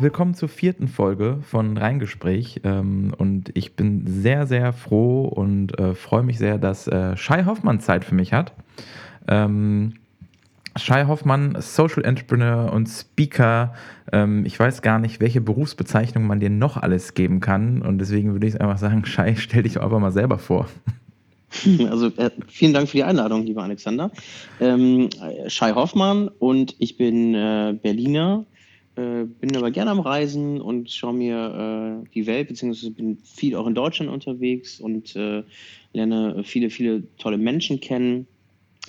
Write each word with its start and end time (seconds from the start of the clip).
willkommen 0.00 0.34
zur 0.34 0.48
vierten 0.48 0.86
Folge 0.86 1.38
von 1.42 1.76
Reingespräch. 1.76 2.60
Ähm, 2.62 3.12
und 3.18 3.50
ich 3.54 3.74
bin 3.74 4.06
sehr, 4.06 4.46
sehr 4.46 4.72
froh 4.72 5.24
und 5.24 5.76
äh, 5.78 5.94
freue 5.94 6.22
mich 6.22 6.38
sehr, 6.38 6.58
dass 6.58 6.86
äh, 6.86 7.16
Shai 7.16 7.44
Hoffmann 7.44 7.80
Zeit 7.80 8.04
für 8.04 8.14
mich 8.14 8.32
hat. 8.32 8.52
Ähm, 9.26 9.94
Shai 10.76 11.06
Hoffmann, 11.06 11.56
Social 11.60 12.04
Entrepreneur 12.04 12.72
und 12.72 12.86
Speaker. 12.86 13.74
Ähm, 14.12 14.46
ich 14.46 14.58
weiß 14.58 14.82
gar 14.82 15.00
nicht, 15.00 15.18
welche 15.20 15.40
Berufsbezeichnung 15.40 16.26
man 16.26 16.38
dir 16.38 16.50
noch 16.50 16.76
alles 16.76 17.14
geben 17.14 17.40
kann. 17.40 17.82
Und 17.82 17.98
deswegen 17.98 18.32
würde 18.32 18.46
ich 18.46 18.60
einfach 18.60 18.78
sagen, 18.78 19.04
Shai, 19.04 19.34
stell 19.34 19.64
dich 19.64 19.80
einfach 19.80 19.98
mal 19.98 20.12
selber 20.12 20.38
vor. 20.38 20.68
Also 21.90 22.08
äh, 22.18 22.30
vielen 22.46 22.74
Dank 22.74 22.88
für 22.88 22.98
die 22.98 23.04
Einladung, 23.04 23.44
lieber 23.44 23.64
Alexander. 23.64 24.12
Ähm, 24.60 25.08
Shai 25.48 25.72
Hoffmann 25.72 26.28
und 26.28 26.76
ich 26.78 26.96
bin 26.98 27.34
äh, 27.34 27.74
Berliner, 27.82 28.44
äh, 28.98 29.24
bin 29.24 29.56
aber 29.56 29.70
gerne 29.70 29.90
am 29.90 30.00
Reisen 30.00 30.60
und 30.60 30.90
schaue 30.90 31.14
mir 31.14 32.02
äh, 32.04 32.08
die 32.14 32.26
Welt, 32.26 32.48
beziehungsweise 32.48 32.90
bin 32.90 33.18
viel 33.18 33.54
auch 33.56 33.66
in 33.66 33.74
Deutschland 33.74 34.10
unterwegs 34.10 34.80
und 34.80 35.14
äh, 35.16 35.42
lerne 35.92 36.42
viele, 36.44 36.70
viele 36.70 37.04
tolle 37.16 37.38
Menschen 37.38 37.80
kennen 37.80 38.26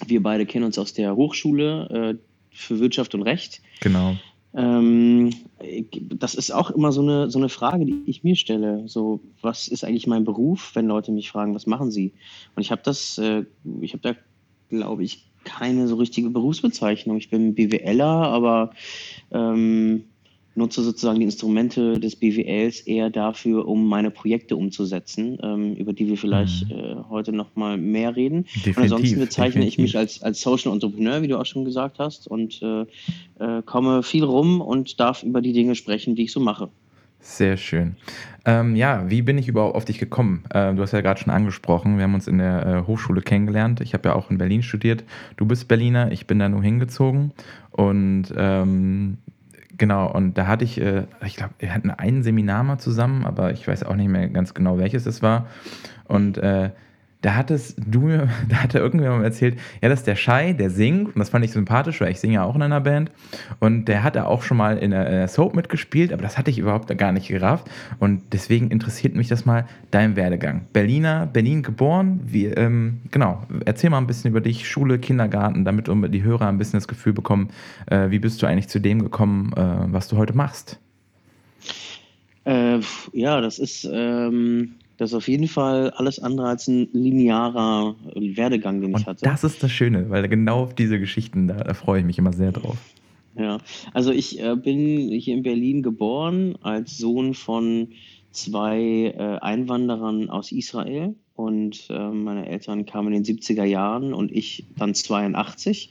wir 0.08 0.24
beide 0.24 0.46
kennen 0.46 0.66
uns 0.66 0.78
aus 0.78 0.94
der 0.94 1.16
Hochschule 1.16 2.18
äh, 2.18 2.56
für 2.56 2.80
Wirtschaft 2.80 3.16
und 3.16 3.24
Recht. 3.24 3.62
Genau. 3.82 4.16
Ähm, 4.54 5.32
das 5.94 6.36
ist 6.36 6.52
auch 6.52 6.72
immer 6.72 6.92
so 6.92 7.02
eine, 7.02 7.30
so 7.30 7.38
eine 7.38 7.50
Frage, 7.50 7.86
die 7.86 8.02
ich 8.06 8.24
mir 8.24 8.36
stelle. 8.36 8.88
So, 8.88 9.20
was 9.42 9.68
ist 9.68 9.84
eigentlich 9.84 10.08
mein 10.08 10.24
Beruf, 10.24 10.72
wenn 10.74 10.88
Leute 10.88 11.12
mich 11.12 11.30
fragen, 11.30 11.54
was 11.54 11.68
machen 11.68 11.92
sie? 11.92 12.14
Und 12.56 12.62
ich 12.62 12.72
habe 12.72 12.82
das, 12.84 13.18
äh, 13.18 13.44
ich 13.82 13.94
habe 13.94 14.02
da, 14.02 14.16
glaube 14.70 15.04
ich, 15.04 15.26
keine 15.44 15.88
so 15.88 15.96
richtige 15.96 16.30
Berufsbezeichnung. 16.30 17.18
Ich 17.18 17.30
bin 17.30 17.56
BWLer, 17.56 18.04
aber 18.06 18.72
ähm, 19.32 20.04
nutze 20.56 20.84
sozusagen 20.84 21.20
die 21.20 21.26
Instrumente 21.26 22.00
des 22.00 22.16
BWLs 22.16 22.82
eher 22.82 23.10
dafür, 23.10 23.68
um 23.68 23.88
meine 23.88 24.12
Projekte 24.12 24.56
umzusetzen, 24.56 25.40
ähm, 25.42 25.76
über 25.76 25.94
die 25.94 26.08
wir 26.08 26.18
vielleicht 26.18 26.70
mhm. 26.70 26.76
äh, 26.76 26.96
heute 27.10 27.32
noch 27.32 27.56
mal 27.56 27.78
mehr 27.78 28.16
reden. 28.16 28.44
Definitiv, 28.44 28.78
und 28.78 28.84
ansonsten 28.84 29.20
bezeichne 29.20 29.62
definitiv. 29.62 29.74
ich 29.74 29.78
mich 29.80 29.98
als, 29.98 30.22
als 30.22 30.42
Social 30.42 30.74
Entrepreneur, 30.74 31.22
wie 31.22 31.28
du 31.28 31.40
auch 31.40 31.46
schon 31.46 31.66
gesagt 31.66 31.98
hast, 31.98 32.28
und 32.28 32.62
äh, 32.62 32.82
äh, 33.40 33.62
komme 33.66 34.04
viel 34.04 34.24
rum 34.24 34.62
und 34.62 35.00
darf 35.00 35.24
über 35.24 35.42
die 35.42 35.54
Dinge 35.54 35.76
sprechen, 35.76 36.16
die 36.16 36.24
ich 36.24 36.32
so 36.32 36.40
mache. 36.40 36.70
Sehr 37.20 37.58
schön. 37.58 37.98
Ähm, 38.46 38.76
ja, 38.76 39.10
wie 39.10 39.22
bin 39.22 39.38
ich 39.38 39.48
überhaupt 39.48 39.76
auf 39.76 39.86
dich 39.86 40.00
gekommen? 40.00 40.44
Äh, 40.50 40.74
du 40.74 40.82
hast 40.82 40.94
ja 40.94 41.02
gerade 41.02 41.20
schon 41.20 41.34
angesprochen, 41.34 41.98
wir 41.98 42.04
haben 42.06 42.14
uns 42.14 42.28
in 42.28 42.38
der 42.38 42.66
äh, 42.66 42.88
Hochschule 42.88 43.22
kennengelernt. 43.22 43.82
Ich 43.82 43.94
habe 43.94 44.10
ja 44.10 44.16
auch 44.16 44.32
in 44.32 44.38
Berlin 44.38 44.64
studiert. 44.64 45.04
Du 45.38 45.46
bist 45.46 45.68
Berliner, 45.68 46.12
ich 46.12 46.28
bin 46.28 46.40
da 46.40 46.50
nur 46.50 46.64
hingezogen. 46.64 47.32
Und 47.72 48.34
ähm, 48.36 49.18
Genau, 49.80 50.12
und 50.12 50.38
da 50.38 50.46
hatte 50.46 50.66
ich, 50.66 50.80
äh, 50.80 51.06
ich 51.26 51.38
glaube, 51.38 51.54
wir 51.60 51.74
hatten 51.74 51.90
ein 51.90 52.22
Seminar 52.22 52.64
mal 52.64 52.80
zusammen, 52.80 53.26
aber 53.26 53.54
ich 53.54 53.66
weiß 53.66 53.84
auch 53.84 53.96
nicht 53.96 54.10
mehr 54.10 54.28
ganz 54.28 54.54
genau, 54.54 54.78
welches 54.78 55.06
es 55.06 55.22
war. 55.22 55.48
Und 56.04 56.38
äh, 56.38 56.72
da 57.22 57.36
hattest 57.36 57.78
du 57.86 58.02
mir, 58.02 58.30
da 58.50 58.64
hat 58.64 58.76
er 58.76 58.82
irgendjemand 58.82 59.24
erzählt, 59.24 59.60
ja, 59.82 59.90
das 59.90 60.00
ist 60.00 60.08
der 60.08 60.16
Shai, 60.16 60.54
der 60.54 60.70
singt, 60.70 61.08
und 61.16 61.20
das 61.20 61.30
fand 61.30 61.44
ich 61.44 61.52
sympathisch, 61.52 62.00
weil 62.02 62.12
ich 62.12 62.20
singe 62.20 62.36
ja 62.36 62.44
auch 62.44 62.56
in 62.56 62.62
einer 62.62 62.82
Band. 62.82 63.12
Und 63.60 63.86
der 63.86 64.04
hatte 64.04 64.28
auch 64.28 64.42
schon 64.42 64.58
mal 64.58 64.78
in 64.78 64.92
der 64.92 65.28
Soap 65.28 65.56
mitgespielt, 65.56 66.14
aber 66.14 66.22
das 66.22 66.38
hatte 66.38 66.50
ich 66.50 66.60
überhaupt 66.60 66.96
gar 66.98 67.12
nicht 67.12 67.28
gerafft. 67.28 67.70
Und 68.00 68.22
deswegen 68.32 68.72
interessiert 68.72 69.16
mich 69.16 69.28
das 69.28 69.46
mal, 69.46 69.68
dein 69.92 70.16
Werdegang. 70.16 70.68
Berliner, 70.72 71.26
Berlin 71.26 71.64
geboren, 71.64 72.22
wie, 72.24 72.46
ähm, 72.46 73.02
genau, 73.12 73.44
erzähl 73.66 73.90
mal 73.90 73.98
ein 73.98 74.08
bisschen 74.08 74.32
über 74.32 74.42
dich, 74.42 74.70
Schule, 74.70 75.00
Kindergarten, 75.00 75.66
damit 75.66 75.88
die 75.88 76.24
Hörer 76.24 76.48
ein 76.48 76.58
bisschen 76.58 76.78
das 76.78 76.88
Gefühl 76.88 77.14
bekommen, 77.14 77.50
äh, 77.88 78.10
wie 78.10 78.20
bist 78.20 78.42
du 78.42 78.48
eigentlich 78.48 78.70
zu 78.70 78.80
dem 78.80 79.02
gekommen, 79.02 79.52
äh, 79.56 79.94
was 79.94 80.08
du 80.08 80.18
heute 80.18 80.34
machst? 80.34 80.80
Äh, 82.46 82.80
ja, 83.12 83.42
das 83.42 83.60
ist. 83.60 83.88
Ähm 83.92 84.76
das 85.00 85.12
ist 85.12 85.16
auf 85.16 85.30
jeden 85.30 85.48
Fall 85.48 85.92
alles 85.92 86.20
andere 86.20 86.50
als 86.50 86.68
ein 86.68 86.90
linearer 86.92 87.96
Werdegang, 88.16 88.82
den 88.82 88.94
Und 88.94 89.00
ich 89.00 89.08
hatte. 89.08 89.24
Das 89.24 89.46
ist 89.46 89.64
das 89.64 89.72
Schöne, 89.72 90.10
weil 90.10 90.28
genau 90.28 90.64
auf 90.64 90.76
diese 90.76 91.00
Geschichten, 91.00 91.48
da, 91.48 91.56
da 91.56 91.74
freue 91.74 92.02
ich 92.02 92.06
mich 92.06 92.18
immer 92.18 92.34
sehr 92.34 92.52
drauf. 92.52 92.78
Ja, 93.36 93.60
also 93.94 94.12
ich 94.12 94.42
äh, 94.44 94.58
bin 94.58 95.10
hier 95.10 95.36
in 95.36 95.44
Berlin 95.44 95.84
geboren 95.84 96.58
als 96.64 96.98
Sohn 96.98 97.34
von 97.34 97.94
zwei 98.32 99.14
äh, 99.18 99.38
Einwanderern 99.40 100.30
aus 100.30 100.52
Israel 100.52 101.16
und 101.40 101.88
äh, 101.90 102.10
meine 102.10 102.50
Eltern 102.50 102.86
kamen 102.86 103.14
in 103.14 103.24
den 103.24 103.38
70er 103.38 103.64
Jahren 103.64 104.14
und 104.14 104.30
ich 104.30 104.66
dann 104.78 104.94
82 104.94 105.90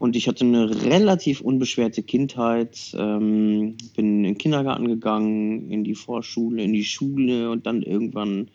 und 0.00 0.16
ich 0.16 0.26
hatte 0.26 0.44
eine 0.44 0.82
relativ 0.82 1.40
unbeschwerte 1.40 2.02
Kindheit, 2.02 2.92
ähm, 2.98 3.76
bin 3.94 4.16
in 4.16 4.22
den 4.24 4.38
Kindergarten 4.38 4.88
gegangen, 4.88 5.70
in 5.70 5.84
die 5.84 5.94
Vorschule, 5.94 6.64
in 6.64 6.72
die 6.72 6.84
Schule. 6.84 7.52
Und 7.52 7.66
dann 7.66 7.82
irgendwann 7.82 8.50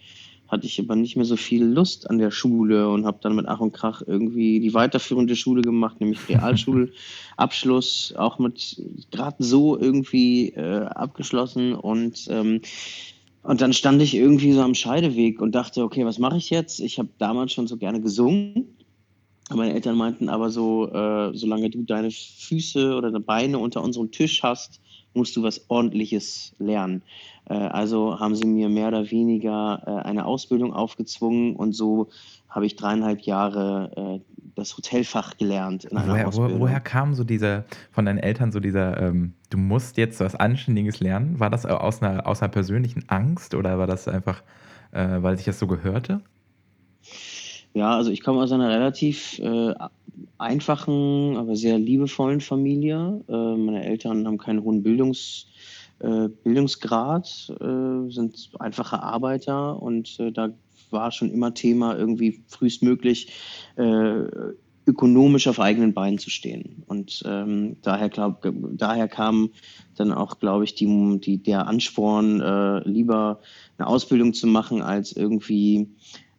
hatte 0.49 0.67
ich 0.67 0.77
aber 0.81 0.97
nicht 0.97 1.15
mehr 1.15 1.23
so 1.23 1.37
viel 1.37 1.63
Lust 1.63 2.09
an 2.09 2.17
der 2.17 2.31
Schule 2.31 2.89
und 2.89 3.05
habe 3.05 3.19
dann 3.21 3.33
mit 3.33 3.47
Ach 3.47 3.61
und 3.61 3.71
Krach 3.71 4.01
irgendwie 4.05 4.59
die 4.59 4.73
weiterführende 4.73 5.37
Schule 5.37 5.61
gemacht, 5.61 6.01
nämlich 6.01 6.27
Realschulabschluss, 6.27 8.13
auch 8.17 8.37
mit 8.37 8.81
gerade 9.11 9.41
so 9.41 9.79
irgendwie 9.79 10.49
äh, 10.49 10.81
abgeschlossen. 10.87 11.73
Und 11.73 12.27
ähm, 12.29 12.59
und 13.47 13.61
dann 13.61 13.71
stand 13.71 14.01
ich 14.01 14.13
irgendwie 14.13 14.51
so 14.51 14.61
am 14.61 14.75
Scheideweg 14.75 15.39
und 15.39 15.55
dachte, 15.55 15.81
okay, 15.83 16.05
was 16.05 16.19
mache 16.19 16.35
ich 16.35 16.49
jetzt? 16.49 16.81
Ich 16.81 16.99
habe 16.99 17.07
damals 17.17 17.53
schon 17.53 17.65
so 17.65 17.77
gerne 17.77 18.01
gesungen. 18.01 18.77
Meine 19.49 19.73
Eltern 19.73 19.95
meinten 19.95 20.27
aber 20.27 20.49
so, 20.49 20.91
äh, 20.91 21.31
solange 21.33 21.69
du 21.69 21.83
deine 21.83 22.11
Füße 22.11 22.93
oder 22.93 23.09
deine 23.09 23.21
Beine 23.21 23.59
unter 23.59 23.81
unserem 23.81 24.11
Tisch 24.11 24.43
hast, 24.43 24.81
musst 25.13 25.33
du 25.37 25.43
was 25.43 25.69
Ordentliches 25.69 26.55
lernen. 26.59 27.03
Äh, 27.45 27.53
also 27.53 28.19
haben 28.19 28.35
sie 28.35 28.45
mir 28.45 28.67
mehr 28.67 28.89
oder 28.89 29.09
weniger 29.11 29.81
äh, 29.85 30.05
eine 30.05 30.25
Ausbildung 30.25 30.73
aufgezwungen 30.73 31.55
und 31.55 31.71
so 31.71 32.09
habe 32.49 32.65
ich 32.65 32.75
dreieinhalb 32.75 33.21
Jahre 33.21 34.21
äh, 34.25 34.36
das 34.67 34.77
Hotelfach 34.77 35.37
gelernt. 35.37 35.87
Woher, 35.91 36.33
wo, 36.33 36.59
woher, 36.59 36.79
kam 36.79 37.13
so 37.13 37.23
dieser, 37.23 37.65
von 37.91 38.05
deinen 38.05 38.19
Eltern 38.19 38.51
so 38.51 38.59
dieser, 38.59 39.01
ähm, 39.01 39.33
du 39.49 39.57
musst 39.57 39.97
jetzt 39.97 40.19
was 40.19 40.35
Anständiges 40.35 40.99
lernen? 40.99 41.39
War 41.39 41.49
das 41.49 41.65
aus 41.65 42.01
einer, 42.01 42.27
aus 42.27 42.41
einer 42.41 42.51
persönlichen 42.51 43.07
Angst 43.07 43.55
oder 43.55 43.79
war 43.79 43.87
das 43.87 44.07
einfach, 44.07 44.43
äh, 44.91 45.21
weil 45.21 45.37
sich 45.37 45.45
das 45.45 45.59
so 45.59 45.67
gehörte? 45.67 46.21
Ja, 47.73 47.95
also 47.95 48.11
ich 48.11 48.21
komme 48.21 48.41
aus 48.41 48.51
einer 48.51 48.69
relativ 48.69 49.39
äh, 49.39 49.73
einfachen, 50.37 51.37
aber 51.37 51.55
sehr 51.55 51.77
liebevollen 51.77 52.41
Familie. 52.41 53.21
Äh, 53.29 53.31
meine 53.31 53.85
Eltern 53.85 54.25
haben 54.25 54.37
keinen 54.37 54.63
hohen 54.63 54.83
Bildungs, 54.83 55.47
äh, 55.99 56.27
Bildungsgrad, 56.43 57.53
äh, 57.61 58.11
sind 58.11 58.49
einfache 58.59 59.01
Arbeiter 59.01 59.81
und 59.81 60.19
äh, 60.19 60.31
da 60.31 60.49
war 60.91 61.11
schon 61.11 61.31
immer 61.31 61.53
Thema, 61.53 61.97
irgendwie 61.97 62.43
frühestmöglich 62.47 63.33
äh, 63.75 64.23
ökonomisch 64.87 65.47
auf 65.47 65.59
eigenen 65.59 65.93
Beinen 65.93 66.17
zu 66.17 66.29
stehen. 66.29 66.83
Und 66.87 67.21
ähm, 67.25 67.75
daher, 67.81 68.09
glaub, 68.09 68.47
daher 68.71 69.07
kam 69.07 69.49
dann 69.95 70.13
auch, 70.13 70.39
glaube 70.39 70.63
ich, 70.63 70.75
die, 70.75 71.19
die, 71.19 71.43
der 71.43 71.67
Ansporn, 71.67 72.39
äh, 72.39 72.87
lieber 72.87 73.41
eine 73.77 73.87
Ausbildung 73.87 74.33
zu 74.33 74.47
machen, 74.47 74.81
als 74.81 75.11
irgendwie 75.11 75.89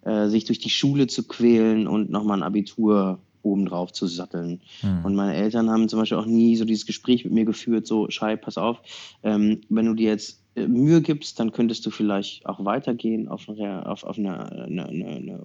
äh, 0.02 0.28
sich 0.28 0.46
durch 0.46 0.58
die 0.58 0.70
Schule 0.70 1.06
zu 1.06 1.28
quälen 1.28 1.86
und 1.86 2.10
nochmal 2.10 2.38
ein 2.38 2.42
Abitur 2.42 3.20
obendrauf 3.42 3.92
zu 3.92 4.06
satteln. 4.06 4.60
Mhm. 4.82 5.04
Und 5.04 5.14
meine 5.14 5.34
Eltern 5.34 5.70
haben 5.70 5.88
zum 5.88 6.00
Beispiel 6.00 6.18
auch 6.18 6.26
nie 6.26 6.56
so 6.56 6.64
dieses 6.64 6.86
Gespräch 6.86 7.24
mit 7.24 7.34
mir 7.34 7.44
geführt, 7.44 7.86
so, 7.86 8.08
Schei, 8.10 8.36
pass 8.36 8.58
auf, 8.58 8.80
ähm, 9.22 9.60
wenn 9.68 9.86
du 9.86 9.94
dir 9.94 10.08
jetzt 10.08 10.42
Mühe 10.66 11.00
gibst, 11.02 11.38
dann 11.38 11.52
könntest 11.52 11.86
du 11.86 11.90
vielleicht 11.90 12.46
auch 12.46 12.64
weitergehen 12.64 13.28
auf, 13.28 13.48
eine, 13.48 13.86
auf, 13.86 14.04
auf 14.04 14.18
eine, 14.18 14.50
eine, 14.50 14.86
eine, 14.86 15.40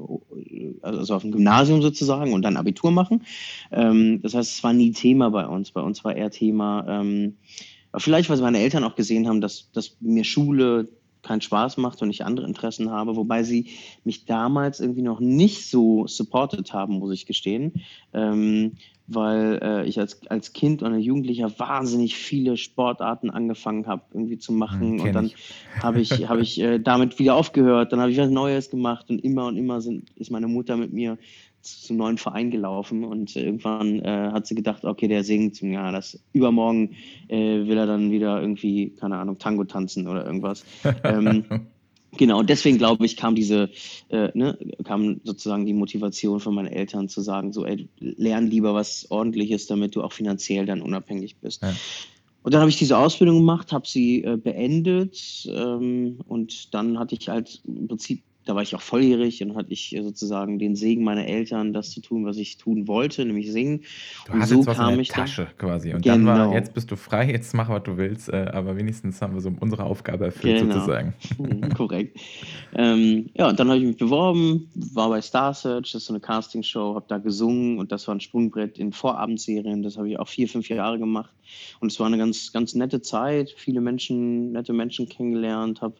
also 0.81 1.15
auf 1.15 1.23
ein 1.23 1.31
Gymnasium 1.31 1.81
sozusagen 1.81 2.33
und 2.33 2.41
dann 2.41 2.57
Abitur 2.57 2.91
machen. 2.91 3.23
Ähm, 3.71 4.21
das 4.21 4.33
heißt, 4.33 4.51
es 4.51 4.63
war 4.63 4.73
nie 4.73 4.91
Thema 4.91 5.29
bei 5.29 5.45
uns. 5.45 5.71
Bei 5.71 5.81
uns 5.81 6.03
war 6.03 6.15
eher 6.15 6.31
Thema, 6.31 6.85
ähm, 6.87 7.37
vielleicht 7.97 8.29
weil 8.29 8.39
meine 8.39 8.59
Eltern 8.59 8.83
auch 8.83 8.95
gesehen 8.95 9.27
haben, 9.27 9.41
dass, 9.41 9.71
dass 9.71 9.97
mir 9.99 10.23
Schule 10.23 10.87
keinen 11.23 11.41
Spaß 11.41 11.77
macht 11.77 12.01
und 12.01 12.09
ich 12.09 12.25
andere 12.25 12.45
Interessen 12.45 12.91
habe, 12.91 13.15
wobei 13.15 13.43
sie 13.43 13.69
mich 14.03 14.25
damals 14.25 14.79
irgendwie 14.79 15.01
noch 15.01 15.19
nicht 15.19 15.69
so 15.69 16.05
supported 16.05 16.73
haben, 16.73 16.99
muss 16.99 17.13
ich 17.13 17.25
gestehen, 17.25 17.83
ähm, 18.13 18.73
weil 19.07 19.59
äh, 19.61 19.85
ich 19.85 19.99
als, 19.99 20.25
als 20.27 20.53
Kind 20.53 20.81
und 20.81 20.97
Jugendlicher 20.99 21.51
wahnsinnig 21.59 22.15
viele 22.15 22.57
Sportarten 22.57 23.29
angefangen 23.29 23.87
habe, 23.87 24.03
irgendwie 24.13 24.37
zu 24.37 24.53
machen. 24.53 24.99
Hm, 24.99 25.01
und 25.01 25.13
dann 25.13 25.31
habe 25.81 25.99
ich, 25.99 26.29
hab 26.29 26.39
ich 26.39 26.59
äh, 26.61 26.79
damit 26.79 27.19
wieder 27.19 27.35
aufgehört, 27.35 27.91
dann 27.91 27.99
habe 27.99 28.11
ich 28.11 28.17
was 28.17 28.29
Neues 28.29 28.69
gemacht 28.69 29.09
und 29.09 29.19
immer 29.19 29.47
und 29.47 29.57
immer 29.57 29.81
sind, 29.81 30.09
ist 30.11 30.31
meine 30.31 30.47
Mutter 30.47 30.77
mit 30.77 30.93
mir 30.93 31.17
zum 31.63 31.97
neuen 31.97 32.17
Verein 32.17 32.51
gelaufen. 32.51 33.03
Und 33.03 33.35
irgendwann 33.35 33.99
äh, 33.99 34.31
hat 34.31 34.47
sie 34.47 34.55
gedacht, 34.55 34.83
okay, 34.85 35.07
der 35.07 35.23
singt, 35.23 35.61
ja, 35.61 35.91
das 35.91 36.21
übermorgen 36.33 36.95
äh, 37.27 37.65
will 37.65 37.77
er 37.77 37.87
dann 37.87 38.11
wieder 38.11 38.41
irgendwie, 38.41 38.91
keine 38.91 39.17
Ahnung, 39.17 39.37
Tango 39.37 39.63
tanzen 39.63 40.07
oder 40.07 40.25
irgendwas. 40.25 40.65
ähm, 41.03 41.45
genau, 42.17 42.39
und 42.39 42.49
deswegen 42.49 42.77
glaube 42.77 43.05
ich, 43.05 43.17
kam 43.17 43.35
diese, 43.35 43.69
äh, 44.09 44.29
ne, 44.33 44.57
kam 44.83 45.21
sozusagen 45.23 45.65
die 45.65 45.73
Motivation 45.73 46.39
von 46.39 46.55
meinen 46.55 46.67
Eltern 46.67 47.09
zu 47.09 47.21
sagen, 47.21 47.53
so, 47.53 47.65
ey, 47.65 47.87
lern 47.99 48.47
lieber 48.47 48.73
was 48.73 49.09
ordentliches, 49.09 49.67
damit 49.67 49.95
du 49.95 50.03
auch 50.03 50.13
finanziell 50.13 50.65
dann 50.65 50.81
unabhängig 50.81 51.37
bist. 51.37 51.61
Ja. 51.61 51.73
und 52.43 52.53
dann 52.53 52.61
habe 52.61 52.69
ich 52.69 52.77
diese 52.77 52.97
Ausbildung 52.97 53.37
gemacht, 53.37 53.71
habe 53.71 53.87
sie 53.87 54.23
äh, 54.23 54.37
beendet 54.37 55.47
ähm, 55.47 56.19
und 56.27 56.73
dann 56.73 56.99
hatte 56.99 57.15
ich 57.15 57.29
halt 57.29 57.61
im 57.65 57.87
Prinzip 57.87 58.23
da 58.45 58.55
war 58.55 58.61
ich 58.61 58.75
auch 58.75 58.81
volljährig 58.81 59.41
und 59.43 59.55
hatte 59.55 59.71
ich 59.71 59.95
sozusagen 60.01 60.59
den 60.59 60.75
Segen 60.75 61.03
meiner 61.03 61.25
Eltern, 61.25 61.73
das 61.73 61.91
zu 61.91 62.01
tun, 62.01 62.25
was 62.25 62.37
ich 62.37 62.57
tun 62.57 62.87
wollte, 62.87 63.25
nämlich 63.25 63.51
singen. 63.51 63.81
Du 64.25 64.33
und 64.33 64.41
hast 64.41 64.49
so 64.49 64.55
jetzt 64.57 64.67
was 64.67 64.77
in 64.77 64.83
kam 64.83 64.93
der 64.93 64.99
ich 64.99 65.07
dann. 65.09 65.17
Tasche 65.17 65.47
quasi. 65.57 65.93
Und 65.93 66.05
dann 66.05 66.25
war, 66.25 66.37
Genau, 66.45 66.53
jetzt 66.53 66.73
bist 66.73 66.91
du 66.91 66.95
frei, 66.95 67.31
jetzt 67.31 67.53
mach, 67.53 67.69
was 67.69 67.83
du 67.83 67.97
willst. 67.97 68.29
Äh, 68.29 68.49
aber 68.53 68.75
wenigstens 68.75 69.21
haben 69.21 69.33
wir 69.33 69.41
so 69.41 69.51
unsere 69.59 69.83
Aufgabe 69.83 70.25
erfüllt, 70.25 70.59
genau, 70.59 70.73
sozusagen. 70.73 71.13
Mhm, 71.37 71.69
korrekt. 71.73 72.19
Ähm, 72.75 73.29
ja, 73.33 73.49
und 73.49 73.59
dann 73.59 73.69
habe 73.69 73.79
ich 73.79 73.85
mich 73.85 73.97
beworben, 73.97 74.69
war 74.75 75.09
bei 75.09 75.21
Star 75.21 75.53
Search, 75.53 75.91
das 75.91 76.01
ist 76.01 76.07
so 76.07 76.13
eine 76.13 76.21
Castingshow, 76.21 76.95
habe 76.95 77.05
da 77.07 77.17
gesungen 77.17 77.77
und 77.77 77.91
das 77.91 78.07
war 78.07 78.15
ein 78.15 78.19
Sprungbrett 78.19 78.77
in 78.77 78.91
Vorabendserien. 78.91 79.83
Das 79.83 79.97
habe 79.97 80.09
ich 80.09 80.19
auch 80.19 80.27
vier, 80.27 80.47
fünf 80.47 80.69
Jahre 80.69 80.99
gemacht. 80.99 81.33
Und 81.79 81.91
es 81.91 81.99
war 81.99 82.07
eine 82.07 82.17
ganz, 82.17 82.51
ganz 82.51 82.73
nette 82.75 83.01
Zeit, 83.01 83.53
viele 83.55 83.81
Menschen, 83.81 84.51
nette 84.51 84.73
Menschen 84.73 85.07
kennengelernt, 85.07 85.81
habe 85.81 85.95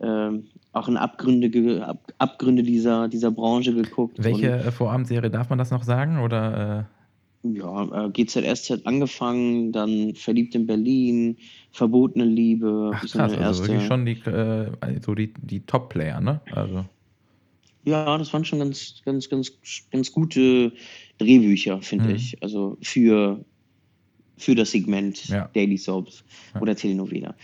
ähm, 0.00 0.48
auch 0.74 0.88
in 0.88 0.96
Abgründe, 0.96 1.86
Ab 1.86 2.12
Abgründe 2.18 2.62
dieser, 2.62 3.08
dieser 3.08 3.30
Branche 3.30 3.74
geguckt. 3.74 4.22
Welche 4.22 4.50
äh, 4.50 4.70
Vorabendserie 4.70 5.30
darf 5.30 5.48
man 5.48 5.58
das 5.58 5.70
noch 5.70 5.82
sagen? 5.82 6.20
Oder 6.20 6.88
äh, 7.44 7.48
ja, 7.56 8.06
äh, 8.06 8.10
GZSZ 8.10 8.86
angefangen, 8.86 9.70
dann 9.72 10.14
Verliebt 10.14 10.54
in 10.54 10.66
Berlin, 10.66 11.36
Verbotene 11.72 12.24
Liebe, 12.24 12.92
ach 12.94 13.06
so 13.06 13.18
krass, 13.18 13.36
also 13.36 13.62
wirklich 13.62 13.82
erste. 13.82 13.88
schon 13.88 14.06
die, 14.06 14.12
äh, 14.12 15.00
so 15.04 15.14
die, 15.14 15.32
die 15.34 15.60
Top-Player, 15.60 16.20
ne? 16.20 16.40
Also, 16.52 16.84
Ja, 17.84 18.16
das 18.16 18.32
waren 18.32 18.44
schon 18.44 18.60
ganz, 18.60 19.02
ganz, 19.04 19.28
ganz, 19.28 19.52
ganz 19.92 20.12
gute 20.12 20.72
Drehbücher, 21.18 21.82
finde 21.82 22.08
mhm. 22.08 22.14
ich. 22.16 22.42
Also 22.42 22.78
für, 22.80 23.44
für 24.36 24.54
das 24.56 24.72
Segment 24.72 25.28
ja. 25.28 25.48
Daily 25.54 25.76
Soaps 25.76 26.24
ja. 26.54 26.60
oder 26.60 26.74
Telenovela. 26.74 27.34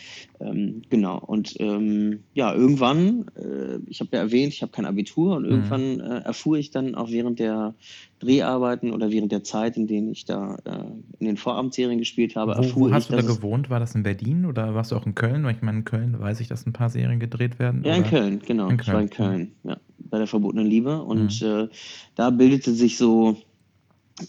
Ähm, 0.41 0.83
genau. 0.91 1.19
Und 1.21 1.55
ähm, 1.61 2.25
ja, 2.35 2.53
irgendwann, 2.53 3.27
äh, 3.37 3.79
ich 3.87 4.01
habe 4.01 4.11
ja 4.13 4.19
erwähnt, 4.23 4.53
ich 4.55 4.63
habe 4.63 4.73
kein 4.73 4.87
Abitur 4.87 5.37
und 5.37 5.45
Mhm. 5.45 5.51
irgendwann 5.51 6.01
äh, 6.01 6.19
erfuhr 6.25 6.59
ich 6.59 6.71
dann 6.73 6.95
auch 6.97 7.11
während 7.11 7.39
der 7.39 7.75
Dreharbeiten 8.19 8.91
oder 8.93 9.11
während 9.13 9.31
der 9.33 9.45
Zeit, 9.45 9.77
in 9.77 9.87
denen 9.87 10.11
ich 10.11 10.25
da 10.25 10.57
äh, 10.65 10.85
in 11.21 11.27
den 11.27 11.37
Vorabendserien 11.37 11.99
gespielt 11.99 12.35
habe, 12.37 12.53
Wo, 12.53 12.59
wo 12.59 12.63
erfuhr 12.63 12.89
ich, 12.89 12.95
hast 12.95 13.11
du 13.11 13.17
da 13.17 13.23
gewohnt? 13.23 13.71
War 13.71 13.79
das 13.81 13.95
in 13.95 14.03
Berlin 14.03 14.45
oder 14.45 14.75
warst 14.75 14.91
du 14.91 14.97
auch 14.97 15.07
in 15.07 15.15
Köln? 15.15 15.45
Weil 15.45 15.55
ich 15.55 15.63
meine, 15.63 15.79
in 15.79 15.85
Köln 15.85 16.19
weiß 16.19 16.41
ich, 16.41 16.49
dass 16.49 16.67
ein 16.67 16.73
paar 16.73 16.91
Serien 16.91 17.21
gedreht 17.21 17.59
werden. 17.59 17.85
Ja, 17.85 17.95
in 17.95 18.01
Oder 18.03 18.11
Köln, 18.11 18.43
genau. 18.45 18.69
in 18.69 18.79
Ich 18.81 18.87
war 18.89 18.95
Köln. 18.95 19.05
in 19.05 19.11
Köln, 19.11 19.53
ja, 19.63 19.77
bei 19.99 20.19
der 20.19 20.27
verbotenen 20.27 20.67
Liebe. 20.67 21.03
Und 21.03 21.41
Mhm. 21.41 21.47
äh, 21.47 21.69
da 22.17 22.31
bildete 22.31 22.73
sich 22.73 22.97
so, 22.99 23.37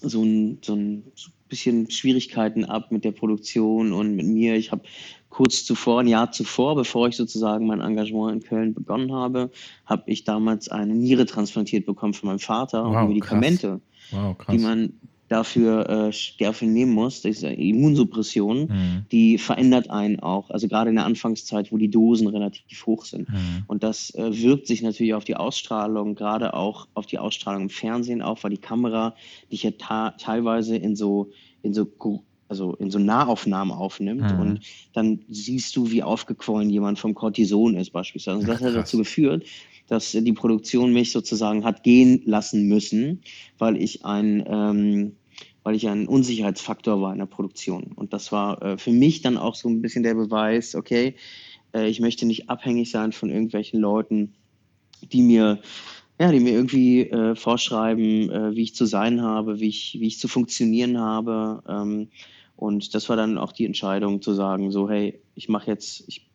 so 0.01 0.23
ein, 0.23 0.59
so 0.61 0.75
ein 0.75 1.03
bisschen 1.51 1.92
Schwierigkeiten 1.92 2.65
ab 2.65 2.92
mit 2.92 3.03
der 3.03 3.12
Produktion 3.12 3.94
und 3.94 4.15
mit 4.15 4.25
mir. 4.25 4.56
Ich 4.56 4.71
habe 4.71 4.81
kurz 5.30 5.63
zuvor, 5.63 6.00
ein 6.00 6.07
Jahr 6.07 6.31
zuvor, 6.31 6.75
bevor 6.75 7.07
ich 7.07 7.15
sozusagen 7.15 7.68
mein 7.68 7.81
Engagement 7.81 8.33
in 8.33 8.50
Köln 8.50 8.74
begonnen 8.74 9.13
habe, 9.13 9.51
habe 9.86 10.03
ich 10.07 10.24
damals 10.24 10.69
eine 10.69 10.95
Niere 10.95 11.25
transplantiert 11.25 11.86
bekommen 11.86 12.13
von 12.13 12.27
meinem 12.30 12.39
Vater 12.39 12.83
und 12.83 12.94
Wow, 12.94 12.95
krass. 12.95 13.07
Medikamente, 13.09 13.81
Wow, 14.12 14.36
die 14.50 14.57
man 14.57 14.94
dafür, 15.31 15.89
äh, 15.89 16.11
dafür 16.39 16.67
nehmen 16.67 16.91
muss, 16.93 17.21
diese 17.21 17.47
Immunsuppression, 17.49 18.63
Mhm. 18.63 19.05
die 19.11 19.37
verändert 19.37 19.89
einen 19.89 20.19
auch. 20.19 20.49
Also 20.49 20.67
gerade 20.67 20.89
in 20.89 20.97
der 20.97 21.05
Anfangszeit, 21.05 21.71
wo 21.71 21.77
die 21.77 21.89
Dosen 21.89 22.27
relativ 22.27 22.85
hoch 22.85 23.05
sind. 23.05 23.29
Mhm. 23.29 23.63
Und 23.67 23.83
das 23.83 24.13
äh, 24.15 24.41
wirkt 24.43 24.67
sich 24.67 24.81
natürlich 24.81 25.13
auf 25.13 25.23
die 25.23 25.35
Ausstrahlung, 25.37 26.15
gerade 26.15 26.53
auch 26.53 26.87
auf 26.93 27.05
die 27.05 27.17
Ausstrahlung 27.17 27.63
im 27.63 27.69
Fernsehen 27.69 28.21
auf, 28.21 28.43
weil 28.43 28.51
die 28.51 28.57
Kamera 28.57 29.15
dich 29.51 29.63
ja 29.63 29.71
teilweise 30.17 30.75
in 30.75 30.95
so, 30.95 31.31
in 31.63 31.73
so, 31.73 31.87
also 32.49 32.75
in 32.75 32.91
so 32.91 32.99
Nahaufnahmen 32.99 33.73
aufnimmt 33.73 34.33
Mhm. 34.33 34.39
und 34.39 34.59
dann 34.93 35.19
siehst 35.29 35.75
du, 35.77 35.91
wie 35.91 36.03
aufgequollen 36.03 36.69
jemand 36.69 36.99
vom 36.99 37.13
Cortison 37.13 37.75
ist 37.75 37.91
beispielsweise. 37.91 38.39
Und 38.39 38.43
Ach, 38.49 38.59
das 38.59 38.61
hat 38.61 38.75
dazu 38.75 38.97
geführt, 38.97 39.45
dass 39.87 40.11
die 40.11 40.33
Produktion 40.33 40.93
mich 40.93 41.11
sozusagen 41.11 41.63
hat 41.63 41.83
gehen 41.83 42.21
lassen 42.25 42.67
müssen, 42.67 43.21
weil 43.57 43.75
ich 43.77 44.05
ein, 44.05 44.43
ähm, 44.47 45.13
weil 45.63 45.75
ich 45.75 45.87
ein 45.87 46.07
Unsicherheitsfaktor 46.07 47.01
war 47.01 47.13
in 47.13 47.19
der 47.19 47.25
Produktion. 47.25 47.91
Und 47.95 48.13
das 48.13 48.31
war 48.31 48.61
äh, 48.61 48.77
für 48.77 48.91
mich 48.91 49.21
dann 49.21 49.37
auch 49.37 49.55
so 49.55 49.69
ein 49.69 49.81
bisschen 49.81 50.03
der 50.03 50.15
Beweis, 50.15 50.75
okay, 50.75 51.15
äh, 51.73 51.87
ich 51.87 51.99
möchte 51.99 52.25
nicht 52.25 52.49
abhängig 52.49 52.91
sein 52.91 53.11
von 53.11 53.29
irgendwelchen 53.29 53.79
Leuten, 53.79 54.33
die 55.01 55.21
mir, 55.21 55.59
ja, 56.19 56.31
die 56.31 56.39
mir 56.39 56.53
irgendwie 56.53 57.01
äh, 57.01 57.35
vorschreiben, 57.35 58.29
äh, 58.29 58.55
wie 58.55 58.63
ich 58.63 58.75
zu 58.75 58.85
sein 58.85 59.21
habe, 59.21 59.59
wie 59.59 59.67
ich, 59.67 59.97
wie 59.99 60.07
ich 60.07 60.19
zu 60.19 60.27
funktionieren 60.27 60.99
habe. 60.99 61.63
Ähm, 61.67 62.09
und 62.55 62.93
das 62.93 63.09
war 63.09 63.15
dann 63.15 63.37
auch 63.37 63.51
die 63.51 63.65
Entscheidung 63.65 64.21
zu 64.21 64.33
sagen, 64.33 64.71
so, 64.71 64.89
hey, 64.89 65.19
ich 65.35 65.49
mache 65.49 65.67
jetzt, 65.67 66.03
ich 66.07 66.29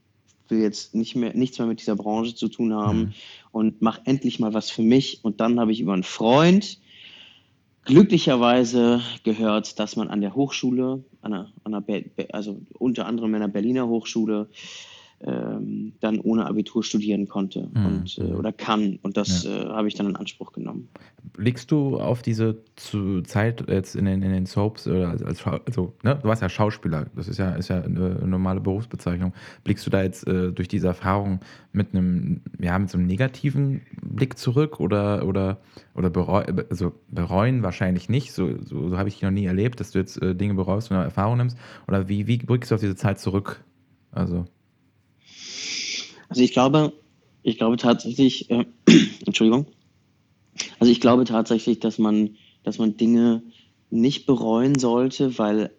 will 0.49 0.61
jetzt 0.61 0.95
nicht 0.95 1.17
mehr, 1.17 1.35
nichts 1.35 1.59
mehr 1.59 1.69
mit 1.69 1.81
dieser 1.81 1.97
Branche 1.97 2.35
zu 2.35 2.49
tun 2.49 2.73
haben 2.75 2.99
Mhm. 2.99 3.13
und 3.53 3.83
mach 3.83 4.01
endlich 4.05 4.39
mal 4.39 4.55
was 4.55 4.71
für 4.71 4.83
mich. 4.83 5.21
Und 5.23 5.41
dann 5.41 5.59
habe 5.61 5.73
ich 5.73 5.81
über 5.81 5.93
einen 5.93 6.03
Freund 6.05 6.79
glücklicherweise 7.87 9.01
gehört, 9.23 9.79
dass 9.79 9.97
man 9.97 10.09
an 10.09 10.21
der 10.21 10.35
Hochschule, 10.35 11.05
an 11.23 11.31
der, 11.31 11.53
an 11.65 11.85
Be 11.85 12.29
also 12.33 12.61
unter 12.79 13.07
anderem 13.07 13.35
in 13.35 13.41
der 13.41 13.49
Berliner 13.49 13.87
Hochschule, 13.87 14.49
ähm, 15.21 15.95
dann 16.01 16.21
ohne 16.21 16.47
Abitur 16.47 16.85
studieren 16.85 17.27
konnte 17.27 17.69
Mhm. 17.73 17.87
und, 17.87 18.19
äh, 18.19 18.33
oder 18.35 18.53
kann. 18.53 18.99
Und 19.03 19.17
das 19.17 19.45
Ja. 19.45 19.65
äh, 19.65 19.69
habe 19.71 19.89
ich 19.89 19.95
dann 19.95 20.07
in 20.11 20.17
Anspruch 20.17 20.53
genommen. 20.53 20.89
Blickst 21.33 21.71
du 21.71 21.99
auf 21.99 22.23
diese 22.23 22.59
Zeit 23.25 23.65
jetzt 23.69 23.97
in 23.97 24.05
den, 24.05 24.23
in 24.23 24.31
den 24.33 24.47
Soaps 24.47 24.87
oder 24.87 25.09
als, 25.11 25.23
als 25.23 25.47
also, 25.67 25.95
ne, 26.03 26.19
du 26.23 26.29
warst 26.29 26.43
ja 26.43 26.49
Schauspieler, 26.49 27.07
das 27.17 27.29
ist 27.29 27.39
ja, 27.39 27.51
ist 27.55 27.69
ja 27.69 27.83
eine 27.83 28.27
normale 28.27 28.61
Berufsbezeichnung. 28.61 29.33
Blickst 29.65 29.87
du 29.87 29.91
da 29.91 30.03
jetzt 30.03 30.27
äh, 30.27 30.53
durch 30.53 30.69
diese 30.69 30.89
Erfahrung 30.89 31.41
mit 31.73 31.95
einem, 31.95 32.43
ja, 32.59 32.79
mit 32.79 32.91
so 32.91 32.99
einem 32.99 33.07
negativen 33.07 33.83
Blick 34.03 34.39
zurück 34.39 34.81
oder, 34.81 35.27
oder, 35.27 35.59
oder 35.95 36.11
bereu, 36.11 36.45
also 36.71 36.93
bereuen 37.11 37.63
wahrscheinlich 37.63 38.09
nicht, 38.09 38.33
so, 38.33 38.51
so, 38.63 38.91
so 38.91 38.99
habe 38.99 39.09
ich 39.09 39.15
dich 39.17 39.23
noch 39.23 39.31
nie 39.31 39.47
erlebt, 39.47 39.81
dass 39.81 39.93
du 39.93 39.99
jetzt 39.99 40.21
äh, 40.23 40.35
Dinge 40.35 40.55
bereust 40.55 40.91
und 40.91 40.97
Erfahrung 40.99 41.39
nimmst. 41.39 41.57
Oder 41.89 42.09
wie, 42.09 42.27
wie 42.27 42.37
blickst 42.39 42.71
du 42.71 42.75
auf 42.75 42.81
diese 42.81 42.97
Zeit 42.97 43.19
zurück? 43.19 43.63
Also, 44.13 44.47
Also 46.29 46.43
ich 46.43 46.53
glaube, 46.53 46.93
ich 47.43 47.59
glaube 47.59 47.77
tatsächlich, 47.77 48.51
äh, 48.51 48.65
Entschuldigung, 49.27 49.67
also 50.79 50.91
ich 50.91 51.01
glaube 51.01 51.25
tatsächlich, 51.25 51.81
dass 51.81 51.99
man, 51.99 52.37
dass 52.63 52.79
man 52.79 52.97
Dinge 52.97 53.43
nicht 53.91 54.27
bereuen 54.27 54.79
sollte, 54.79 55.39
weil 55.39 55.71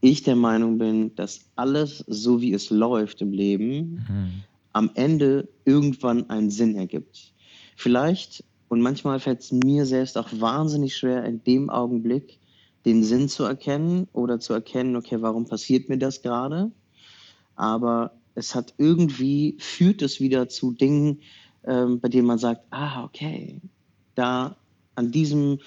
ich 0.00 0.22
der 0.22 0.36
Meinung 0.36 0.78
bin, 0.78 1.14
dass 1.14 1.40
alles 1.56 2.04
so 2.06 2.40
wie 2.40 2.52
es 2.54 2.70
läuft 2.70 3.20
im 3.20 3.32
Leben 3.32 4.04
mhm. 4.08 4.42
am 4.72 4.90
Ende 4.94 5.48
irgendwann 5.64 6.30
einen 6.30 6.50
Sinn 6.50 6.74
ergibt. 6.74 7.34
Vielleicht, 7.76 8.44
und 8.68 8.80
manchmal 8.80 9.20
fällt 9.20 9.40
es 9.40 9.52
mir 9.52 9.84
selbst 9.84 10.16
auch 10.16 10.28
wahnsinnig 10.32 10.96
schwer, 10.96 11.24
in 11.24 11.44
dem 11.44 11.70
Augenblick 11.70 12.38
den 12.86 13.04
Sinn 13.04 13.28
zu 13.28 13.44
erkennen 13.44 14.08
oder 14.12 14.40
zu 14.40 14.54
erkennen, 14.54 14.96
okay, 14.96 15.20
warum 15.20 15.46
passiert 15.46 15.88
mir 15.88 15.98
das 15.98 16.22
gerade? 16.22 16.70
Aber 17.56 18.12
es 18.40 18.54
hat 18.54 18.74
irgendwie, 18.78 19.56
führt 19.58 20.02
es 20.02 20.18
wieder 20.18 20.48
zu 20.48 20.72
Dingen, 20.72 21.20
ähm, 21.64 22.00
bei 22.00 22.08
denen 22.08 22.26
man 22.26 22.38
sagt, 22.38 22.62
ah, 22.70 23.04
okay, 23.04 23.60
da 24.14 24.56
an 24.94 25.12
diesem 25.12 25.58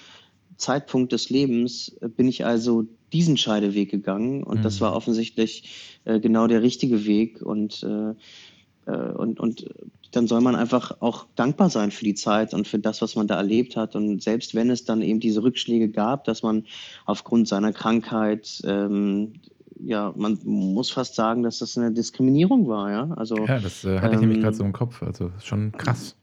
Zeitpunkt 0.56 1.12
des 1.12 1.30
Lebens 1.30 1.96
äh, 2.00 2.08
bin 2.08 2.28
ich 2.28 2.44
also 2.44 2.84
diesen 3.12 3.36
Scheideweg 3.36 3.90
gegangen 3.90 4.42
und 4.42 4.64
das 4.64 4.80
war 4.80 4.90
Mhm. 4.90 4.96
offensichtlich 4.96 5.98
äh, 6.04 6.18
genau 6.18 6.48
der 6.48 6.62
richtige 6.62 7.06
Weg 7.06 7.40
und, 7.42 7.84
äh, 7.84 8.90
äh, 8.90 9.12
und, 9.12 9.38
und 9.38 9.66
dann 10.10 10.26
soll 10.26 10.40
man 10.40 10.56
einfach 10.56 11.00
auch 11.00 11.26
dankbar 11.36 11.70
sein 11.70 11.92
für 11.92 12.04
die 12.04 12.14
Zeit 12.14 12.54
und 12.54 12.66
für 12.66 12.80
das, 12.80 13.02
was 13.02 13.14
man 13.14 13.28
da 13.28 13.36
erlebt 13.36 13.76
hat 13.76 13.94
und 13.94 14.20
selbst 14.20 14.54
wenn 14.56 14.68
es 14.68 14.84
dann 14.84 15.00
eben 15.00 15.20
diese 15.20 15.44
Rückschläge 15.44 15.90
gab, 15.90 16.24
dass 16.24 16.42
man 16.42 16.64
aufgrund 17.04 17.46
seiner 17.46 17.72
Krankheit 17.72 18.60
ähm, 18.64 19.34
ja, 19.80 20.12
man 20.16 20.38
muss 20.44 20.90
fast 20.90 21.14
sagen, 21.14 21.42
dass 21.42 21.58
das 21.58 21.76
eine 21.78 21.92
Diskriminierung 21.92 22.68
war, 22.68 22.90
ja. 22.90 23.10
Also 23.16 23.36
Ja, 23.46 23.58
das 23.58 23.84
äh, 23.84 24.00
hatte 24.00 24.14
ich 24.14 24.20
nämlich 24.20 24.40
gerade 24.40 24.54
so 24.56 24.62
ähm, 24.62 24.68
im 24.68 24.72
Kopf. 24.72 25.02
Also, 25.02 25.30
ist 25.36 25.46
schon 25.46 25.72
krass. 25.72 26.16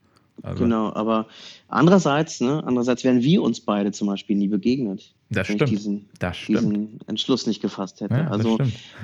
Also, 0.43 0.63
Genau, 0.63 0.91
aber 0.93 1.27
andererseits, 1.67 2.41
ne, 2.41 2.63
andererseits 2.65 3.03
wären 3.03 3.21
wir 3.21 3.43
uns 3.43 3.61
beide 3.61 3.91
zum 3.91 4.07
Beispiel 4.07 4.35
nie 4.35 4.47
begegnet, 4.47 5.13
das 5.29 5.49
wenn 5.49 5.55
ich 5.55 5.61
stimmt. 5.61 5.69
diesen, 5.71 6.09
Das 6.19 6.37
stimmt. 6.37 6.57
diesen 6.59 6.99
Entschluss 7.07 7.45
nicht 7.45 7.61
gefasst 7.61 8.01
hätte. 8.01 8.15
Ja, 8.15 8.27
Also, 8.27 8.57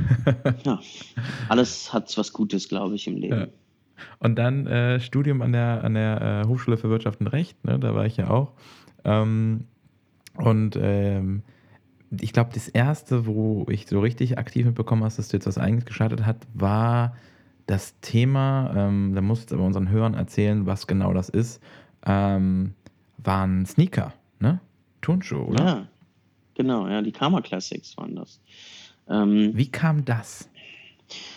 ja, 0.66 0.80
alles 1.50 1.94
hat 1.94 2.18
was 2.18 2.34
Gutes, 2.34 2.70
glaube 2.70 2.96
ich, 2.96 3.08
im 3.08 3.18
Ja. 3.18 3.38
Leben. 3.38 3.52
Und 4.20 4.36
dann 4.38 4.68
äh, 4.68 5.00
Studium 5.00 5.42
an 5.42 5.52
der, 5.54 5.84
an 5.84 5.94
der 5.96 6.44
äh, 6.46 6.48
Hochschule 6.48 6.78
für 6.78 6.90
Wirtschaft 6.90 7.20
und 7.20 7.28
Recht, 7.28 7.64
ne, 7.66 7.80
da 7.80 7.94
war 7.96 8.06
ich 8.06 8.18
ja 8.18 8.30
auch. 8.30 8.54
Ähm, 9.04 9.66
und 10.36 10.78
ähm, 10.80 11.44
ich 12.20 12.34
glaube, 12.34 12.52
das 12.54 12.68
erste, 12.68 13.26
wo 13.26 13.66
ich 13.70 13.88
so 13.88 14.00
richtig 14.00 14.38
aktiv 14.38 14.66
mitbekommen 14.66 15.04
habe, 15.04 15.14
dass 15.16 15.28
du 15.28 15.38
jetzt 15.38 15.48
was 15.48 15.58
eigenes 15.58 15.86
gestartet 15.86 16.26
hat, 16.26 16.38
war 16.54 17.16
das 17.66 18.00
Thema, 18.00 18.74
ähm, 18.76 19.14
da 19.14 19.22
musst 19.22 19.52
du 19.52 19.56
aber 19.56 19.66
unseren 19.66 19.90
Hörern 19.90 20.14
erzählen, 20.14 20.66
was 20.66 20.88
genau 20.88 21.14
das 21.14 21.30
ist, 21.30 21.62
ähm, 22.06 22.74
waren 23.18 23.66
Sneaker, 23.66 24.14
ne? 24.40 24.62
Turnschuhe, 25.02 25.46
oder? 25.46 25.64
Ja, 25.64 25.88
genau, 26.56 26.88
ja, 26.88 27.02
die 27.02 27.12
Karma 27.12 27.42
Classics 27.42 27.98
waren 27.98 28.16
das. 28.16 28.40
Ähm, 29.10 29.52
Wie 29.54 29.70
kam 29.70 30.06
das? 30.06 30.50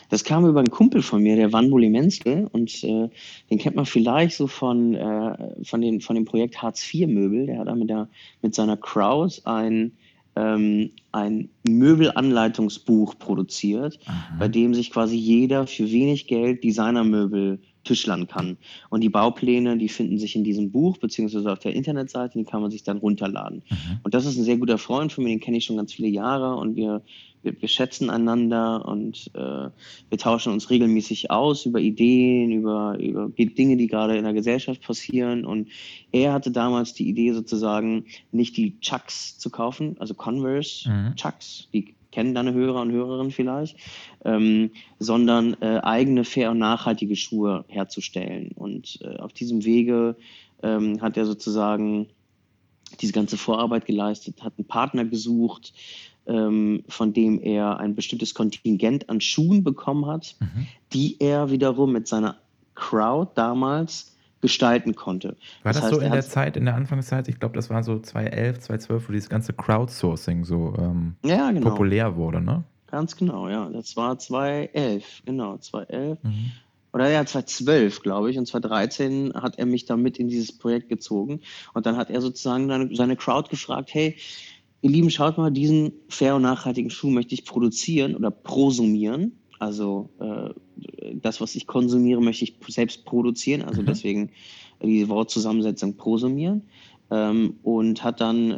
Das 0.08 0.24
kam 0.24 0.44
über 0.46 0.58
einen 0.58 0.70
Kumpel 0.70 1.02
von 1.02 1.22
mir, 1.22 1.36
der 1.36 1.52
Van 1.52 1.70
Menske, 1.70 2.48
und 2.52 2.82
äh, 2.82 3.08
den 3.50 3.58
kennt 3.58 3.76
man 3.76 3.86
vielleicht 3.86 4.36
so 4.36 4.48
von, 4.48 4.94
äh, 4.94 5.64
von, 5.64 5.80
dem, 5.80 6.00
von 6.00 6.16
dem 6.16 6.24
Projekt 6.24 6.60
Hartz 6.60 6.82
IV 6.92 7.06
Möbel. 7.06 7.46
Der 7.46 7.60
hat 7.60 7.68
da 7.68 7.74
mit, 7.74 7.88
der, 7.88 8.08
mit 8.42 8.54
seiner 8.54 8.76
Crowd 8.76 9.40
ein, 9.44 9.92
ähm, 10.40 10.90
ein 11.12 11.50
Möbelanleitungsbuch 11.68 13.18
produziert, 13.18 13.98
Aha. 14.06 14.36
bei 14.38 14.48
dem 14.48 14.74
sich 14.74 14.90
quasi 14.90 15.16
jeder 15.16 15.66
für 15.66 15.90
wenig 15.90 16.26
Geld 16.26 16.64
Designermöbel 16.64 17.60
tischlern 17.84 18.26
kann. 18.28 18.56
Und 18.88 19.02
die 19.02 19.08
Baupläne, 19.08 19.76
die 19.78 19.88
finden 19.88 20.18
sich 20.18 20.36
in 20.36 20.44
diesem 20.44 20.70
Buch, 20.70 20.98
beziehungsweise 20.98 21.50
auf 21.50 21.58
der 21.58 21.74
Internetseite, 21.74 22.38
die 22.38 22.44
kann 22.44 22.62
man 22.62 22.70
sich 22.70 22.82
dann 22.82 22.98
runterladen. 22.98 23.62
Mhm. 23.68 24.00
Und 24.02 24.14
das 24.14 24.26
ist 24.26 24.36
ein 24.36 24.44
sehr 24.44 24.58
guter 24.58 24.78
Freund 24.78 25.12
von 25.12 25.24
mir, 25.24 25.30
den 25.30 25.40
kenne 25.40 25.56
ich 25.56 25.64
schon 25.64 25.76
ganz 25.76 25.92
viele 25.92 26.08
Jahre 26.08 26.56
und 26.56 26.76
wir 26.76 27.02
wir, 27.42 27.60
wir 27.60 27.68
schätzen 27.68 28.10
einander 28.10 28.84
und 28.86 29.30
äh, 29.34 29.70
wir 30.08 30.18
tauschen 30.18 30.52
uns 30.52 30.70
regelmäßig 30.70 31.30
aus 31.30 31.66
über 31.66 31.80
Ideen, 31.80 32.52
über, 32.52 32.98
über 32.98 33.28
Dinge, 33.28 33.76
die 33.76 33.86
gerade 33.86 34.16
in 34.16 34.24
der 34.24 34.32
Gesellschaft 34.32 34.82
passieren. 34.82 35.44
Und 35.44 35.68
er 36.12 36.32
hatte 36.32 36.50
damals 36.50 36.94
die 36.94 37.08
Idee 37.08 37.32
sozusagen, 37.32 38.06
nicht 38.32 38.56
die 38.56 38.78
Chucks 38.80 39.38
zu 39.38 39.50
kaufen, 39.50 39.96
also 39.98 40.14
Converse 40.14 40.88
mhm. 40.88 41.16
Chucks, 41.16 41.68
die 41.72 41.94
kennen 42.10 42.34
deine 42.34 42.52
Hörer 42.52 42.80
und 42.82 42.92
Hörerinnen 42.92 43.32
vielleicht, 43.32 43.76
ähm, 44.24 44.70
sondern 44.98 45.56
äh, 45.60 45.80
eigene 45.82 46.24
fair 46.24 46.50
und 46.50 46.58
nachhaltige 46.58 47.16
Schuhe 47.16 47.64
herzustellen. 47.68 48.52
Und 48.54 48.98
äh, 49.02 49.16
auf 49.16 49.32
diesem 49.32 49.64
Wege 49.64 50.16
ähm, 50.62 51.00
hat 51.00 51.16
er 51.16 51.26
sozusagen 51.26 52.08
diese 53.00 53.12
ganze 53.12 53.36
Vorarbeit 53.36 53.86
geleistet, 53.86 54.42
hat 54.42 54.54
einen 54.58 54.66
Partner 54.66 55.04
gesucht, 55.04 55.72
ähm, 56.26 56.82
von 56.88 57.12
dem 57.12 57.40
er 57.40 57.78
ein 57.78 57.94
bestimmtes 57.94 58.34
Kontingent 58.34 59.08
an 59.08 59.20
Schuhen 59.20 59.62
bekommen 59.62 60.06
hat, 60.06 60.36
mhm. 60.40 60.66
die 60.92 61.16
er 61.20 61.50
wiederum 61.50 61.92
mit 61.92 62.08
seiner 62.08 62.36
Crowd 62.74 63.32
damals 63.34 64.16
gestalten 64.40 64.94
konnte. 64.94 65.36
War 65.62 65.72
das, 65.72 65.82
das 65.82 65.84
heißt, 65.84 65.94
so 65.94 66.00
in 66.00 66.12
der 66.12 66.22
Zeit, 66.22 66.56
in 66.56 66.64
der 66.64 66.74
Anfangszeit? 66.74 67.28
Ich 67.28 67.38
glaube, 67.38 67.54
das 67.56 67.70
war 67.70 67.82
so 67.82 67.98
2011, 67.98 68.60
2012, 68.60 69.08
wo 69.08 69.12
dieses 69.12 69.28
ganze 69.28 69.52
Crowdsourcing 69.52 70.44
so 70.44 70.74
ähm, 70.78 71.16
ja, 71.24 71.50
genau. 71.50 71.70
populär 71.70 72.16
wurde, 72.16 72.40
ne? 72.40 72.64
Ganz 72.90 73.16
genau, 73.16 73.48
ja. 73.48 73.68
Das 73.68 73.96
war 73.96 74.18
2011, 74.18 75.22
genau, 75.24 75.58
2011. 75.58 76.18
Mhm. 76.22 76.52
Oder 76.92 77.08
ja, 77.08 77.24
2012, 77.24 78.02
glaube 78.02 78.30
ich. 78.30 78.38
Und 78.38 78.46
2013 78.46 79.32
hat 79.34 79.58
er 79.58 79.66
mich 79.66 79.84
damit 79.84 80.18
in 80.18 80.28
dieses 80.28 80.56
Projekt 80.56 80.88
gezogen. 80.88 81.40
Und 81.72 81.86
dann 81.86 81.96
hat 81.96 82.10
er 82.10 82.20
sozusagen 82.20 82.66
seine, 82.66 82.94
seine 82.94 83.16
Crowd 83.16 83.48
gefragt, 83.48 83.90
hey, 83.92 84.16
ihr 84.80 84.90
Lieben, 84.90 85.10
schaut 85.10 85.38
mal, 85.38 85.52
diesen 85.52 85.92
fair 86.08 86.34
und 86.34 86.42
nachhaltigen 86.42 86.90
Schuh 86.90 87.10
möchte 87.10 87.34
ich 87.34 87.44
produzieren 87.44 88.16
oder 88.16 88.30
prosumieren. 88.30 89.38
Also 89.60 90.08
äh, 90.18 91.14
das, 91.14 91.40
was 91.40 91.54
ich 91.54 91.66
konsumiere, 91.66 92.20
möchte 92.20 92.44
ich 92.44 92.54
selbst 92.66 93.04
produzieren. 93.04 93.62
Also 93.62 93.82
mhm. 93.82 93.86
deswegen 93.86 94.30
die 94.82 95.08
Wortzusammensetzung 95.08 95.96
prosumieren 95.96 96.62
ähm, 97.10 97.58
und 97.62 98.02
hat 98.02 98.20
dann 98.20 98.50
äh, 98.52 98.54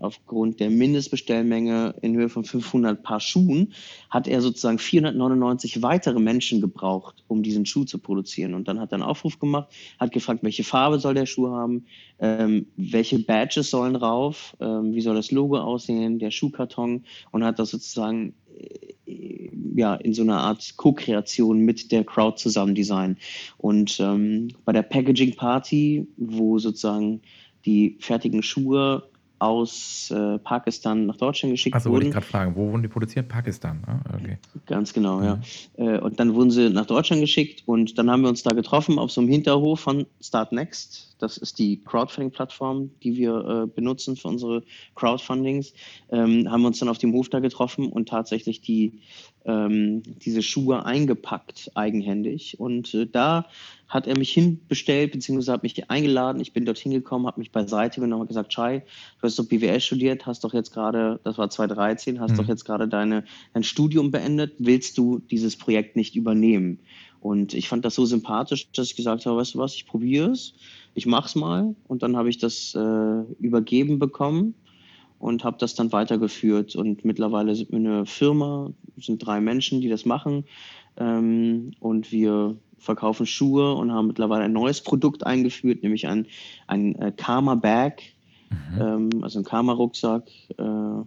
aufgrund 0.00 0.60
der 0.60 0.70
Mindestbestellmenge 0.70 1.94
in 2.02 2.14
Höhe 2.14 2.28
von 2.28 2.44
500 2.44 3.02
Paar 3.02 3.20
Schuhen, 3.20 3.72
hat 4.10 4.28
er 4.28 4.40
sozusagen 4.40 4.78
499 4.78 5.82
weitere 5.82 6.20
Menschen 6.20 6.60
gebraucht, 6.60 7.24
um 7.26 7.42
diesen 7.42 7.66
Schuh 7.66 7.84
zu 7.84 7.98
produzieren. 7.98 8.54
Und 8.54 8.68
dann 8.68 8.78
hat 8.78 8.92
er 8.92 8.96
einen 8.96 9.02
Aufruf 9.02 9.38
gemacht, 9.38 9.72
hat 9.98 10.12
gefragt, 10.12 10.44
welche 10.44 10.64
Farbe 10.64 10.98
soll 11.00 11.14
der 11.14 11.26
Schuh 11.26 11.48
haben, 11.48 11.86
ähm, 12.20 12.66
welche 12.76 13.18
Badges 13.18 13.70
sollen 13.70 13.96
rauf, 13.96 14.56
ähm, 14.60 14.94
wie 14.94 15.00
soll 15.00 15.16
das 15.16 15.30
Logo 15.30 15.58
aussehen, 15.58 16.18
der 16.18 16.30
Schuhkarton 16.30 17.04
und 17.32 17.44
hat 17.44 17.58
das 17.58 17.70
sozusagen 17.70 18.34
äh, 18.56 18.93
ja, 19.74 19.94
in 19.96 20.14
so 20.14 20.22
einer 20.22 20.38
Art 20.38 20.76
Co-Kreation 20.76 21.60
mit 21.60 21.92
der 21.92 22.04
Crowd 22.04 22.36
zusammen 22.36 22.74
designt. 22.74 23.18
Und 23.58 23.98
ähm, 24.00 24.48
bei 24.64 24.72
der 24.72 24.82
Packaging 24.82 25.36
Party, 25.36 26.06
wo 26.16 26.58
sozusagen 26.58 27.20
die 27.64 27.96
fertigen 28.00 28.42
Schuhe 28.42 29.08
aus 29.38 30.10
äh, 30.10 30.38
Pakistan 30.38 31.06
nach 31.06 31.16
Deutschland 31.16 31.52
geschickt 31.52 31.74
also, 31.74 31.90
wurden. 31.90 31.94
wollte 31.94 32.06
ich 32.06 32.12
gerade 32.14 32.26
fragen, 32.26 32.56
wo 32.56 32.70
wurden 32.70 32.82
die 32.82 32.88
produziert? 32.88 33.28
Pakistan, 33.28 33.82
ah, 33.86 34.00
okay. 34.14 34.38
Ganz 34.66 34.92
genau, 34.92 35.20
ja. 35.20 35.40
ja. 35.76 35.96
Äh, 35.96 36.00
und 36.00 36.18
dann 36.18 36.34
wurden 36.34 36.50
sie 36.50 36.70
nach 36.70 36.86
Deutschland 36.86 37.20
geschickt 37.20 37.62
und 37.66 37.98
dann 37.98 38.10
haben 38.10 38.22
wir 38.22 38.28
uns 38.28 38.42
da 38.42 38.54
getroffen 38.54 38.98
auf 38.98 39.10
so 39.10 39.20
einem 39.20 39.30
Hinterhof 39.30 39.80
von 39.80 40.06
Start 40.20 40.52
Next. 40.52 41.13
Das 41.18 41.36
ist 41.36 41.58
die 41.58 41.82
Crowdfunding-Plattform, 41.82 42.90
die 43.02 43.16
wir 43.16 43.64
äh, 43.64 43.66
benutzen 43.66 44.16
für 44.16 44.28
unsere 44.28 44.62
Crowdfundings. 44.94 45.72
Ähm, 46.10 46.50
haben 46.50 46.62
wir 46.62 46.68
uns 46.68 46.78
dann 46.78 46.88
auf 46.88 46.98
dem 46.98 47.12
Hof 47.12 47.28
da 47.28 47.40
getroffen 47.40 47.90
und 47.90 48.08
tatsächlich 48.08 48.60
die, 48.60 49.00
ähm, 49.44 50.02
diese 50.24 50.42
Schuhe 50.42 50.84
eingepackt, 50.84 51.70
eigenhändig. 51.74 52.58
Und 52.58 52.94
äh, 52.94 53.06
da 53.06 53.46
hat 53.88 54.06
er 54.06 54.18
mich 54.18 54.32
hinbestellt, 54.32 55.12
beziehungsweise 55.12 55.52
hat 55.52 55.62
mich 55.62 55.88
eingeladen. 55.88 56.40
Ich 56.40 56.52
bin 56.52 56.64
dorthin 56.64 56.90
gekommen, 56.90 57.26
habe 57.26 57.38
mich 57.38 57.52
beiseite 57.52 58.00
genommen 58.00 58.22
und 58.22 58.28
gesagt, 58.28 58.52
Chai, 58.52 58.80
du 58.80 59.22
hast 59.22 59.38
doch 59.38 59.46
BWL 59.46 59.80
studiert, 59.80 60.26
hast 60.26 60.42
doch 60.42 60.52
jetzt 60.52 60.72
gerade, 60.72 61.20
das 61.22 61.38
war 61.38 61.48
2013, 61.48 62.20
hast 62.20 62.32
mhm. 62.32 62.36
doch 62.36 62.48
jetzt 62.48 62.64
gerade 62.64 62.88
deine, 62.88 63.24
dein 63.52 63.62
Studium 63.62 64.10
beendet. 64.10 64.54
Willst 64.58 64.98
du 64.98 65.20
dieses 65.30 65.56
Projekt 65.56 65.96
nicht 65.96 66.16
übernehmen? 66.16 66.80
Und 67.20 67.54
ich 67.54 67.68
fand 67.68 67.86
das 67.86 67.94
so 67.94 68.04
sympathisch, 68.04 68.70
dass 68.72 68.88
ich 68.88 68.96
gesagt 68.96 69.24
habe, 69.24 69.38
weißt 69.38 69.54
du 69.54 69.58
was, 69.58 69.74
ich 69.74 69.86
probiere 69.86 70.32
es, 70.32 70.54
ich 70.94 71.06
mach's 71.06 71.34
mal. 71.34 71.74
Und 71.86 72.02
dann 72.02 72.16
habe 72.16 72.30
ich 72.30 72.38
das 72.38 72.74
äh, 72.74 73.22
übergeben 73.40 73.98
bekommen 73.98 74.54
und 75.18 75.44
habe 75.44 75.56
das 75.58 75.74
dann 75.74 75.92
weitergeführt. 75.92 76.76
Und 76.76 77.04
mittlerweile 77.04 77.54
sind 77.54 77.70
wir 77.70 77.78
eine 77.78 78.06
Firma, 78.06 78.70
sind 78.96 79.24
drei 79.24 79.40
Menschen, 79.40 79.80
die 79.80 79.88
das 79.88 80.04
machen. 80.04 80.44
Ähm, 80.96 81.72
und 81.80 82.12
wir 82.12 82.56
verkaufen 82.78 83.26
Schuhe 83.26 83.74
und 83.74 83.92
haben 83.92 84.06
mittlerweile 84.06 84.44
ein 84.44 84.52
neues 84.52 84.80
Produkt 84.80 85.26
eingeführt, 85.26 85.82
nämlich 85.82 86.06
ein, 86.06 86.26
ein 86.66 86.94
äh, 86.96 87.12
Karma 87.16 87.54
Bag, 87.54 88.02
mhm. 88.50 88.80
ähm, 88.80 89.10
also 89.22 89.40
ein 89.40 89.44
Karma 89.44 89.72
Rucksack. 89.72 90.28
Äh, 90.58 91.02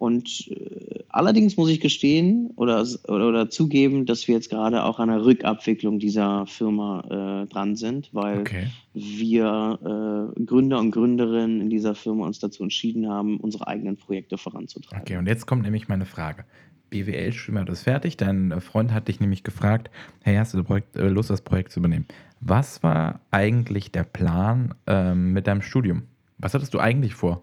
und 0.00 0.48
äh, 0.48 1.04
allerdings 1.10 1.58
muss 1.58 1.68
ich 1.68 1.78
gestehen 1.78 2.52
oder, 2.56 2.86
oder, 3.06 3.28
oder, 3.28 3.50
zugeben, 3.50 4.06
dass 4.06 4.26
wir 4.26 4.34
jetzt 4.34 4.48
gerade 4.48 4.82
auch 4.82 4.98
an 4.98 5.10
der 5.10 5.22
Rückabwicklung 5.26 5.98
dieser 5.98 6.46
Firma 6.46 7.44
äh, 7.44 7.52
dran 7.52 7.76
sind, 7.76 8.08
weil 8.14 8.40
okay. 8.40 8.68
wir 8.94 10.32
äh, 10.38 10.42
Gründer 10.42 10.78
und 10.78 10.90
Gründerinnen 10.92 11.60
in 11.60 11.68
dieser 11.68 11.94
Firma 11.94 12.24
uns 12.24 12.38
dazu 12.38 12.62
entschieden 12.62 13.10
haben, 13.10 13.36
unsere 13.40 13.66
eigenen 13.66 13.98
Projekte 13.98 14.38
voranzutreiben. 14.38 15.02
Okay, 15.02 15.18
und 15.18 15.26
jetzt 15.26 15.46
kommt 15.46 15.64
nämlich 15.64 15.86
meine 15.86 16.06
Frage. 16.06 16.46
BWL-Studium 16.88 17.66
ist 17.66 17.82
fertig. 17.82 18.16
Dein 18.16 18.58
Freund 18.62 18.94
hat 18.94 19.08
dich 19.08 19.20
nämlich 19.20 19.44
gefragt, 19.44 19.90
hey, 20.22 20.36
hast 20.36 20.54
du 20.54 20.64
Projekt, 20.64 20.96
äh, 20.96 21.08
Lust, 21.08 21.28
das 21.28 21.42
Projekt 21.42 21.72
zu 21.72 21.80
übernehmen? 21.80 22.06
Was 22.40 22.82
war 22.82 23.20
eigentlich 23.30 23.92
der 23.92 24.04
Plan 24.04 24.72
ähm, 24.86 25.34
mit 25.34 25.46
deinem 25.46 25.60
Studium? 25.60 26.04
Was 26.38 26.54
hattest 26.54 26.72
du 26.72 26.78
eigentlich 26.78 27.14
vor? 27.14 27.42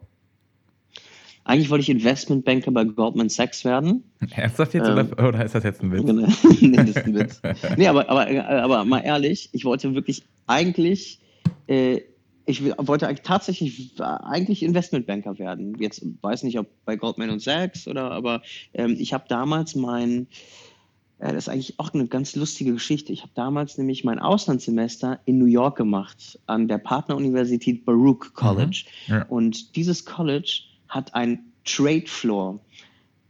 Eigentlich 1.47 1.69
wollte 1.69 1.83
ich 1.83 1.89
Investmentbanker 1.89 2.71
bei 2.71 2.83
Goldman 2.83 3.29
Sachs 3.29 3.63
werden. 3.63 4.03
Ernsthaft 4.35 4.73
jetzt 4.73 4.89
ähm, 4.89 4.93
oder, 4.93 5.29
oder, 5.29 5.45
ist 5.45 5.55
das 5.55 5.63
jetzt 5.63 5.81
ein 5.81 5.93
Witz? 5.93 6.03
nee, 6.61 6.75
das 6.75 6.89
ist 6.89 6.97
ein 6.97 7.15
Witz. 7.15 7.41
nee, 7.77 7.87
aber, 7.87 8.09
aber, 8.09 8.27
aber 8.45 8.83
mal 8.83 8.99
ehrlich, 8.99 9.47
ich 9.53 9.63
wollte 9.63 9.95
wirklich 9.95 10.23
eigentlich 10.45 11.21
äh, 11.67 12.01
ich 12.45 12.63
wollte 12.63 13.07
eigentlich 13.07 13.23
tatsächlich 13.23 13.93
eigentlich 13.99 14.63
Investmentbanker 14.63 15.39
werden. 15.39 15.75
Jetzt 15.79 16.05
weiß 16.21 16.43
nicht, 16.43 16.59
ob 16.59 16.67
bei 16.85 16.95
Goldman 16.95 17.29
und 17.29 17.41
Sachs 17.41 17.87
oder, 17.87 18.11
aber 18.11 18.41
ähm, 18.73 18.95
ich 18.97 19.13
habe 19.13 19.25
damals 19.27 19.75
mein, 19.75 20.27
äh, 21.19 21.33
das 21.33 21.47
ist 21.47 21.49
eigentlich 21.49 21.77
auch 21.77 21.93
eine 21.93 22.07
ganz 22.07 22.35
lustige 22.37 22.73
Geschichte. 22.73 23.11
Ich 23.11 23.21
habe 23.21 23.31
damals 23.35 23.77
nämlich 23.77 24.05
mein 24.05 24.19
Auslandssemester 24.19 25.19
in 25.25 25.39
New 25.39 25.45
York 25.45 25.77
gemacht 25.77 26.39
an 26.45 26.69
der 26.69 26.77
Partneruniversität 26.77 27.85
Baruch 27.85 28.33
College. 28.33 28.85
Mhm. 29.07 29.13
Ja. 29.13 29.25
Und 29.27 29.75
dieses 29.75 30.05
College 30.05 30.61
hat 30.89 31.13
ein 31.15 31.39
Trade 31.65 32.05
Floor. 32.05 32.59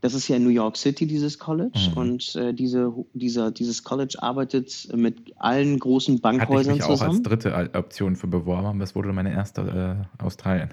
Das 0.01 0.13
ist 0.13 0.27
ja 0.27 0.35
in 0.35 0.43
New 0.43 0.49
York 0.49 0.77
City, 0.77 1.07
dieses 1.07 1.39
College. 1.39 1.89
Mhm. 1.91 1.97
Und 1.97 2.35
äh, 2.35 2.53
diese, 2.53 2.93
dieser, 3.13 3.51
dieses 3.51 3.83
College 3.83 4.15
arbeitet 4.19 4.87
mit 4.95 5.33
allen 5.37 5.79
großen 5.79 6.21
Bankhäusern 6.21 6.57
Hatte 6.57 6.61
ich 6.69 6.75
mich 6.75 6.85
zusammen. 6.85 7.09
auch 7.09 7.15
als 7.15 7.23
dritte 7.23 7.69
Option 7.73 8.15
für 8.15 8.27
beworben, 8.27 8.67
aber 8.67 8.83
es 8.83 8.95
wurde 8.95 9.11
meine 9.11 9.33
erste 9.33 10.07
äh, 10.19 10.23
Australien. 10.23 10.69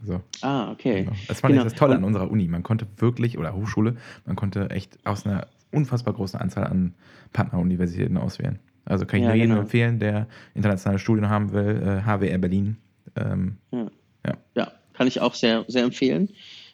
Also, 0.00 0.20
ah, 0.42 0.70
okay. 0.70 1.04
Genau. 1.04 1.16
Das 1.26 1.40
fand 1.40 1.52
genau. 1.52 1.64
ich 1.64 1.72
das 1.72 1.78
Tolle 1.78 1.96
an 1.96 2.04
unserer 2.04 2.30
Uni. 2.30 2.46
Man 2.46 2.62
konnte 2.62 2.86
wirklich, 2.98 3.36
oder 3.36 3.54
Hochschule, 3.54 3.96
man 4.26 4.36
konnte 4.36 4.70
echt 4.70 4.96
aus 5.04 5.26
einer 5.26 5.48
unfassbar 5.72 6.14
großen 6.14 6.38
Anzahl 6.40 6.68
an 6.68 6.94
Partneruniversitäten 7.32 8.16
auswählen. 8.16 8.58
Also 8.84 9.04
kann 9.04 9.18
ich 9.18 9.24
ja, 9.24 9.30
nur 9.30 9.36
jedem 9.36 9.50
genau. 9.50 9.62
empfehlen, 9.62 9.98
der 9.98 10.28
internationale 10.54 10.98
Studien 10.98 11.28
haben 11.28 11.52
will, 11.52 11.82
äh, 11.82 12.02
HWR 12.06 12.38
Berlin. 12.38 12.76
Ähm, 13.16 13.58
ja. 13.72 13.86
ja. 14.26 14.34
Ja. 14.54 14.72
Kann 14.98 15.06
ich 15.06 15.20
auch 15.20 15.34
sehr, 15.34 15.64
sehr 15.68 15.84
empfehlen. 15.84 16.30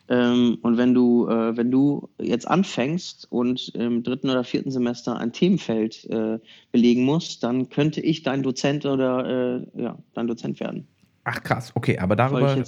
Ähm, 0.09 0.59
und 0.63 0.77
wenn 0.77 0.95
du, 0.95 1.29
äh, 1.29 1.57
wenn 1.57 1.71
du 1.71 2.09
jetzt 2.21 2.49
anfängst 2.49 3.31
und 3.31 3.69
im 3.75 4.03
dritten 4.03 4.31
oder 4.31 4.45
vierten 4.45 4.71
Semester 4.71 5.17
ein 5.19 5.33
Themenfeld 5.33 6.05
äh, 6.07 6.39
belegen 6.73 7.05
musst, 7.05 7.43
dann 7.43 7.69
könnte 7.69 8.01
ich 8.01 8.23
dein 8.23 8.43
Dozent 8.43 8.85
oder 8.87 9.63
äh, 9.77 9.83
ja, 9.83 9.99
dein 10.15 10.27
Dozent 10.27 10.59
werden. 10.61 10.89
Ach 11.27 11.43
krass, 11.43 11.73
okay, 11.75 11.99
aber 11.99 12.17
darüber, 12.17 12.55
äh, 12.55 12.63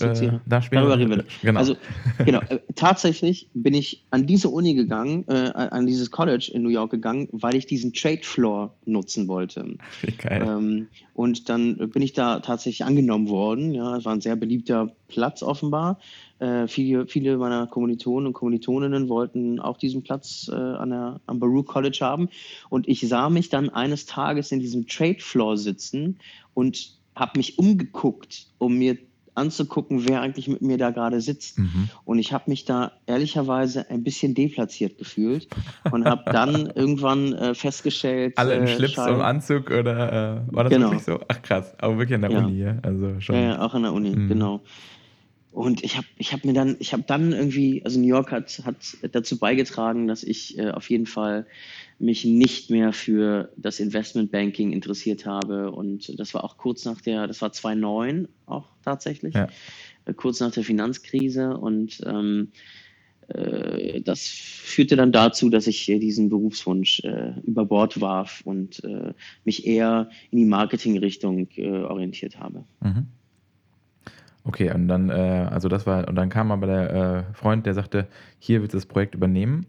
da 0.46 0.60
Darüber 0.60 0.98
reden 0.98 1.10
wir. 1.10 1.24
genau. 1.42 1.60
Also, 1.60 1.76
genau, 2.24 2.40
äh, 2.48 2.58
tatsächlich 2.74 3.50
bin 3.52 3.74
ich 3.74 4.02
an 4.10 4.26
diese 4.26 4.48
Uni 4.48 4.74
gegangen, 4.74 5.26
äh, 5.28 5.52
an 5.52 5.86
dieses 5.86 6.10
College 6.10 6.50
in 6.54 6.62
New 6.62 6.70
York 6.70 6.90
gegangen, 6.90 7.28
weil 7.32 7.54
ich 7.54 7.66
diesen 7.66 7.92
Trade 7.92 8.22
Floor 8.22 8.74
nutzen 8.86 9.28
wollte. 9.28 9.76
Geil. 10.18 10.42
Ähm, 10.46 10.88
und 11.12 11.50
dann 11.50 11.76
bin 11.90 12.00
ich 12.00 12.14
da 12.14 12.40
tatsächlich 12.40 12.86
angenommen 12.86 13.28
worden. 13.28 13.74
Ja, 13.74 13.98
es 13.98 14.06
war 14.06 14.14
ein 14.14 14.22
sehr 14.22 14.36
beliebter 14.36 14.90
Platz 15.08 15.42
offenbar. 15.42 15.98
Äh, 16.38 16.66
viele, 16.66 17.06
viele 17.06 17.36
meiner 17.36 17.66
Kommilitonen 17.66 18.28
und 18.28 18.32
Kommilitoninnen 18.32 19.10
wollten 19.10 19.60
auch 19.60 19.76
diesen 19.76 20.02
Platz 20.02 20.50
äh, 20.50 20.54
an 20.54 20.90
der, 20.90 21.20
am 21.26 21.40
Baruch 21.40 21.66
College 21.66 21.98
haben. 22.00 22.30
Und 22.70 22.88
ich 22.88 23.06
sah 23.06 23.28
mich 23.28 23.50
dann 23.50 23.68
eines 23.68 24.06
Tages 24.06 24.50
in 24.50 24.60
diesem 24.60 24.86
Trade 24.86 25.20
Floor 25.20 25.58
sitzen 25.58 26.18
und 26.54 26.95
habe 27.16 27.38
mich 27.38 27.58
umgeguckt, 27.58 28.46
um 28.58 28.78
mir 28.78 28.96
anzugucken, 29.34 30.06
wer 30.08 30.22
eigentlich 30.22 30.48
mit 30.48 30.62
mir 30.62 30.78
da 30.78 30.90
gerade 30.90 31.20
sitzt. 31.20 31.58
Mhm. 31.58 31.90
Und 32.04 32.18
ich 32.18 32.32
habe 32.32 32.44
mich 32.48 32.64
da 32.64 32.92
ehrlicherweise 33.06 33.90
ein 33.90 34.02
bisschen 34.02 34.34
deplatziert 34.34 34.96
gefühlt 34.96 35.48
und 35.90 36.06
habe 36.06 36.22
dann 36.32 36.70
irgendwann 36.74 37.34
äh, 37.34 37.54
festgestellt, 37.54 38.32
Alle 38.36 38.54
in 38.54 38.62
äh, 38.62 38.66
Schlips 38.66 38.94
Schein- 38.94 39.14
und 39.14 39.20
Anzug 39.20 39.70
oder 39.70 40.44
äh, 40.48 40.54
war 40.54 40.64
das 40.64 40.72
Genau. 40.72 40.86
wirklich 40.86 41.04
so? 41.04 41.20
Ach 41.28 41.42
krass, 41.42 41.74
aber 41.78 41.98
wirklich 41.98 42.14
an 42.14 42.22
der 42.22 42.30
Ja. 42.30 42.38
Uni, 42.46 42.58
ja? 42.60 42.78
Also 42.82 43.20
schon. 43.20 43.34
Ja, 43.34 43.40
ja, 43.42 43.60
auch 43.62 43.74
an 43.74 43.82
der 43.82 43.92
Uni, 43.92 44.10
Mhm. 44.16 44.28
genau. 44.28 44.62
Und 45.50 45.82
ich 45.84 45.96
habe 45.96 46.06
ich 46.18 46.32
hab 46.34 46.44
mir 46.44 46.52
dann, 46.52 46.76
ich 46.80 46.92
habe 46.92 47.04
dann 47.06 47.32
irgendwie, 47.32 47.82
also 47.84 47.98
New 47.98 48.08
York 48.08 48.30
hat, 48.30 48.60
hat 48.64 48.76
dazu 49.12 49.38
beigetragen, 49.38 50.06
dass 50.06 50.22
ich 50.22 50.58
äh, 50.58 50.70
auf 50.70 50.90
jeden 50.90 51.06
Fall 51.06 51.46
mich 51.98 52.24
nicht 52.24 52.70
mehr 52.70 52.92
für 52.92 53.50
das 53.56 53.80
Investmentbanking 53.80 54.72
interessiert 54.72 55.24
habe. 55.24 55.70
Und 55.70 56.18
das 56.18 56.34
war 56.34 56.44
auch 56.44 56.58
kurz 56.58 56.84
nach 56.84 57.00
der, 57.00 57.26
das 57.26 57.40
war 57.40 57.52
2009 57.52 58.28
auch 58.46 58.68
tatsächlich, 58.84 59.34
Ja. 59.34 59.48
äh, 60.04 60.12
kurz 60.12 60.40
nach 60.40 60.50
der 60.50 60.62
Finanzkrise. 60.62 61.56
Und 61.56 62.02
ähm, 62.04 62.48
äh, 63.28 64.02
das 64.02 64.26
führte 64.26 64.96
dann 64.96 65.10
dazu, 65.10 65.48
dass 65.48 65.66
ich 65.66 65.88
äh, 65.88 65.98
diesen 65.98 66.28
Berufswunsch 66.28 67.00
äh, 67.02 67.32
über 67.44 67.64
Bord 67.64 68.00
warf 68.00 68.42
und 68.44 68.84
äh, 68.84 69.14
mich 69.44 69.66
eher 69.66 70.10
in 70.30 70.38
die 70.38 70.44
Marketingrichtung 70.44 71.48
äh, 71.56 71.68
orientiert 71.70 72.38
habe. 72.38 72.64
Mhm. 72.80 73.06
Okay, 74.44 74.70
und 74.72 74.86
dann, 74.86 75.10
äh, 75.10 75.48
also 75.50 75.68
das 75.68 75.86
war, 75.86 76.06
und 76.06 76.14
dann 76.14 76.28
kam 76.28 76.52
aber 76.52 76.66
der 76.68 77.26
Freund, 77.34 77.66
der 77.66 77.74
sagte, 77.74 78.06
hier 78.38 78.62
wird 78.62 78.74
das 78.74 78.86
Projekt 78.86 79.16
übernehmen. 79.16 79.66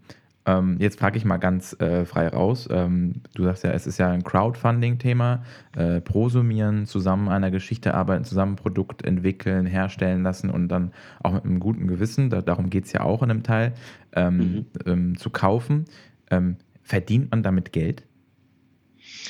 Ähm, 0.48 0.76
jetzt 0.78 0.98
frage 0.98 1.18
ich 1.18 1.26
mal 1.26 1.36
ganz 1.36 1.78
äh, 1.78 2.06
frei 2.06 2.28
raus. 2.28 2.68
Ähm, 2.70 3.16
du 3.34 3.44
sagst 3.44 3.64
ja, 3.64 3.70
es 3.70 3.86
ist 3.86 3.98
ja 3.98 4.10
ein 4.10 4.24
Crowdfunding-Thema. 4.24 5.42
Äh, 5.76 6.00
prosumieren, 6.00 6.86
zusammen 6.86 7.28
an 7.28 7.34
einer 7.34 7.50
Geschichte 7.50 7.92
arbeiten, 7.92 8.24
zusammen 8.24 8.52
ein 8.52 8.56
Produkt 8.56 9.04
entwickeln, 9.04 9.66
herstellen 9.66 10.22
lassen 10.22 10.48
und 10.48 10.68
dann 10.68 10.92
auch 11.22 11.34
mit 11.34 11.44
einem 11.44 11.60
guten 11.60 11.86
Gewissen, 11.86 12.30
da, 12.30 12.40
darum 12.40 12.70
geht 12.70 12.86
es 12.86 12.92
ja 12.92 13.02
auch 13.02 13.22
in 13.22 13.30
einem 13.30 13.42
Teil, 13.42 13.74
ähm, 14.14 14.64
ähm, 14.86 15.18
zu 15.18 15.28
kaufen. 15.28 15.84
Ähm, 16.30 16.56
verdient 16.82 17.30
man 17.30 17.42
damit 17.42 17.72
Geld? 17.72 18.06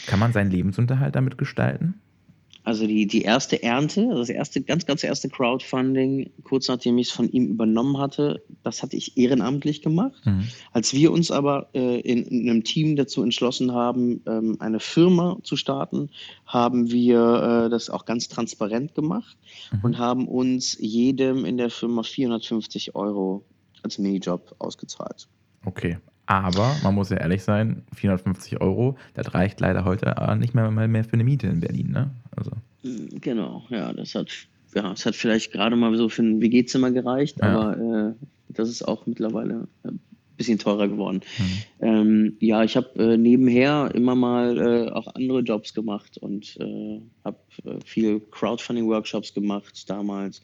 Kann 0.06 0.20
man 0.20 0.32
seinen 0.32 0.52
Lebensunterhalt 0.52 1.16
damit 1.16 1.36
gestalten? 1.36 1.94
Also 2.64 2.86
die, 2.86 3.06
die 3.06 3.22
erste 3.22 3.62
Ernte, 3.62 4.02
also 4.08 4.18
das 4.18 4.28
erste, 4.28 4.60
ganz, 4.60 4.84
ganz 4.84 5.02
erste 5.02 5.28
Crowdfunding, 5.28 6.30
kurz 6.44 6.68
nachdem 6.68 6.98
ich 6.98 7.08
es 7.08 7.12
von 7.12 7.30
ihm 7.30 7.46
übernommen 7.46 7.98
hatte, 7.98 8.42
das 8.62 8.82
hatte 8.82 8.96
ich 8.96 9.16
ehrenamtlich 9.16 9.80
gemacht. 9.80 10.20
Mhm. 10.24 10.48
Als 10.72 10.92
wir 10.92 11.10
uns 11.12 11.30
aber 11.30 11.68
äh, 11.74 12.00
in, 12.00 12.24
in 12.24 12.50
einem 12.50 12.64
Team 12.64 12.96
dazu 12.96 13.22
entschlossen 13.22 13.72
haben, 13.72 14.22
ähm, 14.26 14.56
eine 14.60 14.80
Firma 14.80 15.38
zu 15.42 15.56
starten, 15.56 16.10
haben 16.44 16.90
wir 16.90 17.66
äh, 17.66 17.70
das 17.70 17.88
auch 17.88 18.04
ganz 18.04 18.28
transparent 18.28 18.94
gemacht 18.94 19.36
Mhm. 19.72 19.80
und 19.82 19.98
haben 19.98 20.28
uns 20.28 20.76
jedem 20.78 21.44
in 21.44 21.56
der 21.56 21.70
Firma 21.70 22.02
450 22.02 22.94
Euro 22.94 23.44
als 23.82 23.98
Minijob 23.98 24.54
ausgezahlt. 24.58 25.28
Okay. 25.64 25.98
Aber 26.26 26.76
man 26.82 26.94
muss 26.94 27.08
ja 27.08 27.16
ehrlich 27.16 27.42
sein, 27.42 27.84
450 27.94 28.60
Euro, 28.60 28.98
das 29.14 29.32
reicht 29.32 29.60
leider 29.60 29.86
heute 29.86 30.14
äh, 30.18 30.36
nicht 30.36 30.54
mehr, 30.54 30.70
mal 30.70 30.86
mehr 30.86 31.04
für 31.04 31.14
eine 31.14 31.24
Miete 31.24 31.46
in 31.46 31.60
Berlin, 31.60 31.90
ne? 31.90 32.10
Also, 32.38 32.50
Genau, 33.20 33.64
ja, 33.70 33.92
das 33.92 34.14
hat, 34.14 34.28
ja, 34.74 34.92
es 34.92 35.04
hat 35.04 35.16
vielleicht 35.16 35.52
gerade 35.52 35.76
mal 35.76 35.96
so 35.96 36.08
für 36.08 36.22
ein 36.22 36.40
WG-Zimmer 36.40 36.90
gereicht, 36.90 37.38
Ja. 37.40 37.46
aber 37.46 38.14
äh, 38.16 38.24
das 38.48 38.68
ist 38.68 38.82
auch 38.86 39.06
mittlerweile 39.06 39.66
ein 39.84 40.00
bisschen 40.36 40.58
teurer 40.58 40.86
geworden. 40.88 41.20
hm. 41.36 41.46
Ähm, 41.80 42.36
ja, 42.38 42.62
ich 42.62 42.76
habe 42.76 42.88
äh, 43.02 43.16
nebenher 43.16 43.90
immer 43.94 44.14
mal 44.14 44.56
äh, 44.58 44.90
auch 44.90 45.12
andere 45.14 45.40
Jobs 45.40 45.74
gemacht 45.74 46.16
und 46.18 46.56
äh, 46.60 47.00
habe 47.24 47.38
äh, 47.64 47.80
viel 47.84 48.20
Crowdfunding-Workshops 48.20 49.34
gemacht 49.34 49.90
damals. 49.90 50.40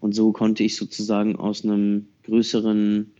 Und 0.00 0.14
so 0.14 0.32
konnte 0.32 0.64
ich 0.64 0.76
sozusagen 0.76 1.36
aus 1.36 1.62
einem 1.64 2.08
größeren 2.24 3.12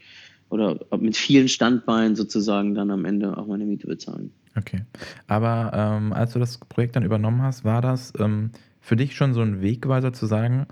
oder 0.50 0.78
mit 0.98 1.16
vielen 1.16 1.48
Standbeinen 1.48 2.16
sozusagen 2.16 2.74
dann 2.74 2.90
am 2.90 3.04
Ende 3.04 3.36
auch 3.36 3.46
meine 3.46 3.64
Miete 3.64 3.86
bezahlen. 3.86 4.32
okay. 4.56 4.82
Aber 5.26 5.72
ähm, 5.74 6.12
als 6.12 6.32
du 6.32 6.38
das 6.38 6.58
Projekt 6.58 6.96
dann 6.96 7.04
übernommen 7.04 7.42
hast, 7.42 7.64
war 7.64 7.80
das 7.80 8.12
ähm, 8.18 8.50
für 8.80 8.96
dich 8.96 9.16
schon 9.16 9.34
so 9.34 9.40
ein 9.40 9.62
Wegweiser 9.62 10.12
zu 10.12 10.26
sagen, 10.26 10.66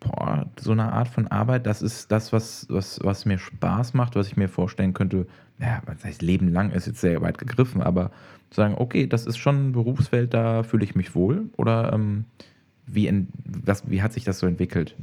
boah, 0.00 0.46
so 0.60 0.72
eine 0.72 0.92
Art 0.92 1.08
von 1.08 1.26
Arbeit, 1.28 1.66
das 1.66 1.82
ist 1.82 2.12
das, 2.12 2.32
was, 2.32 2.66
was, 2.68 3.00
was 3.02 3.24
mir 3.24 3.38
Spaß 3.38 3.94
macht, 3.94 4.16
was 4.16 4.26
ich 4.26 4.36
mir 4.36 4.48
vorstellen 4.48 4.92
könnte, 4.92 5.26
ja, 5.58 5.82
was 5.86 6.04
heißt 6.04 6.22
Leben 6.22 6.48
lang 6.48 6.70
ist 6.72 6.86
jetzt 6.86 7.00
sehr 7.00 7.20
weit 7.22 7.38
gegriffen, 7.38 7.82
aber 7.82 8.10
zu 8.50 8.56
sagen, 8.56 8.74
okay, 8.76 9.06
das 9.06 9.26
ist 9.26 9.36
schon 9.36 9.68
ein 9.68 9.72
Berufsfeld, 9.72 10.34
da 10.34 10.62
fühle 10.62 10.84
ich 10.84 10.94
mich 10.94 11.14
wohl? 11.14 11.48
Oder 11.56 11.92
ähm, 11.92 12.24
wie, 12.86 13.06
in, 13.06 13.28
was, 13.44 13.88
wie 13.90 14.02
hat 14.02 14.12
sich 14.12 14.24
das 14.24 14.38
so 14.38 14.46
entwickelt? 14.46 14.96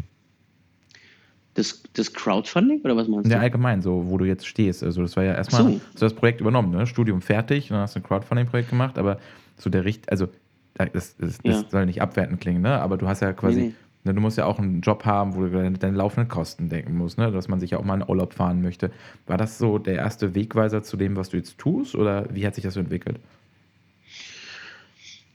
Das, 1.54 1.84
das 1.94 2.14
Crowdfunding 2.14 2.82
oder 2.82 2.96
was 2.96 3.08
meinst 3.10 3.30
Ja, 3.30 3.38
du? 3.38 3.44
allgemein, 3.44 3.82
so 3.82 4.06
wo 4.08 4.18
du 4.18 4.26
jetzt 4.26 4.48
stehst. 4.48 4.84
Also 4.84 5.02
das 5.02 5.18
war 5.18 5.24
ja 5.24 5.34
erstmal, 5.34 5.64
so. 5.64 5.70
hast 5.70 6.02
du 6.02 6.06
das 6.06 6.14
Projekt 6.14 6.40
übernommen, 6.40 6.72
ne? 6.72 6.88
Studium 6.88 7.22
fertig, 7.22 7.68
dann 7.68 7.80
hast 7.80 7.96
du 7.96 8.00
ein 8.00 8.04
Crowdfunding-Projekt 8.04 8.70
gemacht, 8.70 8.98
aber 8.98 9.20
so 9.58 9.70
der 9.70 9.84
Richt, 9.84 10.10
also 10.10 10.28
das, 10.76 11.18
das, 11.18 11.38
das 11.40 11.40
Ja. 11.44 11.66
soll 11.70 11.86
nicht 11.86 12.02
abwertend 12.02 12.40
klingen, 12.40 12.62
ne? 12.62 12.80
Aber 12.80 12.98
du 12.98 13.08
hast 13.08 13.22
ja 13.22 13.34
quasi, 13.34 13.60
Nee, 13.62 13.68
nee. 13.68 13.74
Ne, 14.04 14.16
du 14.16 14.22
musst 14.22 14.36
ja 14.40 14.46
auch 14.46 14.58
einen 14.58 14.82
Job 14.82 15.06
haben, 15.06 15.36
wo 15.36 15.42
du 15.42 15.52
deine, 15.52 15.78
deine 15.78 15.96
laufenden 15.96 16.28
Kosten 16.28 16.70
denken 16.70 16.98
musst, 16.98 17.20
ne? 17.20 17.32
Dass 17.32 17.48
man 17.48 17.60
sich 17.60 17.72
ja 17.72 17.78
auch 17.78 17.84
mal 17.84 18.02
in 18.02 18.10
Urlaub 18.10 18.34
fahren 18.34 18.62
möchte. 18.62 18.90
War 19.28 19.38
das 19.38 19.60
so 19.60 19.78
der 19.78 19.96
erste 19.96 20.34
Wegweiser 20.34 20.82
zu 20.82 20.98
dem, 20.98 21.16
was 21.16 21.30
du 21.30 21.38
jetzt 21.38 21.60
tust, 21.60 21.94
oder 21.96 22.26
wie 22.34 22.48
hat 22.48 22.56
sich 22.56 22.64
das 22.64 22.74
so 22.74 22.80
entwickelt? 22.80 23.20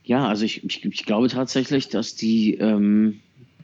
Ja, 0.02 0.26
also 0.26 0.44
ich, 0.44 0.64
ich, 0.64 0.84
ich 0.84 1.04
glaube 1.04 1.28
tatsächlich, 1.28 1.88
dass 1.90 2.14
die, 2.16 2.54
ähm, 2.54 3.20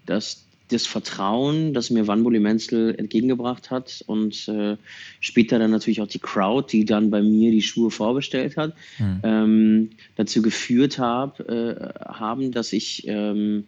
dass 0.06 0.44
das 0.72 0.86
Vertrauen, 0.86 1.72
das 1.74 1.90
mir 1.90 2.06
Wanbuli 2.06 2.40
Menzel 2.40 2.94
entgegengebracht 2.96 3.70
hat 3.70 4.02
und 4.06 4.48
äh, 4.48 4.76
später 5.20 5.58
dann 5.58 5.70
natürlich 5.70 6.00
auch 6.00 6.08
die 6.08 6.18
Crowd, 6.18 6.68
die 6.72 6.84
dann 6.84 7.10
bei 7.10 7.22
mir 7.22 7.50
die 7.50 7.62
Schuhe 7.62 7.90
vorbestellt 7.90 8.56
hat, 8.56 8.74
Hm. 8.96 9.20
ähm, 9.22 9.90
dazu 10.16 10.42
geführt 10.42 10.98
hab, 10.98 11.40
äh, 11.40 11.74
haben, 12.06 12.50
dass 12.52 12.72
ich, 12.72 13.06
ähm, 13.06 13.64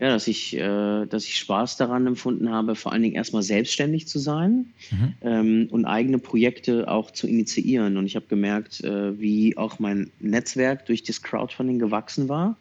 ja, 0.00 0.08
dass 0.08 0.26
ich, 0.26 0.56
äh, 0.56 1.06
dass 1.06 1.24
ich 1.24 1.36
Spaß 1.36 1.76
daran 1.76 2.06
empfunden 2.06 2.50
habe, 2.50 2.74
vor 2.74 2.92
allen 2.92 3.02
Dingen 3.02 3.14
erstmal 3.14 3.44
selbstständig 3.44 4.08
zu 4.08 4.18
sein 4.18 4.66
Mhm. 4.90 5.14
ähm, 5.22 5.68
und 5.70 5.84
eigene 5.84 6.18
Projekte 6.18 6.88
auch 6.88 7.12
zu 7.12 7.28
initiieren. 7.28 7.96
Und 7.96 8.06
ich 8.06 8.16
habe 8.16 8.26
gemerkt, 8.28 8.82
äh, 8.82 9.18
wie 9.20 9.56
auch 9.56 9.78
mein 9.78 10.10
Netzwerk 10.20 10.86
durch 10.86 11.04
das 11.04 11.22
Crowdfunding 11.22 11.78
gewachsen 11.78 12.28
war. 12.28 12.56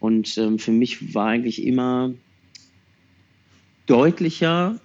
Und 0.00 0.38
ähm, 0.38 0.58
für 0.58 0.72
mich 0.72 1.14
war 1.14 1.28
eigentlich 1.28 1.64
immer 1.64 2.12
deutlicher, 3.86 4.78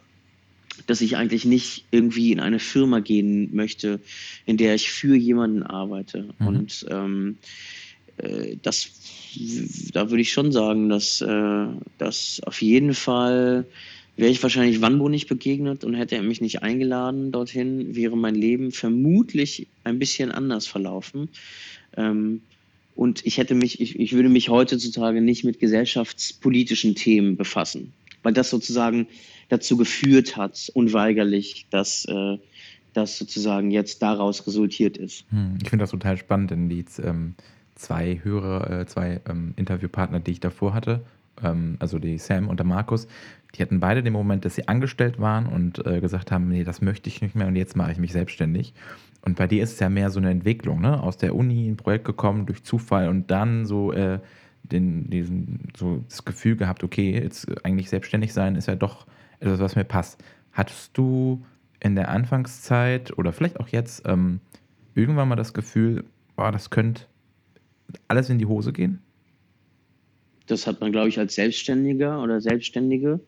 dass 0.87 1.01
ich 1.01 1.17
eigentlich 1.17 1.45
nicht 1.45 1.85
irgendwie 1.91 2.31
in 2.31 2.39
eine 2.39 2.59
Firma 2.59 2.99
gehen 2.99 3.49
möchte, 3.53 3.99
in 4.45 4.57
der 4.57 4.75
ich 4.75 4.91
für 4.91 5.15
jemanden 5.15 5.63
arbeite. 5.63 6.29
Mhm. 6.39 6.47
Und 6.47 6.85
ähm, 6.89 7.37
äh, 8.17 8.55
das, 8.61 8.89
da 9.93 10.09
würde 10.09 10.21
ich 10.21 10.31
schon 10.31 10.51
sagen, 10.51 10.89
dass, 10.89 11.21
äh, 11.21 11.65
dass 11.97 12.41
auf 12.45 12.61
jeden 12.61 12.93
Fall 12.93 13.65
wäre 14.19 14.31
ich 14.31 14.43
wahrscheinlich 14.43 14.81
Wanbo 14.81 15.07
nicht 15.07 15.29
begegnet 15.29 15.85
und 15.85 15.93
hätte 15.93 16.15
er 16.15 16.23
mich 16.23 16.41
nicht 16.41 16.61
eingeladen 16.61 17.31
dorthin, 17.31 17.95
wäre 17.95 18.17
mein 18.17 18.35
Leben 18.35 18.71
vermutlich 18.71 19.67
ein 19.85 19.97
bisschen 19.97 20.31
anders 20.31 20.67
verlaufen. 20.67 21.29
Ähm, 21.95 22.41
und 22.95 23.25
ich 23.25 23.37
hätte 23.37 23.55
mich, 23.55 23.79
ich, 23.79 23.97
ich 23.97 24.11
würde 24.11 24.27
mich 24.27 24.49
heutzutage 24.49 25.21
nicht 25.21 25.45
mit 25.45 25.59
gesellschaftspolitischen 25.59 26.95
Themen 26.95 27.37
befassen, 27.37 27.93
weil 28.23 28.33
das 28.33 28.49
sozusagen 28.49 29.07
dazu 29.49 29.77
geführt 29.77 30.37
hat, 30.37 30.71
unweigerlich, 30.73 31.67
dass 31.69 32.05
äh, 32.05 32.37
das 32.93 33.17
sozusagen 33.17 33.71
jetzt 33.71 34.01
daraus 34.01 34.45
resultiert 34.45 34.97
ist. 34.97 35.25
Hm, 35.29 35.57
Ich 35.61 35.69
finde 35.69 35.83
das 35.83 35.91
total 35.91 36.17
spannend, 36.17 36.51
denn 36.51 36.69
die 36.69 36.85
ähm, 37.03 37.35
zwei 37.75 38.19
Hörer, 38.23 38.81
äh, 38.81 38.85
zwei 38.85 39.21
ähm, 39.29 39.53
Interviewpartner, 39.55 40.19
die 40.19 40.31
ich 40.31 40.39
davor 40.39 40.73
hatte, 40.73 41.01
ähm, 41.43 41.77
also 41.79 41.99
die 41.99 42.17
Sam 42.17 42.47
und 42.47 42.59
der 42.59 42.65
Markus, 42.65 43.07
die 43.55 43.61
hatten 43.61 43.79
beide 43.79 44.03
den 44.03 44.13
Moment, 44.13 44.45
dass 44.45 44.55
sie 44.55 44.67
angestellt 44.67 45.19
waren 45.19 45.47
und 45.47 45.85
äh, 45.85 46.01
gesagt 46.01 46.31
haben, 46.31 46.49
nee, 46.49 46.63
das 46.63 46.81
möchte 46.81 47.09
ich 47.09 47.21
nicht 47.21 47.35
mehr 47.35 47.47
und 47.47 47.55
jetzt 47.55 47.75
mache 47.75 47.91
ich 47.91 47.97
mich 47.97 48.11
selbstständig. 48.11 48.73
Und 49.21 49.37
bei 49.37 49.47
dir 49.47 49.63
ist 49.63 49.73
es 49.73 49.79
ja 49.79 49.89
mehr 49.89 50.11
so 50.11 50.19
eine 50.19 50.29
Entwicklung, 50.29 50.81
ne? 50.81 51.01
Aus 51.01 51.17
der 51.17 51.35
Uni 51.35 51.67
ein 51.67 51.77
Projekt 51.77 52.05
gekommen 52.05 52.45
durch 52.45 52.63
Zufall 52.63 53.09
und 53.09 53.31
dann 53.31 53.65
so 53.65 53.91
äh, 53.91 54.19
den, 54.63 55.09
diesen, 55.09 55.69
so 55.77 56.03
das 56.07 56.25
Gefühl 56.25 56.55
gehabt, 56.55 56.83
okay, 56.83 57.11
jetzt 57.11 57.47
eigentlich 57.65 57.89
selbstständig 57.89 58.33
sein 58.33 58.55
ist 58.55 58.67
ja 58.67 58.75
doch 58.75 59.07
etwas, 59.39 59.59
was 59.59 59.75
mir 59.75 59.83
passt. 59.83 60.23
Hattest 60.51 60.97
du 60.97 61.45
in 61.79 61.95
der 61.95 62.09
Anfangszeit 62.09 63.17
oder 63.17 63.31
vielleicht 63.31 63.59
auch 63.59 63.69
jetzt 63.69 64.03
ähm, 64.05 64.41
irgendwann 64.95 65.27
mal 65.29 65.35
das 65.35 65.53
Gefühl, 65.53 66.03
boah, 66.35 66.51
das 66.51 66.69
könnte 66.69 67.03
alles 68.07 68.29
in 68.29 68.37
die 68.37 68.45
Hose 68.45 68.73
gehen? 68.73 69.01
Das 70.47 70.67
hat 70.67 70.81
man, 70.81 70.91
glaube 70.91 71.09
ich, 71.09 71.19
als 71.19 71.35
Selbstständiger 71.35 72.21
oder 72.21 72.41
Selbstständige 72.41 73.19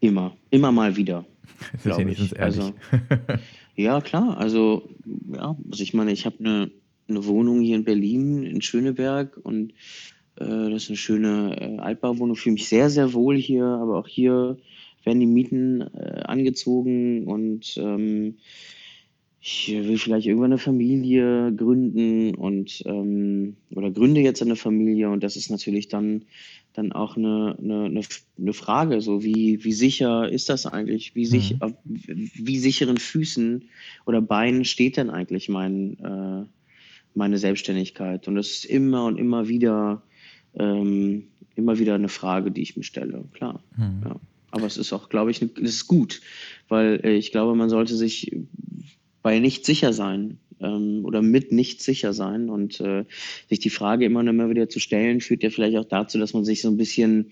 immer, 0.00 0.36
immer 0.50 0.72
mal 0.72 0.96
wieder. 0.96 1.24
Das 1.72 1.86
ist 1.86 1.98
wenigstens 1.98 2.32
ehrlich. 2.32 2.60
Also, 2.60 2.74
ja, 3.76 4.00
klar. 4.00 4.36
Also, 4.38 4.88
ja, 5.32 5.56
also 5.70 5.82
ich 5.82 5.94
meine, 5.94 6.12
ich 6.12 6.26
habe 6.26 6.36
eine, 6.40 6.70
eine 7.08 7.24
Wohnung 7.26 7.60
hier 7.60 7.76
in 7.76 7.84
Berlin, 7.84 8.42
in 8.44 8.62
Schöneberg 8.62 9.38
und 9.42 9.72
äh, 10.36 10.70
das 10.70 10.84
ist 10.84 10.90
eine 10.90 10.96
schöne 10.96 11.56
äh, 11.60 11.78
Altbauwohnung. 11.78 12.36
Ich 12.36 12.42
fühle 12.42 12.54
mich 12.54 12.68
sehr, 12.68 12.90
sehr 12.90 13.12
wohl 13.12 13.36
hier, 13.36 13.64
aber 13.64 13.98
auch 13.98 14.08
hier 14.08 14.56
werden 15.04 15.20
die 15.20 15.26
Mieten 15.26 15.82
äh, 15.82 16.22
angezogen 16.24 17.26
und 17.26 17.76
ähm, 17.76 18.36
ich 19.40 19.68
will 19.70 19.98
vielleicht 19.98 20.26
irgendwann 20.26 20.52
eine 20.52 20.58
Familie 20.58 21.52
gründen 21.54 22.34
und 22.34 22.82
ähm, 22.86 23.56
oder 23.74 23.90
gründe 23.90 24.22
jetzt 24.22 24.40
eine 24.40 24.56
Familie 24.56 25.10
und 25.10 25.22
das 25.22 25.36
ist 25.36 25.50
natürlich 25.50 25.88
dann 25.88 26.24
dann 26.74 26.92
auch 26.92 27.16
eine, 27.16 27.56
eine, 27.58 28.02
eine 28.36 28.52
Frage, 28.52 29.00
so 29.00 29.22
wie, 29.22 29.62
wie 29.62 29.72
sicher 29.72 30.28
ist 30.28 30.48
das 30.48 30.66
eigentlich? 30.66 31.14
Wie, 31.14 31.24
sich, 31.24 31.54
mhm. 31.60 31.76
wie 31.84 32.58
sicheren 32.58 32.96
Füßen 32.96 33.68
oder 34.06 34.20
Beinen 34.20 34.64
steht 34.64 34.96
denn 34.96 35.08
eigentlich 35.08 35.48
mein, 35.48 35.98
äh, 36.00 36.44
meine 37.14 37.38
Selbstständigkeit? 37.38 38.28
Und 38.28 38.34
das 38.34 38.48
ist 38.48 38.64
immer 38.64 39.06
und 39.06 39.18
immer 39.18 39.48
wieder 39.48 40.02
ähm, 40.56 41.28
immer 41.56 41.78
wieder 41.78 41.94
eine 41.94 42.08
Frage, 42.08 42.50
die 42.50 42.62
ich 42.62 42.76
mir 42.76 42.82
stelle, 42.82 43.24
klar. 43.32 43.62
Mhm. 43.76 44.02
Ja. 44.04 44.16
Aber 44.50 44.66
es 44.66 44.76
ist 44.76 44.92
auch, 44.92 45.08
glaube 45.08 45.30
ich, 45.30 45.42
es 45.42 45.50
ist 45.56 45.86
gut, 45.88 46.20
weil 46.68 47.00
äh, 47.04 47.14
ich 47.14 47.32
glaube, 47.32 47.54
man 47.56 47.68
sollte 47.68 47.96
sich 47.96 48.36
bei 49.22 49.38
nicht 49.38 49.64
sicher 49.66 49.92
sein 49.92 50.38
ähm, 50.60 51.04
oder 51.04 51.22
mit 51.22 51.50
nicht 51.50 51.82
sicher 51.82 52.12
sein 52.12 52.48
und 52.50 52.80
äh, 52.80 53.04
sich 53.48 53.58
die 53.58 53.70
Frage 53.70 54.04
immer 54.04 54.20
und 54.20 54.28
immer 54.28 54.50
wieder 54.50 54.68
zu 54.68 54.78
stellen, 54.78 55.20
führt 55.20 55.42
ja 55.42 55.50
vielleicht 55.50 55.76
auch 55.76 55.84
dazu, 55.84 56.18
dass 56.18 56.34
man 56.34 56.44
sich 56.44 56.60
so 56.60 56.68
ein 56.68 56.76
bisschen 56.76 57.30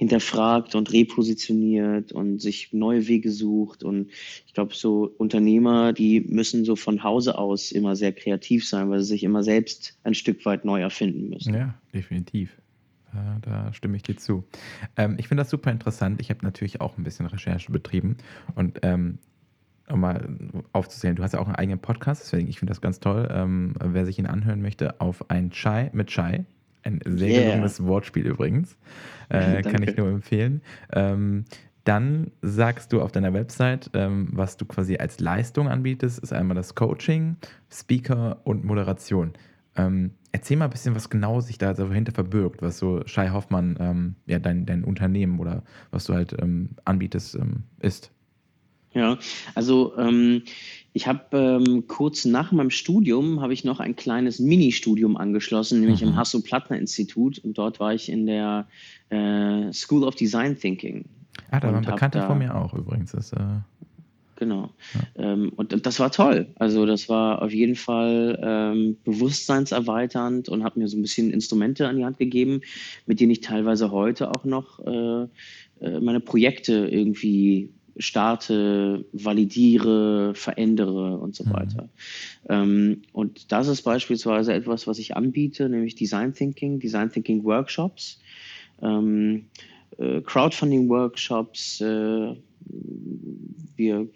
hinterfragt 0.00 0.74
und 0.76 0.94
repositioniert 0.94 2.10
und 2.10 2.40
sich 2.40 2.72
neue 2.72 3.06
Wege 3.06 3.30
sucht. 3.30 3.84
Und 3.84 4.08
ich 4.46 4.54
glaube, 4.54 4.74
so 4.74 5.14
Unternehmer, 5.18 5.92
die 5.92 6.22
müssen 6.22 6.64
so 6.64 6.74
von 6.74 7.04
Hause 7.04 7.36
aus 7.36 7.70
immer 7.70 7.94
sehr 7.96 8.14
kreativ 8.14 8.66
sein, 8.66 8.88
weil 8.88 9.00
sie 9.00 9.08
sich 9.08 9.24
immer 9.24 9.42
selbst 9.42 9.98
ein 10.02 10.14
Stück 10.14 10.46
weit 10.46 10.64
neu 10.64 10.80
erfinden 10.80 11.28
müssen. 11.28 11.52
Ja, 11.52 11.74
definitiv. 11.92 12.56
Da 13.42 13.74
stimme 13.74 13.98
ich 13.98 14.02
dir 14.02 14.16
zu. 14.16 14.44
Ähm, 14.96 15.16
ich 15.18 15.28
finde 15.28 15.42
das 15.42 15.50
super 15.50 15.70
interessant. 15.70 16.18
Ich 16.22 16.30
habe 16.30 16.46
natürlich 16.46 16.80
auch 16.80 16.96
ein 16.96 17.04
bisschen 17.04 17.26
Recherche 17.26 17.70
betrieben 17.70 18.16
und 18.54 18.78
ähm, 18.82 19.18
um 19.86 20.00
mal 20.00 20.34
aufzuzählen, 20.72 21.16
du 21.16 21.22
hast 21.22 21.34
ja 21.34 21.40
auch 21.40 21.46
einen 21.46 21.56
eigenen 21.56 21.80
Podcast, 21.80 22.22
deswegen 22.22 22.48
ich 22.48 22.58
finde 22.58 22.70
das 22.70 22.80
ganz 22.80 23.00
toll. 23.00 23.28
Ähm, 23.30 23.74
wer 23.84 24.06
sich 24.06 24.18
ihn 24.18 24.26
anhören 24.26 24.62
möchte, 24.62 24.98
auf 24.98 25.28
ein 25.28 25.50
Chai 25.50 25.90
mit 25.92 26.08
Chai. 26.08 26.46
Ein 26.82 27.00
sehr 27.04 27.28
yeah. 27.28 27.42
gelungenes 27.42 27.84
Wortspiel 27.84 28.26
übrigens. 28.26 28.76
Äh, 29.32 29.62
kann 29.62 29.84
ich 29.84 29.96
nur 29.96 30.08
empfehlen. 30.08 30.60
Ähm, 30.92 31.44
dann 31.84 32.32
sagst 32.42 32.92
du 32.92 33.00
auf 33.00 33.12
deiner 33.12 33.32
Website, 33.32 33.90
ähm, 33.94 34.28
was 34.32 34.56
du 34.56 34.64
quasi 34.64 34.96
als 34.96 35.20
Leistung 35.20 35.68
anbietest, 35.68 36.18
ist 36.18 36.32
einmal 36.32 36.56
das 36.56 36.74
Coaching, 36.74 37.36
Speaker 37.70 38.40
und 38.42 38.64
Moderation. 38.64 39.34
Ähm, 39.76 40.12
erzähl 40.32 40.56
mal 40.56 40.64
ein 40.64 40.70
bisschen, 40.70 40.94
was 40.94 41.10
genau 41.10 41.40
sich 41.40 41.58
da 41.58 41.72
dahinter 41.72 42.12
verbirgt, 42.12 42.60
was 42.60 42.78
so 42.78 43.02
Shai 43.06 43.30
Hoffmann, 43.30 43.76
ähm, 43.80 44.14
ja, 44.26 44.38
dein, 44.38 44.66
dein 44.66 44.84
Unternehmen 44.84 45.38
oder 45.38 45.62
was 45.90 46.04
du 46.04 46.14
halt 46.14 46.34
ähm, 46.40 46.70
anbietest, 46.84 47.36
ähm, 47.36 47.62
ist. 47.80 48.10
Ja, 48.92 49.18
also 49.54 49.96
ähm, 49.96 50.42
ich 50.92 51.06
habe 51.06 51.36
ähm, 51.64 51.86
kurz 51.86 52.24
nach 52.24 52.52
meinem 52.52 52.70
Studium 52.70 53.40
habe 53.40 53.52
ich 53.52 53.64
noch 53.64 53.80
ein 53.80 53.94
kleines 53.94 54.38
Mini-Studium 54.40 55.16
angeschlossen, 55.16 55.80
nämlich 55.80 56.02
mhm. 56.02 56.08
im 56.08 56.16
Hasso-Plattner-Institut 56.16 57.38
und 57.38 57.56
dort 57.58 57.78
war 57.78 57.94
ich 57.94 58.08
in 58.08 58.26
der 58.26 58.66
äh, 59.10 59.72
School 59.72 60.04
of 60.04 60.16
Design 60.16 60.58
Thinking. 60.58 61.04
Ah, 61.50 61.60
da 61.60 61.68
war 61.68 61.78
ein 61.78 61.84
Bekannter 61.84 62.26
von 62.26 62.38
mir 62.38 62.54
auch 62.54 62.74
übrigens. 62.74 63.12
Das, 63.12 63.32
äh 63.32 63.38
genau. 64.40 64.70
Ja. 64.94 65.32
Ähm, 65.32 65.52
und 65.54 65.86
das 65.86 66.00
war 66.00 66.10
toll. 66.10 66.48
Also 66.56 66.86
das 66.86 67.08
war 67.08 67.42
auf 67.42 67.52
jeden 67.52 67.76
Fall 67.76 68.38
ähm, 68.42 68.96
bewusstseinserweiternd 69.04 70.48
und 70.48 70.64
hat 70.64 70.76
mir 70.76 70.88
so 70.88 70.96
ein 70.96 71.02
bisschen 71.02 71.30
Instrumente 71.30 71.86
an 71.86 71.96
die 71.96 72.04
Hand 72.04 72.18
gegeben, 72.18 72.62
mit 73.06 73.20
denen 73.20 73.30
ich 73.30 73.42
teilweise 73.42 73.92
heute 73.92 74.30
auch 74.30 74.44
noch 74.44 74.80
äh, 74.84 75.26
äh, 75.80 76.00
meine 76.00 76.20
Projekte 76.20 76.88
irgendwie 76.90 77.70
starte, 78.00 79.04
validiere, 79.12 80.34
verändere 80.34 81.18
und 81.18 81.34
so 81.34 81.44
mhm. 81.44 81.52
weiter. 81.52 81.88
Ähm, 82.48 83.02
und 83.12 83.52
das 83.52 83.68
ist 83.68 83.82
beispielsweise 83.82 84.54
etwas, 84.54 84.86
was 84.86 84.98
ich 84.98 85.16
anbiete, 85.16 85.68
nämlich 85.68 85.94
Design 85.94 86.34
Thinking, 86.34 86.80
Design 86.80 87.10
Thinking 87.10 87.44
Workshops, 87.44 88.20
ähm, 88.82 89.46
äh, 89.98 90.20
Crowdfunding 90.22 90.88
Workshops, 90.88 91.80
äh, 91.80 92.34
wir, 93.76 94.08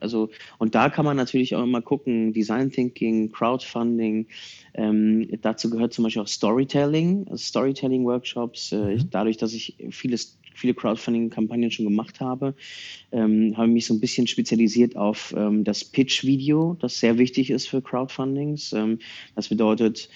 also, 0.00 0.30
und 0.58 0.74
da 0.74 0.88
kann 0.88 1.04
man 1.04 1.16
natürlich 1.16 1.54
auch 1.54 1.62
immer 1.62 1.82
gucken, 1.82 2.32
Design 2.32 2.70
Thinking, 2.70 3.30
Crowdfunding, 3.30 4.26
ähm, 4.74 5.28
dazu 5.42 5.70
gehört 5.70 5.92
zum 5.92 6.04
Beispiel 6.04 6.22
auch 6.22 6.28
Storytelling, 6.28 7.26
also 7.28 7.44
Storytelling-Workshops. 7.44 8.72
Äh, 8.72 8.76
mhm. 8.76 9.10
dadurch, 9.10 9.36
dass 9.36 9.52
ich 9.52 9.76
vieles 9.90 10.38
viele 10.54 10.74
Crowdfunding-Kampagnen 10.74 11.70
schon 11.70 11.86
gemacht 11.86 12.20
habe, 12.20 12.54
ähm, 13.10 13.56
habe 13.56 13.68
mich 13.68 13.86
so 13.86 13.94
ein 13.94 14.00
bisschen 14.00 14.26
spezialisiert 14.26 14.96
auf 14.96 15.34
ähm, 15.36 15.64
das 15.64 15.84
Pitch-Video, 15.84 16.76
das 16.80 16.98
sehr 16.98 17.18
wichtig 17.18 17.50
ist 17.50 17.68
für 17.68 17.82
Crowdfundings. 17.82 18.72
Ähm, 18.72 18.98
das 19.34 19.48
bedeutet, 19.48 20.08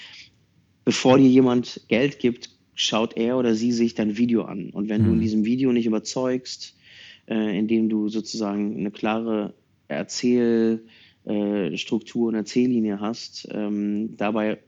bevor 0.85 1.18
dir 1.18 1.29
jemand 1.29 1.83
Geld 1.88 2.18
gibt, 2.18 2.51
schaut 2.75 3.16
er 3.16 3.38
oder 3.38 3.55
sie 3.55 3.72
sich 3.72 3.94
dein 3.94 4.18
Video 4.18 4.42
an. 4.42 4.70
Und 4.70 4.88
wenn 4.88 5.03
mhm. 5.03 5.07
du 5.07 5.12
in 5.12 5.18
mhm. 5.18 5.22
diesem 5.22 5.44
Video 5.44 5.72
nicht 5.72 5.87
überzeugst, 5.87 6.77
äh, 7.27 7.59
indem 7.59 7.88
du 7.88 8.09
sozusagen 8.09 8.77
eine 8.77 8.90
klare 8.90 9.55
Erzählstruktur 9.88 12.25
äh, 12.25 12.29
und 12.29 12.35
Erzähllinie 12.35 13.01
hast, 13.01 13.49
ähm, 13.51 14.16
dabei 14.16 14.59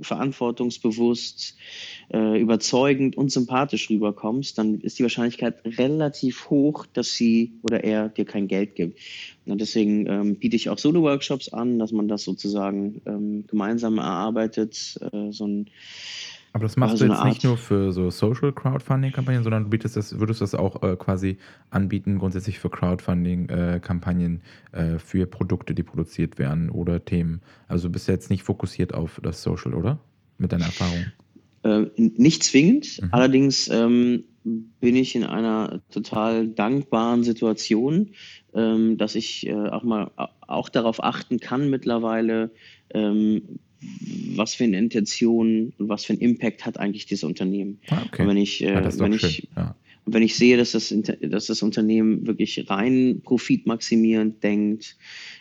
verantwortungsbewusst, 0.00 1.56
äh, 2.12 2.40
überzeugend 2.40 3.16
und 3.16 3.30
sympathisch 3.30 3.90
rüberkommst, 3.90 4.58
dann 4.58 4.80
ist 4.80 4.98
die 4.98 5.02
Wahrscheinlichkeit 5.02 5.56
relativ 5.64 6.50
hoch, 6.50 6.86
dass 6.92 7.14
sie 7.14 7.52
oder 7.62 7.84
er 7.84 8.08
dir 8.08 8.24
kein 8.24 8.48
Geld 8.48 8.74
gibt. 8.74 8.98
Und 9.46 9.60
deswegen 9.60 10.06
ähm, 10.06 10.36
biete 10.36 10.56
ich 10.56 10.68
auch 10.68 10.78
Solo-Workshops 10.78 11.52
an, 11.52 11.78
dass 11.78 11.92
man 11.92 12.08
das 12.08 12.24
sozusagen 12.24 13.00
ähm, 13.06 13.44
gemeinsam 13.46 13.98
erarbeitet, 13.98 14.98
äh, 15.12 15.30
so 15.30 15.46
ein 15.46 15.70
aber 16.56 16.64
das 16.64 16.78
machst 16.78 16.92
also 16.92 17.06
du 17.06 17.12
jetzt 17.12 17.24
nicht 17.24 17.44
nur 17.44 17.58
für 17.58 17.92
so 17.92 18.08
Social 18.08 18.50
Crowdfunding-Kampagnen, 18.50 19.42
sondern 19.42 19.64
du 19.64 19.68
bietest 19.68 19.94
das, 19.94 20.18
würdest 20.18 20.40
das 20.40 20.54
auch 20.54 20.82
äh, 20.82 20.96
quasi 20.96 21.36
anbieten, 21.68 22.18
grundsätzlich 22.18 22.58
für 22.58 22.70
Crowdfunding-Kampagnen 22.70 24.40
äh, 24.72 24.98
für 24.98 25.26
Produkte, 25.26 25.74
die 25.74 25.82
produziert 25.82 26.38
werden 26.38 26.70
oder 26.70 27.04
Themen. 27.04 27.42
Also 27.68 27.88
du 27.88 27.92
bist 27.92 28.08
jetzt 28.08 28.30
nicht 28.30 28.42
fokussiert 28.42 28.94
auf 28.94 29.20
das 29.22 29.42
Social, 29.42 29.74
oder? 29.74 29.98
Mit 30.38 30.50
deiner 30.52 30.64
Erfahrung? 30.64 31.04
Äh, 31.62 31.90
nicht 31.96 32.42
zwingend. 32.42 33.02
Mhm. 33.02 33.08
Allerdings 33.12 33.68
ähm, 33.68 34.24
bin 34.80 34.96
ich 34.96 35.14
in 35.14 35.24
einer 35.24 35.82
total 35.90 36.48
dankbaren 36.48 37.22
Situation, 37.22 38.12
ähm, 38.54 38.96
dass 38.96 39.14
ich 39.14 39.46
äh, 39.46 39.52
auch 39.52 39.82
mal 39.82 40.10
auch 40.40 40.70
darauf 40.70 41.04
achten 41.04 41.38
kann 41.38 41.68
mittlerweile, 41.68 42.50
ähm, 42.94 43.58
was 44.34 44.54
für 44.54 44.64
eine 44.64 44.78
Intention 44.78 45.72
und 45.78 45.88
was 45.88 46.04
für 46.04 46.12
einen 46.12 46.22
Impact 46.22 46.64
hat 46.64 46.78
eigentlich 46.78 47.06
dieses 47.06 47.24
Unternehmen. 47.24 47.78
Ah, 47.90 48.02
okay. 48.06 48.22
Und 48.22 48.28
wenn 48.28 48.36
ich, 48.36 48.62
äh, 48.62 48.72
ja, 48.72 48.98
wenn 48.98 49.12
ich, 49.12 49.48
ja. 49.56 49.76
wenn 50.06 50.22
ich 50.22 50.36
sehe, 50.36 50.56
dass 50.56 50.72
das, 50.72 50.94
dass 51.20 51.46
das 51.46 51.62
Unternehmen 51.62 52.26
wirklich 52.26 52.68
rein 52.68 53.20
profitmaximierend 53.22 54.42
denkt, 54.42 54.96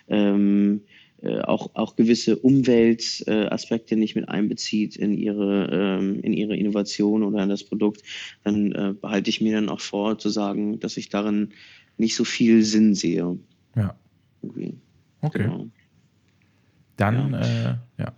ähm, 0.07 0.81
äh, 1.21 1.41
auch, 1.41 1.71
auch 1.75 1.95
gewisse 1.95 2.35
Umweltaspekte 2.35 3.95
äh, 3.95 3.97
nicht 3.97 4.15
mit 4.15 4.29
einbezieht 4.29 4.95
in 4.95 5.13
ihre, 5.13 5.69
ähm, 5.71 6.19
in 6.21 6.33
ihre 6.33 6.55
Innovation 6.55 7.23
oder 7.23 7.41
in 7.41 7.49
das 7.49 7.63
Produkt, 7.63 8.03
dann 8.43 8.71
äh, 8.73 8.93
behalte 8.99 9.29
ich 9.29 9.41
mir 9.41 9.55
dann 9.55 9.69
auch 9.69 9.79
vor 9.79 10.19
zu 10.19 10.29
sagen, 10.29 10.79
dass 10.79 10.97
ich 10.97 11.09
darin 11.09 11.53
nicht 11.97 12.15
so 12.15 12.25
viel 12.25 12.63
Sinn 12.63 12.95
sehe. 12.95 13.39
Ja. 13.75 13.95
Okay. 14.41 15.43
Genau. 15.43 15.67
Dann, 16.97 17.31
ja. 17.31 17.39
Äh, 17.39 17.77
ja. 17.97 18.13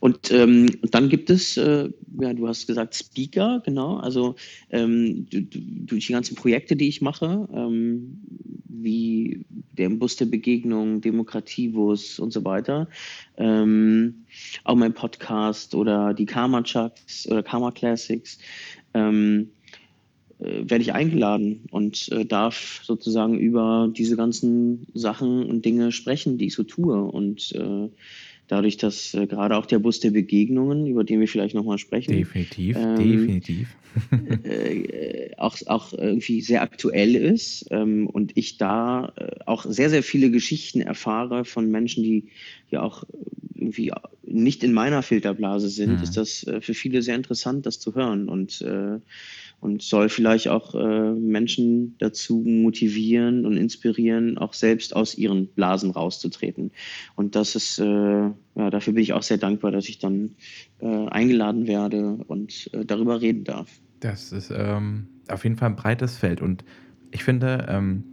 Und 0.00 0.30
ähm, 0.30 0.68
dann 0.90 1.08
gibt 1.08 1.30
es, 1.30 1.56
äh, 1.56 1.90
ja, 2.20 2.32
du 2.32 2.48
hast 2.48 2.66
gesagt 2.66 2.94
Speaker, 2.94 3.62
genau, 3.64 3.96
also 3.96 4.36
ähm, 4.70 5.26
durch 5.30 6.06
die 6.06 6.12
ganzen 6.12 6.36
Projekte, 6.36 6.76
die 6.76 6.88
ich 6.88 7.00
mache, 7.00 7.48
ähm, 7.52 8.20
wie 8.68 9.44
der 9.72 9.88
Bus 9.90 10.16
der 10.16 10.26
Begegnung, 10.26 11.00
Demokratiebus 11.00 12.18
und 12.18 12.32
so 12.32 12.44
weiter, 12.44 12.88
ähm, 13.36 14.24
auch 14.64 14.76
mein 14.76 14.94
Podcast 14.94 15.74
oder 15.74 16.14
die 16.14 16.26
Karma 16.26 16.62
Chucks 16.62 17.26
oder 17.28 17.42
Karma 17.42 17.70
Classics, 17.70 18.38
ähm, 18.94 19.50
äh, 20.38 20.70
werde 20.70 20.82
ich 20.82 20.92
eingeladen 20.92 21.64
und 21.70 22.10
äh, 22.12 22.24
darf 22.24 22.80
sozusagen 22.84 23.38
über 23.38 23.90
diese 23.92 24.16
ganzen 24.16 24.86
Sachen 24.94 25.44
und 25.44 25.64
Dinge 25.64 25.90
sprechen, 25.90 26.38
die 26.38 26.46
ich 26.46 26.54
so 26.54 26.62
tue. 26.62 27.02
Und 27.02 27.52
äh, 27.52 27.88
dadurch, 28.48 28.76
dass 28.76 29.14
äh, 29.14 29.26
gerade 29.26 29.56
auch 29.56 29.66
der 29.66 29.78
Bus 29.78 30.00
der 30.00 30.10
Begegnungen, 30.10 30.86
über 30.86 31.04
den 31.04 31.20
wir 31.20 31.28
vielleicht 31.28 31.54
nochmal 31.54 31.78
sprechen, 31.78 32.12
definitiv, 32.12 32.76
ähm, 32.76 32.96
definitiv, 32.96 33.68
äh, 34.44 35.30
auch, 35.36 35.56
auch 35.66 35.92
irgendwie 35.92 36.40
sehr 36.40 36.62
aktuell 36.62 37.14
ist 37.14 37.66
ähm, 37.70 38.06
und 38.06 38.36
ich 38.36 38.56
da 38.56 39.12
äh, 39.16 39.36
auch 39.46 39.64
sehr, 39.64 39.90
sehr 39.90 40.02
viele 40.02 40.30
Geschichten 40.30 40.80
erfahre 40.80 41.44
von 41.44 41.70
Menschen, 41.70 42.02
die 42.02 42.28
ja 42.70 42.82
auch 42.82 43.04
irgendwie 43.58 43.92
nicht 44.22 44.64
in 44.64 44.72
meiner 44.72 45.02
Filterblase 45.02 45.68
sind, 45.68 45.96
mhm. 45.96 46.02
ist 46.02 46.16
das 46.16 46.46
für 46.60 46.74
viele 46.74 47.02
sehr 47.02 47.16
interessant, 47.16 47.66
das 47.66 47.80
zu 47.80 47.94
hören 47.94 48.28
und 48.28 48.62
und 49.60 49.82
soll 49.82 50.08
vielleicht 50.08 50.48
auch 50.48 50.74
äh, 50.74 51.12
Menschen 51.12 51.96
dazu 51.98 52.42
motivieren 52.44 53.44
und 53.44 53.56
inspirieren, 53.56 54.38
auch 54.38 54.54
selbst 54.54 54.94
aus 54.94 55.16
ihren 55.16 55.48
Blasen 55.48 55.90
rauszutreten. 55.90 56.70
Und 57.16 57.34
das 57.34 57.56
ist, 57.56 57.78
äh, 57.78 57.84
ja, 57.84 58.70
dafür 58.70 58.92
bin 58.92 59.02
ich 59.02 59.12
auch 59.12 59.22
sehr 59.22 59.38
dankbar, 59.38 59.72
dass 59.72 59.88
ich 59.88 59.98
dann 59.98 60.36
äh, 60.80 60.86
eingeladen 61.08 61.66
werde 61.66 62.18
und 62.28 62.70
äh, 62.72 62.84
darüber 62.84 63.20
reden 63.20 63.44
darf. 63.44 63.68
Das 64.00 64.30
ist 64.30 64.52
ähm, 64.54 65.08
auf 65.28 65.42
jeden 65.42 65.56
Fall 65.56 65.70
ein 65.70 65.76
breites 65.76 66.16
Feld 66.16 66.40
und 66.40 66.64
ich 67.10 67.24
finde, 67.24 67.66
ähm, 67.68 68.04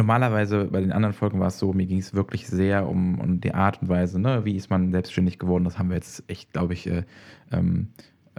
normalerweise 0.00 0.64
bei 0.64 0.80
den 0.80 0.92
anderen 0.92 1.12
Folgen 1.12 1.40
war 1.40 1.48
es 1.48 1.58
so, 1.58 1.74
mir 1.74 1.86
ging 1.86 1.98
es 1.98 2.14
wirklich 2.14 2.46
sehr 2.46 2.88
um, 2.88 3.20
um 3.20 3.40
die 3.40 3.52
Art 3.52 3.82
und 3.82 3.88
Weise, 3.88 4.18
ne? 4.18 4.46
wie 4.46 4.56
ist 4.56 4.70
man 4.70 4.92
selbstständig 4.92 5.38
geworden. 5.38 5.64
Das 5.64 5.78
haben 5.78 5.90
wir 5.90 5.96
jetzt 5.96 6.24
echt, 6.26 6.52
glaube 6.52 6.72
ich, 6.72 6.86
äh, 6.86 7.04
ähm, 7.52 7.88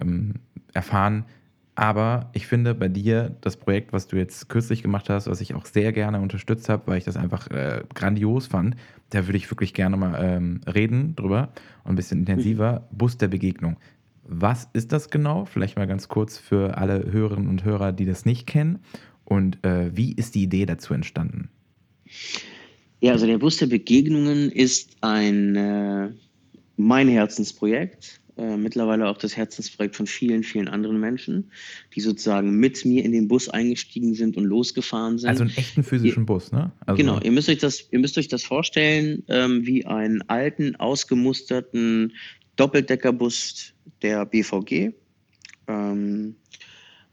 ähm 0.02 0.34
erfahren. 0.74 1.26
Aber 1.76 2.30
ich 2.34 2.47
finde 2.47 2.74
bei 2.74 2.88
dir 2.88 3.36
das 3.41 3.58
Projekt, 3.58 3.93
was 3.93 4.08
du 4.08 4.15
jetzt 4.15 4.50
kürzlich 4.50 4.82
gemacht 4.82 5.10
hast, 5.10 5.28
was 5.28 5.41
ich 5.41 5.54
auch 5.54 5.65
sehr 5.65 5.91
gerne 5.91 6.19
unterstützt 6.21 6.69
habe, 6.69 6.84
weil 6.88 6.97
ich 6.97 7.04
das 7.04 7.17
einfach 7.17 7.50
äh, 7.52 7.84
grandios 7.93 8.47
fand, 8.47 8.76
da 9.10 9.28
würde 9.28 9.38
ich 9.38 9.52
wirklich 9.52 9.74
gerne 9.74 9.97
mal 9.97 10.17
ähm, 10.19 10.62
reden 10.65 11.15
drüber 11.15 11.50
und 11.84 11.91
ein 11.91 11.95
bisschen 11.95 12.19
intensiver. 12.19 12.88
Mhm. 12.91 12.97
Bus 12.97 13.17
der 13.17 13.28
Begegnung. 13.28 13.78
Was 14.24 14.69
ist 14.74 14.93
das 14.93 15.10
genau? 15.10 15.45
Vielleicht 15.45 15.78
mal 15.78 15.88
ganz 15.88 16.08
kurz 16.08 16.38
für 16.38 16.78
alle 16.78 17.12
Hörerinnen 17.12 17.50
und 17.50 17.63
Hörer, 17.65 17.91
die 17.91 18.06
das 18.06 18.26
nicht 18.26 18.47
kennen. 18.47 18.80
Und 19.32 19.63
äh, 19.63 19.96
wie 19.96 20.12
ist 20.12 20.36
die 20.36 20.44
Idee 20.44 20.65
dazu 20.65 20.94
entstanden? 20.94 21.48
Ja, 23.00 23.13
also 23.13 23.26
der 23.26 23.38
Bus 23.38 23.56
der 23.56 23.67
Begegnungen 23.67 24.52
ist 24.52 24.98
ein 25.00 25.56
äh, 25.56 26.10
mein 26.76 27.08
Herzensprojekt 27.08 28.20
äh, 28.36 28.58
mittlerweile 28.58 29.08
auch 29.08 29.17
das 29.17 29.38
Herzensprojekt 29.38 29.96
von 29.96 30.06
vielen, 30.06 30.44
vielen 30.44 30.67
anderen 30.67 31.00
Menschen, 31.00 31.50
die 31.96 32.02
sozusagen 32.02 32.58
mit 32.58 32.84
mir 32.84 33.06
in 33.06 33.13
den 33.13 33.30
Bus 33.30 33.48
eingestiegen 33.48 34.15
sind 34.15 34.36
und 34.36 34.44
losgefahren 34.44 35.17
sind. 35.17 35.30
Also 35.30 35.44
einen 35.44 35.56
echten 35.56 35.84
physischen 35.84 36.24
ihr, 36.24 36.26
Bus, 36.26 36.52
ne? 36.52 36.74
Also 36.86 36.98
genau, 36.98 37.22
ihr 37.22 37.32
müsst 37.32 37.48
euch 37.48 37.60
das, 37.60 37.88
ihr 37.89 38.00
müsst 38.00 38.17
euch 38.17 38.28
das 38.28 38.44
vorstellen 38.44 39.24
ähm, 39.30 39.65
wie 39.65 39.86
einen 39.86 40.24
alten, 40.24 40.76
ausgemusterten 40.76 42.12
Doppeldeckerbus 42.58 43.72
der 44.02 44.26
BVG. 44.26 44.91
Ähm, 45.70 46.36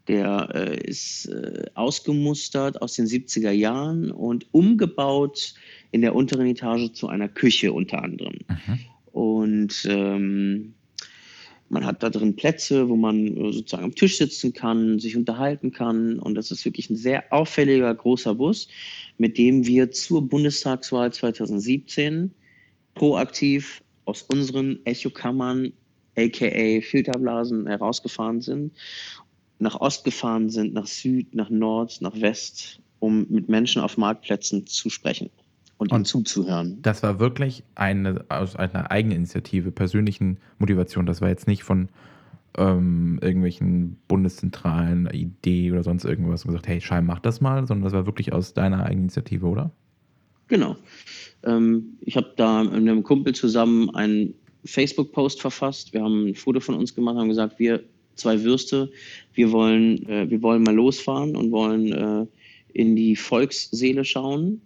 der 0.08 0.48
äh, 0.54 0.88
ist 0.88 1.26
äh, 1.26 1.66
ausgemustert 1.74 2.80
aus 2.82 2.94
den 2.94 3.06
70er 3.06 3.50
Jahren 3.50 4.10
und 4.10 4.46
umgebaut 4.52 5.54
in 5.90 6.00
der 6.00 6.14
unteren 6.14 6.46
Etage 6.46 6.92
zu 6.92 7.08
einer 7.08 7.28
Küche 7.28 7.72
unter 7.72 8.02
anderem. 8.02 8.38
Mhm. 8.48 8.78
Und 9.12 9.86
ähm, 9.88 10.74
man 11.68 11.84
hat 11.84 12.02
da 12.02 12.10
drin 12.10 12.36
Plätze, 12.36 12.88
wo 12.88 12.96
man 12.96 13.36
äh, 13.36 13.52
sozusagen 13.52 13.84
am 13.84 13.94
Tisch 13.94 14.18
sitzen 14.18 14.52
kann, 14.52 14.98
sich 14.98 15.16
unterhalten 15.16 15.72
kann. 15.72 16.18
Und 16.18 16.34
das 16.34 16.50
ist 16.50 16.64
wirklich 16.64 16.88
ein 16.90 16.96
sehr 16.96 17.32
auffälliger, 17.32 17.94
großer 17.94 18.34
Bus, 18.34 18.68
mit 19.18 19.36
dem 19.38 19.66
wir 19.66 19.90
zur 19.90 20.26
Bundestagswahl 20.26 21.12
2017 21.12 22.32
proaktiv 22.94 23.82
aus 24.06 24.22
unseren 24.22 24.78
Echokammern, 24.84 25.72
aka 26.16 26.80
Filterblasen, 26.80 27.66
herausgefahren 27.66 28.40
sind, 28.40 28.72
nach 29.58 29.80
Ost 29.80 30.04
gefahren 30.04 30.50
sind, 30.50 30.74
nach 30.74 30.86
Süd, 30.86 31.34
nach 31.34 31.50
Nord, 31.50 32.00
nach 32.00 32.20
West, 32.20 32.80
um 32.98 33.26
mit 33.28 33.48
Menschen 33.48 33.82
auf 33.82 33.96
Marktplätzen 33.96 34.66
zu 34.66 34.90
sprechen 34.90 35.30
und, 35.78 35.92
und 35.92 36.06
zuzuhören. 36.06 36.78
Das 36.82 37.02
war 37.02 37.18
wirklich 37.20 37.62
eine 37.74 38.24
aus 38.28 38.56
einer 38.56 38.90
Eigeninitiative, 38.90 39.70
persönlichen 39.70 40.38
Motivation. 40.58 41.06
Das 41.06 41.20
war 41.20 41.28
jetzt 41.28 41.46
nicht 41.46 41.64
von 41.64 41.88
ähm, 42.56 43.18
irgendwelchen 43.22 43.96
bundeszentralen 44.08 45.08
Idee 45.10 45.70
oder 45.72 45.82
sonst 45.82 46.04
irgendwas 46.04 46.44
und 46.44 46.50
gesagt, 46.50 46.68
hey, 46.68 46.80
Schein, 46.80 47.06
mach 47.06 47.20
das 47.20 47.40
mal, 47.40 47.66
sondern 47.66 47.84
das 47.84 47.92
war 47.92 48.06
wirklich 48.06 48.32
aus 48.32 48.54
deiner 48.54 48.84
Eigeninitiative, 48.84 49.46
oder? 49.46 49.70
Genau. 50.48 50.76
Ähm, 51.44 51.98
ich 52.00 52.16
habe 52.16 52.32
da 52.36 52.64
mit 52.64 52.74
einem 52.74 53.02
Kumpel 53.02 53.34
zusammen 53.34 53.94
einen 53.94 54.34
Facebook-Post 54.64 55.40
verfasst. 55.40 55.92
Wir 55.92 56.02
haben 56.02 56.28
ein 56.28 56.34
Foto 56.34 56.60
von 56.60 56.74
uns 56.74 56.94
gemacht, 56.94 57.16
haben 57.16 57.28
gesagt, 57.28 57.58
wir 57.58 57.84
zwei 58.18 58.42
Würste, 58.42 58.90
wir 59.35 59.52
wollen, 59.52 60.09
äh, 60.09 60.31
wir 60.31 60.42
wollen 60.42 60.62
mal 60.62 60.74
losfahren 60.74 61.37
und 61.37 61.50
wollen 61.50 61.92
äh, 61.92 62.26
in 62.72 62.96
die 62.96 63.16
Volksseele 63.16 64.04
schauen 64.04 64.62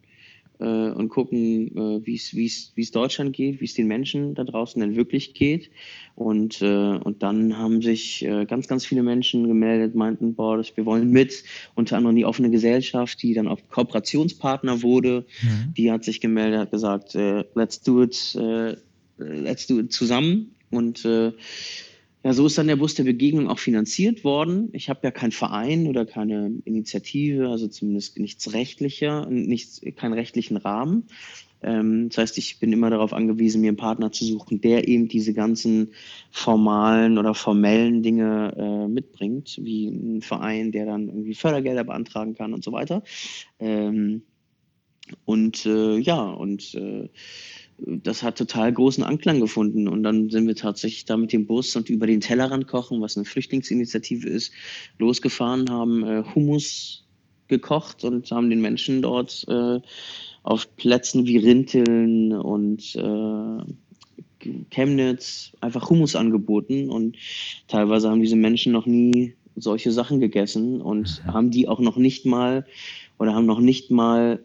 äh, 0.62 0.64
und 0.64 1.08
gucken, 1.08 1.76
äh, 1.76 2.06
wie 2.06 2.14
es 2.14 2.90
Deutschland 2.90 3.34
geht, 3.34 3.60
wie 3.60 3.64
es 3.64 3.74
den 3.74 3.86
Menschen 3.86 4.34
da 4.34 4.44
draußen 4.44 4.80
denn 4.80 4.96
wirklich 4.96 5.34
geht. 5.34 5.70
Und, 6.14 6.62
äh, 6.62 6.66
und 6.66 7.22
dann 7.22 7.58
haben 7.58 7.82
sich 7.82 8.24
äh, 8.24 8.44
ganz, 8.44 8.68
ganz 8.68 8.86
viele 8.86 9.02
Menschen 9.02 9.48
gemeldet, 9.48 9.94
meinten, 9.94 10.34
boah, 10.34 10.56
das, 10.56 10.76
wir 10.76 10.86
wollen 10.86 11.10
mit, 11.10 11.44
unter 11.74 11.96
anderem 11.96 12.16
die 12.16 12.24
offene 12.24 12.50
Gesellschaft, 12.50 13.22
die 13.22 13.34
dann 13.34 13.48
auch 13.48 13.58
Kooperationspartner 13.70 14.82
wurde, 14.82 15.24
mhm. 15.42 15.74
die 15.74 15.90
hat 15.90 16.04
sich 16.04 16.20
gemeldet, 16.20 16.60
hat 16.60 16.70
gesagt, 16.70 17.14
äh, 17.14 17.44
let's 17.54 17.80
do 17.82 18.02
it, 18.02 18.36
äh, 18.36 18.76
let's 19.18 19.66
do 19.66 19.80
it 19.80 19.92
zusammen. 19.92 20.54
Und 20.70 21.04
äh, 21.04 21.32
ja, 22.24 22.32
so 22.32 22.46
ist 22.46 22.56
dann 22.56 22.68
der 22.68 22.76
Bus 22.76 22.94
der 22.94 23.04
Begegnung 23.04 23.48
auch 23.48 23.58
finanziert 23.58 24.22
worden. 24.22 24.68
Ich 24.72 24.88
habe 24.88 25.00
ja 25.02 25.10
keinen 25.10 25.32
Verein 25.32 25.88
oder 25.88 26.06
keine 26.06 26.52
Initiative, 26.64 27.48
also 27.48 27.66
zumindest 27.68 28.18
nichts 28.18 28.52
rechtlicher, 28.52 29.26
nichts, 29.28 29.80
keinen 29.96 30.12
rechtlichen 30.12 30.56
Rahmen. 30.56 31.08
Ähm, 31.62 32.08
das 32.08 32.18
heißt, 32.18 32.38
ich 32.38 32.60
bin 32.60 32.72
immer 32.72 32.90
darauf 32.90 33.12
angewiesen, 33.12 33.60
mir 33.60 33.68
einen 33.68 33.76
Partner 33.76 34.12
zu 34.12 34.24
suchen, 34.24 34.60
der 34.60 34.88
eben 34.88 35.08
diese 35.08 35.32
ganzen 35.34 35.92
formalen 36.30 37.18
oder 37.18 37.34
formellen 37.34 38.02
Dinge 38.02 38.54
äh, 38.56 38.88
mitbringt, 38.88 39.58
wie 39.60 39.88
ein 39.88 40.22
Verein, 40.22 40.72
der 40.72 40.86
dann 40.86 41.08
irgendwie 41.08 41.34
Fördergelder 41.34 41.84
beantragen 41.84 42.34
kann 42.34 42.54
und 42.54 42.62
so 42.62 42.72
weiter. 42.72 43.02
Ähm, 43.58 44.22
und 45.24 45.66
äh, 45.66 45.98
ja, 45.98 46.22
und 46.30 46.74
äh, 46.74 47.08
das 47.86 48.22
hat 48.22 48.38
total 48.38 48.72
großen 48.72 49.04
Anklang 49.04 49.40
gefunden. 49.40 49.88
Und 49.88 50.02
dann 50.02 50.30
sind 50.30 50.46
wir 50.46 50.56
tatsächlich 50.56 51.04
da 51.04 51.16
mit 51.16 51.32
dem 51.32 51.46
Bus 51.46 51.74
und 51.76 51.90
über 51.90 52.06
den 52.06 52.20
Tellerrand 52.20 52.66
kochen, 52.68 53.00
was 53.00 53.16
eine 53.16 53.24
Flüchtlingsinitiative 53.24 54.28
ist, 54.28 54.52
losgefahren, 54.98 55.70
haben 55.70 56.04
äh, 56.04 56.22
Hummus 56.34 57.04
gekocht 57.48 58.04
und 58.04 58.30
haben 58.30 58.50
den 58.50 58.60
Menschen 58.60 59.02
dort 59.02 59.44
äh, 59.48 59.80
auf 60.42 60.76
Plätzen 60.76 61.26
wie 61.26 61.36
Rinteln 61.36 62.32
und 62.32 62.94
äh, 62.96 64.48
Chemnitz 64.70 65.52
einfach 65.60 65.90
Hummus 65.90 66.16
angeboten. 66.16 66.90
Und 66.90 67.16
teilweise 67.68 68.10
haben 68.10 68.20
diese 68.20 68.36
Menschen 68.36 68.72
noch 68.72 68.86
nie 68.86 69.34
solche 69.54 69.92
Sachen 69.92 70.20
gegessen 70.20 70.80
und 70.80 71.22
haben 71.26 71.50
die 71.50 71.68
auch 71.68 71.80
noch 71.80 71.96
nicht 71.96 72.24
mal 72.24 72.64
oder 73.18 73.34
haben 73.34 73.46
noch 73.46 73.60
nicht 73.60 73.90
mal 73.90 74.42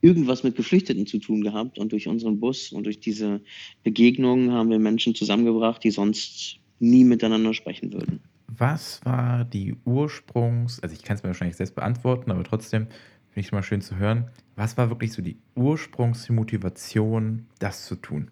irgendwas 0.00 0.42
mit 0.42 0.56
Geflüchteten 0.56 1.06
zu 1.06 1.18
tun 1.18 1.42
gehabt. 1.42 1.78
Und 1.78 1.92
durch 1.92 2.08
unseren 2.08 2.40
Bus 2.40 2.72
und 2.72 2.84
durch 2.84 3.00
diese 3.00 3.40
Begegnungen 3.82 4.52
haben 4.52 4.70
wir 4.70 4.78
Menschen 4.78 5.14
zusammengebracht, 5.14 5.82
die 5.84 5.90
sonst 5.90 6.56
nie 6.78 7.04
miteinander 7.04 7.54
sprechen 7.54 7.92
würden. 7.92 8.20
Was 8.48 9.00
war 9.04 9.44
die 9.44 9.74
Ursprungs-, 9.84 10.82
also 10.82 10.94
ich 10.94 11.02
kann 11.02 11.16
es 11.16 11.22
mir 11.22 11.28
wahrscheinlich 11.28 11.56
selbst 11.56 11.74
beantworten, 11.74 12.30
aber 12.30 12.44
trotzdem 12.44 12.86
finde 13.28 13.40
ich 13.40 13.46
es 13.46 13.52
mal 13.52 13.62
schön 13.62 13.80
zu 13.80 13.96
hören. 13.96 14.28
Was 14.56 14.76
war 14.76 14.90
wirklich 14.90 15.12
so 15.12 15.22
die 15.22 15.36
Ursprungsmotivation, 15.54 17.46
das 17.58 17.86
zu 17.86 17.96
tun? 17.96 18.30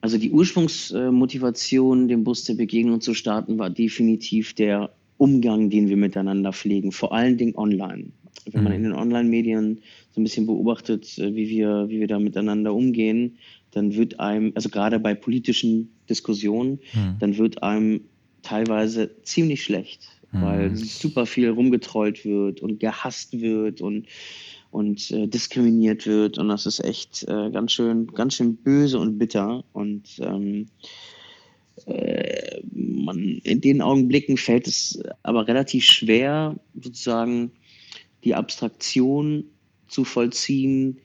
Also 0.00 0.16
die 0.16 0.30
Ursprungsmotivation, 0.30 2.06
den 2.06 2.22
Bus 2.22 2.44
der 2.44 2.54
Begegnung 2.54 3.00
zu 3.00 3.14
starten, 3.14 3.58
war 3.58 3.68
definitiv 3.68 4.54
der 4.54 4.94
Umgang, 5.16 5.70
den 5.70 5.88
wir 5.88 5.96
miteinander 5.96 6.52
pflegen, 6.52 6.92
vor 6.92 7.12
allen 7.12 7.36
Dingen 7.36 7.56
online. 7.56 8.12
Wenn 8.50 8.62
man 8.62 8.72
in 8.72 8.82
den 8.84 8.92
Online-Medien 8.92 9.80
so 10.12 10.20
ein 10.20 10.24
bisschen 10.24 10.46
beobachtet, 10.46 11.18
äh, 11.18 11.34
wie 11.34 11.48
wir, 11.48 11.86
wie 11.88 12.00
wir 12.00 12.06
da 12.06 12.18
miteinander 12.18 12.74
umgehen, 12.74 13.38
dann 13.72 13.94
wird 13.94 14.18
einem, 14.20 14.52
also 14.54 14.68
gerade 14.68 14.98
bei 14.98 15.14
politischen 15.14 15.90
Diskussionen, 16.08 16.80
Mhm. 16.94 17.16
dann 17.20 17.38
wird 17.38 17.62
einem 17.62 18.00
teilweise 18.42 19.22
ziemlich 19.22 19.62
schlecht, 19.64 20.08
weil 20.32 20.70
Mhm. 20.70 20.76
super 20.76 21.26
viel 21.26 21.50
rumgetrollt 21.50 22.24
wird 22.24 22.60
und 22.60 22.80
gehasst 22.80 23.38
wird 23.40 23.80
und, 23.80 24.06
und 24.70 25.10
äh, 25.10 25.26
diskriminiert 25.26 26.06
wird. 26.06 26.38
Und 26.38 26.48
das 26.48 26.66
ist 26.66 26.82
echt 26.84 27.24
äh, 27.24 27.50
ganz 27.50 27.72
schön, 27.72 28.06
ganz 28.08 28.34
schön 28.34 28.56
böse 28.56 28.98
und 28.98 29.18
bitter. 29.18 29.64
Und 29.72 30.18
ähm, 30.20 30.66
äh, 31.86 32.60
man, 32.72 33.18
in 33.44 33.60
den 33.60 33.82
Augenblicken 33.82 34.36
fällt 34.36 34.66
es 34.66 35.00
aber 35.22 35.46
relativ 35.46 35.84
schwer, 35.84 36.56
sozusagen 36.80 37.52
die 38.24 38.34
Abstraktion 38.34 39.44
zu 39.86 40.04
vollziehen, 40.04 40.98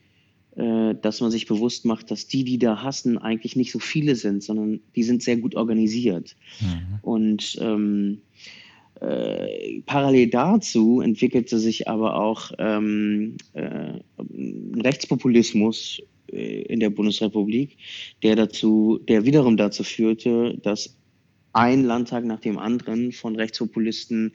äh, 0.56 0.94
dass 1.02 1.22
man 1.22 1.32
sich 1.32 1.48
bewusst 1.48 1.86
macht, 1.86 2.12
dass 2.12 2.28
die, 2.28 2.44
die 2.44 2.58
da 2.58 2.84
hassen, 2.84 3.18
eigentlich 3.18 3.56
nicht 3.56 3.72
so 3.72 3.80
viele 3.80 4.16
sind, 4.16 4.44
sondern 4.44 4.82
die 4.96 5.04
sind 5.04 5.24
sehr 5.24 5.38
gut 5.38 5.56
organisiert. 5.56 6.36
Mhm. 6.60 7.00
Und 7.02 7.58
ähm, 7.62 8.22
äh, 9.02 9.82
parallel 9.86 10.30
dazu 10.30 11.02
entwickelte 11.02 11.58
sich 11.58 11.88
aber 11.88 12.16
auch 12.16 12.52
ähm, 12.60 13.38
äh, 13.54 14.00
ein 14.18 14.82
Rechtspopulismus 14.82 16.02
äh, 16.32 16.62
in 16.64 16.80
der 16.80 16.90
Bundesrepublik, 16.90 17.78
der 18.22 18.36
dazu, 18.36 19.00
der 19.08 19.26
wiederum 19.26 19.58
dazu 19.58 19.84
führte, 19.84 20.58
dass 20.62 20.96
ein 21.52 21.84
Landtag 21.84 22.26
nach 22.26 22.40
dem 22.40 22.58
anderen 22.58 23.12
von 23.12 23.36
Rechtspopulisten 23.36 24.34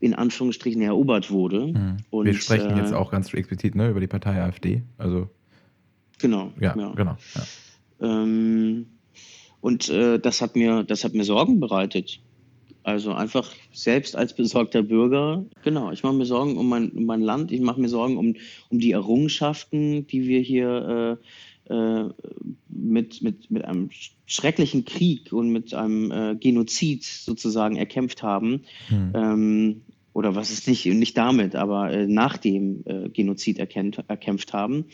in 0.00 0.14
Anführungsstrichen 0.14 0.80
erobert 0.82 1.30
wurde. 1.30 1.68
Mhm. 1.68 1.96
Wir 2.10 2.18
Und, 2.18 2.34
sprechen 2.34 2.76
jetzt 2.76 2.92
äh, 2.92 2.94
auch 2.94 3.10
ganz 3.10 3.32
explizit 3.32 3.74
ne, 3.74 3.90
über 3.90 4.00
die 4.00 4.06
Partei 4.06 4.40
AfD. 4.40 4.82
Also, 4.96 5.28
Genau. 6.18 6.52
ja, 6.60 6.74
ja. 6.76 6.92
genau. 6.94 7.16
Ja. 7.34 7.42
Ähm, 8.00 8.86
und 9.60 9.88
äh, 9.88 10.18
das 10.18 10.40
hat 10.40 10.56
mir, 10.56 10.84
das 10.84 11.04
hat 11.04 11.14
mir 11.14 11.24
Sorgen 11.24 11.60
bereitet. 11.60 12.20
Also 12.84 13.12
einfach 13.12 13.50
selbst 13.72 14.16
als 14.16 14.34
besorgter 14.34 14.82
Bürger, 14.82 15.44
genau, 15.62 15.90
ich 15.92 16.02
mache 16.04 16.14
mir 16.14 16.24
Sorgen 16.24 16.56
um 16.56 16.68
mein, 16.68 16.90
um 16.92 17.04
mein 17.04 17.20
Land, 17.20 17.52
ich 17.52 17.60
mache 17.60 17.80
mir 17.80 17.88
Sorgen 17.88 18.16
um, 18.16 18.34
um 18.70 18.78
die 18.78 18.92
Errungenschaften, 18.92 20.06
die 20.06 20.26
wir 20.26 20.40
hier 20.40 21.18
äh, 21.20 21.24
mit, 22.68 23.22
mit, 23.22 23.50
mit 23.50 23.64
einem 23.64 23.90
schrecklichen 24.26 24.84
Krieg 24.84 25.32
und 25.32 25.50
mit 25.50 25.74
einem 25.74 26.10
äh, 26.10 26.36
Genozid 26.36 27.04
sozusagen 27.04 27.76
erkämpft 27.76 28.22
haben. 28.22 28.64
Mhm. 28.90 29.12
Ähm, 29.14 29.80
oder 30.18 30.34
was 30.34 30.50
ist 30.50 30.66
nicht, 30.66 30.84
nicht 30.86 31.16
damit, 31.16 31.54
aber 31.54 31.92
äh, 31.92 32.08
nach 32.08 32.38
dem 32.38 32.82
äh, 32.86 33.08
Genozid 33.08 33.60
erkennt, 33.60 34.02
erkämpft 34.08 34.52
haben. 34.52 34.86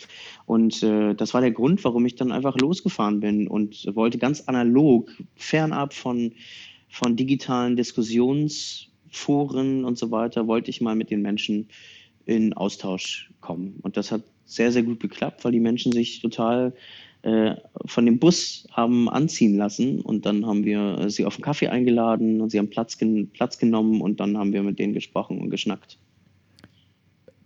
Und 0.44 0.82
äh, 0.82 1.14
das 1.14 1.32
war 1.32 1.40
der 1.40 1.52
Grund, 1.52 1.82
warum 1.84 2.04
ich 2.04 2.16
dann 2.16 2.30
einfach 2.30 2.58
losgefahren 2.58 3.20
bin 3.20 3.48
und 3.48 3.90
wollte 3.94 4.18
ganz 4.18 4.42
analog, 4.42 5.10
fernab 5.34 5.94
von, 5.94 6.32
von 6.90 7.16
digitalen 7.16 7.76
Diskussionsforen 7.76 9.86
und 9.86 9.96
so 9.96 10.10
weiter, 10.10 10.46
wollte 10.46 10.70
ich 10.70 10.82
mal 10.82 10.94
mit 10.94 11.10
den 11.10 11.22
Menschen 11.22 11.68
in 12.26 12.52
Austausch 12.52 13.30
kommen. 13.40 13.78
Und 13.80 13.96
das 13.96 14.12
hat 14.12 14.24
sehr, 14.46 14.72
sehr 14.72 14.82
gut 14.82 15.00
geklappt, 15.00 15.44
weil 15.44 15.52
die 15.52 15.60
Menschen 15.60 15.92
sich 15.92 16.20
total 16.20 16.72
äh, 17.22 17.54
von 17.86 18.04
dem 18.04 18.18
Bus 18.18 18.68
haben 18.72 19.08
anziehen 19.08 19.56
lassen 19.56 20.00
und 20.00 20.26
dann 20.26 20.46
haben 20.46 20.64
wir 20.64 20.98
äh, 20.98 21.10
sie 21.10 21.24
auf 21.24 21.36
einen 21.36 21.42
Kaffee 21.42 21.68
eingeladen 21.68 22.40
und 22.42 22.50
sie 22.50 22.58
haben 22.58 22.68
Platz, 22.68 22.98
gen 22.98 23.30
Platz 23.30 23.58
genommen 23.58 24.02
und 24.02 24.20
dann 24.20 24.36
haben 24.36 24.52
wir 24.52 24.62
mit 24.62 24.78
denen 24.78 24.92
gesprochen 24.92 25.40
und 25.40 25.48
geschnackt. 25.48 25.98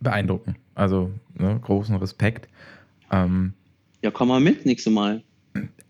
Beeindruckend. 0.01 0.57
Also, 0.75 1.11
ne, 1.37 1.59
großen 1.61 1.95
Respekt. 1.95 2.49
Ähm, 3.11 3.53
Ja, 4.01 4.11
komm 4.11 4.27
mal 4.27 4.41
mit 4.41 4.65
nächstes 4.65 4.91
Mal. 4.91 5.23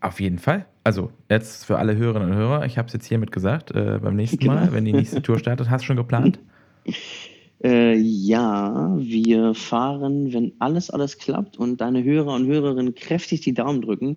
Auf 0.00 0.20
jeden 0.20 0.38
Fall. 0.38 0.66
Also, 0.84 1.10
jetzt 1.28 1.64
für 1.64 1.78
alle 1.78 1.96
Hörerinnen 1.96 2.30
und 2.30 2.36
Hörer, 2.36 2.66
ich 2.66 2.78
habe 2.78 2.86
es 2.86 2.92
jetzt 2.92 3.06
hiermit 3.06 3.32
gesagt, 3.32 3.72
äh, 3.72 3.98
beim 4.00 4.16
nächsten 4.16 4.38
Genau. 4.40 4.54
Mal, 4.54 4.72
wenn 4.72 4.84
die 4.84 4.92
nächste 4.92 5.20
Tour 5.20 5.38
startet, 5.38 5.68
hast 5.68 5.82
du 5.82 5.86
schon 5.86 5.96
geplant? 5.96 6.38
Äh, 7.62 7.96
ja, 7.96 8.94
wir 8.96 9.54
fahren, 9.54 10.32
wenn 10.32 10.52
alles, 10.58 10.90
alles 10.90 11.18
klappt 11.18 11.58
und 11.58 11.80
deine 11.80 12.02
Hörer 12.02 12.34
und 12.34 12.46
Hörerinnen 12.46 12.94
kräftig 12.94 13.42
die 13.42 13.52
Daumen 13.52 13.82
drücken, 13.82 14.16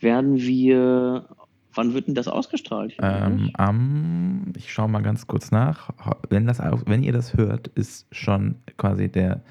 werden 0.00 0.36
wir, 0.36 1.28
wann 1.74 1.94
wird 1.94 2.06
denn 2.06 2.14
das 2.14 2.28
ausgestrahlt? 2.28 2.96
Ähm, 3.02 3.50
am, 3.54 4.52
ich 4.56 4.72
schaue 4.72 4.88
mal 4.88 5.02
ganz 5.02 5.26
kurz 5.26 5.50
nach. 5.50 5.90
Wenn, 6.28 6.46
das, 6.46 6.60
wenn 6.86 7.02
ihr 7.02 7.12
das 7.12 7.34
hört, 7.34 7.68
ist 7.68 8.06
schon 8.12 8.56
quasi 8.76 9.08
der 9.08 9.42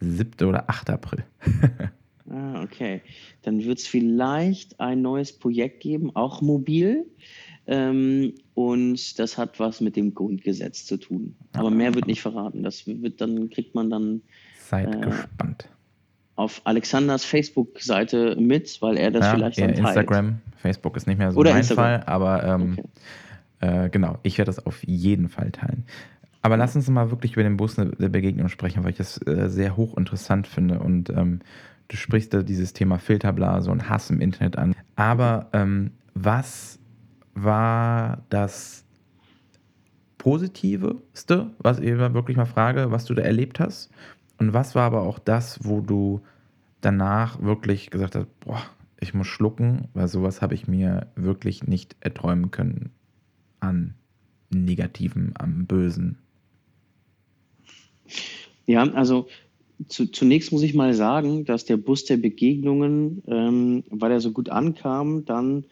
7. 0.00 0.46
oder 0.46 0.68
8. 0.68 0.90
April. 0.90 1.24
Ah, 2.30 2.62
okay. 2.62 3.02
Dann 3.42 3.62
wird 3.64 3.78
es 3.80 3.86
vielleicht 3.86 4.80
ein 4.80 5.02
neues 5.02 5.38
Projekt 5.38 5.80
geben, 5.80 6.10
auch 6.16 6.40
mobil. 6.40 7.04
Ähm, 7.66 8.34
und 8.54 9.18
das 9.18 9.38
hat 9.38 9.58
was 9.58 9.80
mit 9.80 9.96
dem 9.96 10.14
Grundgesetz 10.14 10.84
zu 10.84 10.98
tun. 10.98 11.34
Aber 11.54 11.70
mehr 11.70 11.94
wird 11.94 12.06
nicht 12.06 12.20
verraten. 12.20 12.62
Das 12.62 12.86
wird 12.86 13.20
dann, 13.20 13.48
kriegt 13.50 13.74
man 13.74 13.88
dann 13.90 14.20
Seid 14.68 14.94
Äh, 14.94 15.00
gespannt. 15.00 15.68
auf 16.36 16.60
Alexanders 16.64 17.24
Facebook-Seite 17.24 18.36
mit, 18.38 18.80
weil 18.82 18.96
er 18.98 19.10
das 19.10 19.24
Ja, 19.26 19.34
vielleicht 19.34 19.58
dann 19.58 19.68
teilt. 19.74 19.78
Instagram, 19.78 20.40
Facebook 20.56 20.96
ist 20.96 21.06
nicht 21.06 21.18
mehr 21.18 21.32
so 21.32 21.38
Oder 21.38 21.50
mein 21.52 21.60
Instagram. 21.60 22.02
Fall, 22.02 22.02
aber 22.06 22.44
ähm, 22.44 22.78
äh, 23.60 23.88
genau, 23.88 24.18
ich 24.22 24.36
werde 24.38 24.48
das 24.50 24.64
auf 24.66 24.82
jeden 24.84 25.28
Fall 25.28 25.50
teilen. 25.52 25.84
Aber 26.42 26.58
lass 26.58 26.76
uns 26.76 26.88
mal 26.90 27.10
wirklich 27.10 27.32
über 27.32 27.42
den 27.42 27.56
Bus 27.56 27.76
der 27.76 28.08
Begegnung 28.10 28.48
sprechen, 28.48 28.84
weil 28.84 28.90
ich 28.90 28.98
das 28.98 29.18
äh, 29.26 29.48
sehr 29.48 29.78
hochinteressant 29.78 30.46
finde 30.46 30.78
und 30.80 31.08
ähm, 31.08 31.40
du 31.88 31.96
sprichst 31.96 32.34
da 32.34 32.42
dieses 32.42 32.74
Thema 32.74 32.98
Filterblase 32.98 33.70
und 33.70 33.88
Hass 33.88 34.10
im 34.10 34.20
Internet 34.20 34.58
an. 34.58 34.74
Aber 34.96 35.48
ähm, 35.54 35.92
was 36.14 36.78
war 37.34 38.24
das 38.30 38.84
Positivste, 40.18 41.50
was 41.58 41.78
ich 41.80 41.98
wirklich 41.98 42.36
mal 42.36 42.46
frage, 42.46 42.90
was 42.90 43.04
du 43.04 43.14
da 43.14 43.22
erlebt 43.22 43.60
hast? 43.60 43.90
Und 44.38 44.52
was 44.52 44.74
war 44.74 44.84
aber 44.84 45.02
auch 45.02 45.18
das, 45.18 45.60
wo 45.62 45.80
du 45.80 46.20
danach 46.80 47.40
wirklich 47.42 47.90
gesagt 47.90 48.14
hast, 48.14 48.28
boah, 48.40 48.62
ich 49.00 49.14
muss 49.14 49.26
schlucken, 49.26 49.88
weil 49.92 50.08
sowas 50.08 50.42
habe 50.42 50.54
ich 50.54 50.66
mir 50.66 51.08
wirklich 51.14 51.64
nicht 51.64 51.96
erträumen 52.00 52.50
können 52.50 52.90
an 53.60 53.94
Negativen, 54.50 55.32
am 55.38 55.66
Bösen. 55.66 56.18
Ja, 58.66 58.82
also 58.82 59.28
zu, 59.88 60.06
zunächst 60.06 60.52
muss 60.52 60.62
ich 60.62 60.74
mal 60.74 60.94
sagen, 60.94 61.44
dass 61.44 61.64
der 61.64 61.76
Bus 61.76 62.04
der 62.04 62.16
Begegnungen, 62.16 63.22
ähm, 63.26 63.84
weil 63.90 64.12
er 64.12 64.20
so 64.20 64.32
gut 64.32 64.48
ankam, 64.48 65.24
dann 65.24 65.64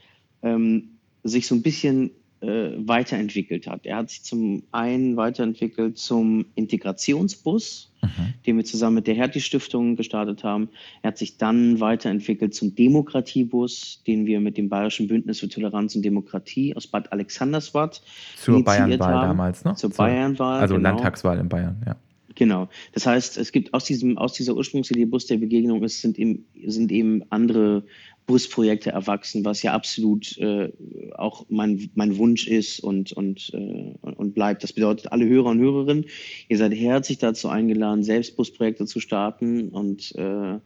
ähm, 0.42 0.98
sich 1.24 1.46
so 1.46 1.54
ein 1.54 1.62
bisschen 1.62 2.10
äh, 2.40 2.70
weiterentwickelt 2.76 3.68
hat. 3.68 3.86
Er 3.86 3.98
hat 3.98 4.10
sich 4.10 4.24
zum 4.24 4.64
einen 4.72 5.16
weiterentwickelt 5.16 5.96
zum 5.98 6.46
Integrationsbus, 6.56 7.88
Mhm. 8.02 8.34
den 8.46 8.56
wir 8.56 8.64
zusammen 8.64 8.96
mit 8.96 9.06
der 9.06 9.14
Hertie-Stiftung 9.14 9.94
gestartet 9.94 10.42
haben. 10.42 10.68
Er 11.02 11.08
hat 11.08 11.18
sich 11.18 11.36
dann 11.38 11.78
weiterentwickelt 11.78 12.52
zum 12.52 12.74
Demokratiebus, 12.74 14.02
den 14.08 14.26
wir 14.26 14.40
mit 14.40 14.56
dem 14.56 14.68
Bayerischen 14.68 15.06
Bündnis 15.06 15.38
für 15.38 15.48
Toleranz 15.48 15.94
und 15.94 16.02
Demokratie 16.04 16.74
aus 16.74 16.88
Bad 16.88 17.12
Alexandersbad 17.12 18.02
Zur 18.36 18.64
Bayernwahl 18.64 19.14
haben. 19.14 19.28
damals, 19.28 19.64
ne? 19.64 19.74
Zur 19.76 19.90
Bayernwahl, 19.90 20.60
Also 20.60 20.74
genau. 20.74 20.88
Landtagswahl 20.88 21.38
in 21.38 21.48
Bayern, 21.48 21.80
ja. 21.86 21.94
Genau. 22.34 22.68
Das 22.92 23.06
heißt, 23.06 23.36
es 23.36 23.52
gibt 23.52 23.74
aus 23.74 23.84
diesem, 23.84 24.18
aus 24.18 24.32
dieser 24.32 24.56
Ursprungsidee 24.56 25.04
Bus 25.04 25.26
der 25.26 25.36
Begegnung, 25.36 25.82
es 25.84 26.00
sind 26.00 26.18
eben, 26.18 26.46
sind 26.66 26.90
eben 26.92 27.22
andere 27.30 27.84
Busprojekte 28.26 28.90
erwachsen, 28.90 29.44
was 29.44 29.62
ja 29.62 29.72
absolut 29.72 30.38
äh, 30.38 30.72
auch 31.16 31.46
mein, 31.48 31.90
mein 31.94 32.16
Wunsch 32.18 32.46
ist 32.46 32.80
und, 32.80 33.12
und, 33.12 33.50
äh, 33.52 33.94
und 34.00 34.34
bleibt. 34.34 34.62
Das 34.62 34.72
bedeutet, 34.72 35.10
alle 35.10 35.26
Hörer 35.26 35.50
und 35.50 35.58
Hörerinnen, 35.58 36.06
ihr 36.48 36.58
seid 36.58 36.74
herzlich 36.74 37.18
dazu 37.18 37.48
eingeladen, 37.48 38.04
selbst 38.04 38.36
Busprojekte 38.36 38.86
zu 38.86 39.00
starten 39.00 39.70
und 39.70 40.14
äh, 40.14 40.58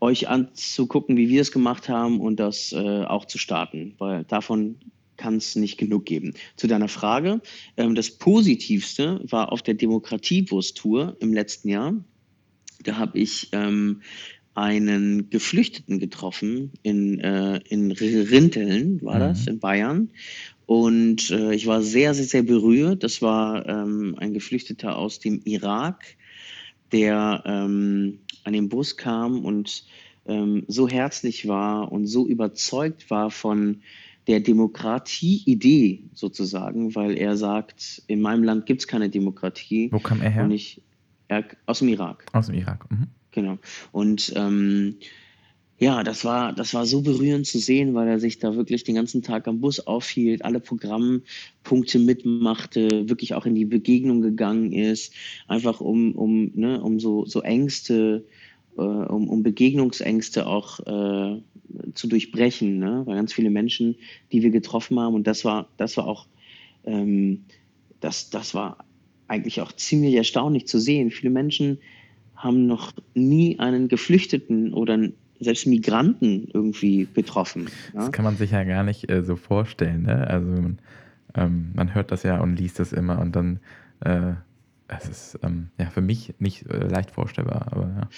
euch 0.00 0.28
anzugucken, 0.28 1.16
wie 1.16 1.28
wir 1.28 1.40
es 1.40 1.50
gemacht 1.50 1.88
haben 1.88 2.20
und 2.20 2.38
das 2.38 2.72
äh, 2.72 3.04
auch 3.04 3.24
zu 3.24 3.38
starten, 3.38 3.94
weil 3.98 4.24
davon 4.24 4.76
kann 5.16 5.36
es 5.36 5.56
nicht 5.56 5.78
genug 5.78 6.06
geben. 6.06 6.34
Zu 6.56 6.66
deiner 6.66 6.88
Frage, 6.88 7.40
ähm, 7.76 7.94
das 7.94 8.10
Positivste 8.10 9.20
war 9.28 9.52
auf 9.52 9.62
der 9.62 9.74
Demokratiebus-Tour 9.74 11.16
im 11.20 11.32
letzten 11.32 11.68
Jahr. 11.68 11.94
Da 12.82 12.96
habe 12.96 13.18
ich 13.18 13.48
ähm, 13.52 14.02
einen 14.54 15.30
Geflüchteten 15.30 15.98
getroffen 15.98 16.72
in, 16.82 17.18
äh, 17.20 17.60
in 17.68 17.90
Rinteln, 17.90 19.02
war 19.02 19.18
das, 19.18 19.46
Mhm. 19.46 19.52
in 19.52 19.58
Bayern. 19.58 20.10
Und 20.66 21.30
äh, 21.30 21.54
ich 21.54 21.66
war 21.66 21.82
sehr, 21.82 22.14
sehr, 22.14 22.24
sehr 22.24 22.42
berührt. 22.42 23.02
Das 23.02 23.20
war 23.20 23.66
ähm, 23.68 24.14
ein 24.18 24.32
Geflüchteter 24.32 24.96
aus 24.96 25.18
dem 25.18 25.40
Irak, 25.44 26.16
der 26.92 27.42
ähm, 27.46 28.20
an 28.44 28.52
den 28.52 28.68
Bus 28.68 28.96
kam 28.96 29.44
und 29.44 29.84
ähm, 30.26 30.64
so 30.68 30.88
herzlich 30.88 31.48
war 31.48 31.92
und 31.92 32.06
so 32.06 32.26
überzeugt 32.26 33.10
war 33.10 33.30
von 33.30 33.82
der 34.26 34.40
Demokratie-Idee 34.40 36.04
sozusagen, 36.14 36.94
weil 36.94 37.16
er 37.16 37.36
sagt, 37.36 38.02
in 38.06 38.20
meinem 38.20 38.42
Land 38.42 38.66
gibt 38.66 38.80
es 38.80 38.86
keine 38.86 39.10
Demokratie. 39.10 39.90
Wo 39.92 39.98
kam 39.98 40.22
er 40.22 40.30
her? 40.30 40.44
Und 40.44 40.50
ich, 40.50 40.82
Er, 41.28 41.44
aus 41.66 41.80
dem 41.80 41.88
Irak. 41.88 42.24
Aus 42.32 42.46
dem 42.46 42.56
Irak. 42.56 42.90
Mhm. 42.90 43.08
Genau. 43.32 43.58
Und 43.92 44.32
ähm, 44.36 44.96
ja, 45.78 46.04
das 46.04 46.24
war, 46.24 46.52
das 46.52 46.72
war 46.72 46.86
so 46.86 47.02
berührend 47.02 47.46
zu 47.46 47.58
sehen, 47.58 47.94
weil 47.94 48.08
er 48.08 48.20
sich 48.20 48.38
da 48.38 48.54
wirklich 48.54 48.84
den 48.84 48.94
ganzen 48.94 49.22
Tag 49.22 49.48
am 49.48 49.60
Bus 49.60 49.80
aufhielt, 49.80 50.44
alle 50.44 50.60
Programmpunkte 50.60 51.98
mitmachte, 51.98 53.08
wirklich 53.08 53.34
auch 53.34 53.44
in 53.44 53.56
die 53.56 53.64
Begegnung 53.64 54.22
gegangen 54.22 54.72
ist, 54.72 55.12
einfach 55.48 55.80
um, 55.80 56.14
um, 56.14 56.52
ne, 56.54 56.80
um 56.80 57.00
so, 57.00 57.26
so 57.26 57.42
Ängste, 57.42 58.24
äh, 58.24 58.43
um, 58.80 59.28
um 59.28 59.42
Begegnungsängste 59.42 60.46
auch 60.46 60.80
äh, 60.80 61.40
zu 61.94 62.08
durchbrechen. 62.08 62.78
Ne? 62.78 63.02
Weil 63.04 63.16
ganz 63.16 63.32
viele 63.32 63.50
Menschen, 63.50 63.96
die 64.32 64.42
wir 64.42 64.50
getroffen 64.50 64.98
haben, 64.98 65.14
und 65.14 65.26
das 65.26 65.44
war, 65.44 65.68
das 65.76 65.96
war 65.96 66.06
auch, 66.06 66.26
ähm, 66.84 67.44
das, 68.00 68.30
das 68.30 68.54
war 68.54 68.84
eigentlich 69.28 69.60
auch 69.60 69.72
ziemlich 69.72 70.14
erstaunlich 70.14 70.66
zu 70.66 70.78
sehen. 70.78 71.10
Viele 71.10 71.30
Menschen 71.30 71.78
haben 72.36 72.66
noch 72.66 72.92
nie 73.14 73.58
einen 73.58 73.88
Geflüchteten 73.88 74.74
oder 74.74 74.98
selbst 75.40 75.66
Migranten 75.66 76.48
irgendwie 76.52 77.06
betroffen. 77.06 77.68
Ja? 77.92 78.00
Das 78.00 78.12
kann 78.12 78.24
man 78.24 78.36
sich 78.36 78.50
ja 78.50 78.64
gar 78.64 78.82
nicht 78.82 79.10
äh, 79.10 79.22
so 79.22 79.36
vorstellen. 79.36 80.02
Ne? 80.02 80.26
Also 80.26 80.46
man, 80.48 80.78
ähm, 81.34 81.70
man, 81.74 81.94
hört 81.94 82.10
das 82.10 82.22
ja 82.22 82.40
und 82.40 82.56
liest 82.56 82.78
das 82.78 82.92
immer 82.92 83.18
und 83.18 83.34
dann, 83.34 83.60
äh, 84.00 84.32
es 84.88 85.08
ist 85.08 85.38
ähm, 85.42 85.68
ja 85.78 85.86
für 85.86 86.02
mich 86.02 86.34
nicht 86.38 86.66
äh, 86.66 86.86
leicht 86.86 87.10
vorstellbar. 87.10 87.68
Aber 87.70 87.82
ja. 87.82 88.08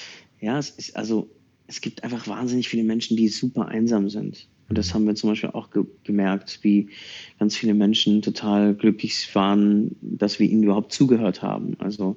Ja, 0.41 0.59
es 0.59 0.71
ist 0.71 0.97
also 0.97 1.31
es 1.67 1.81
gibt 1.81 2.05
einfach 2.05 2.29
wahnsinnig 2.29 2.69
viele 2.69 2.85
Menschen, 2.85 3.17
die 3.17 3.29
super 3.29 3.67
einsam 3.69 4.09
sind. 4.09 4.49
Und 4.69 4.79
das 4.79 4.95
haben 4.95 5.07
wir 5.07 5.15
zum 5.15 5.31
Beispiel 5.31 5.51
auch 5.51 5.71
ge 5.71 5.85
gemerkt, 6.05 6.61
wie 6.63 6.89
ganz 7.39 7.57
viele 7.57 7.75
Menschen 7.75 8.23
total 8.23 8.75
glücklich 8.75 9.33
waren, 9.35 9.97
dass 10.01 10.39
wir 10.39 10.49
ihnen 10.49 10.65
überhaupt 10.65 10.93
zugehört 10.93 11.43
haben. 11.43 11.77
Also 11.79 12.17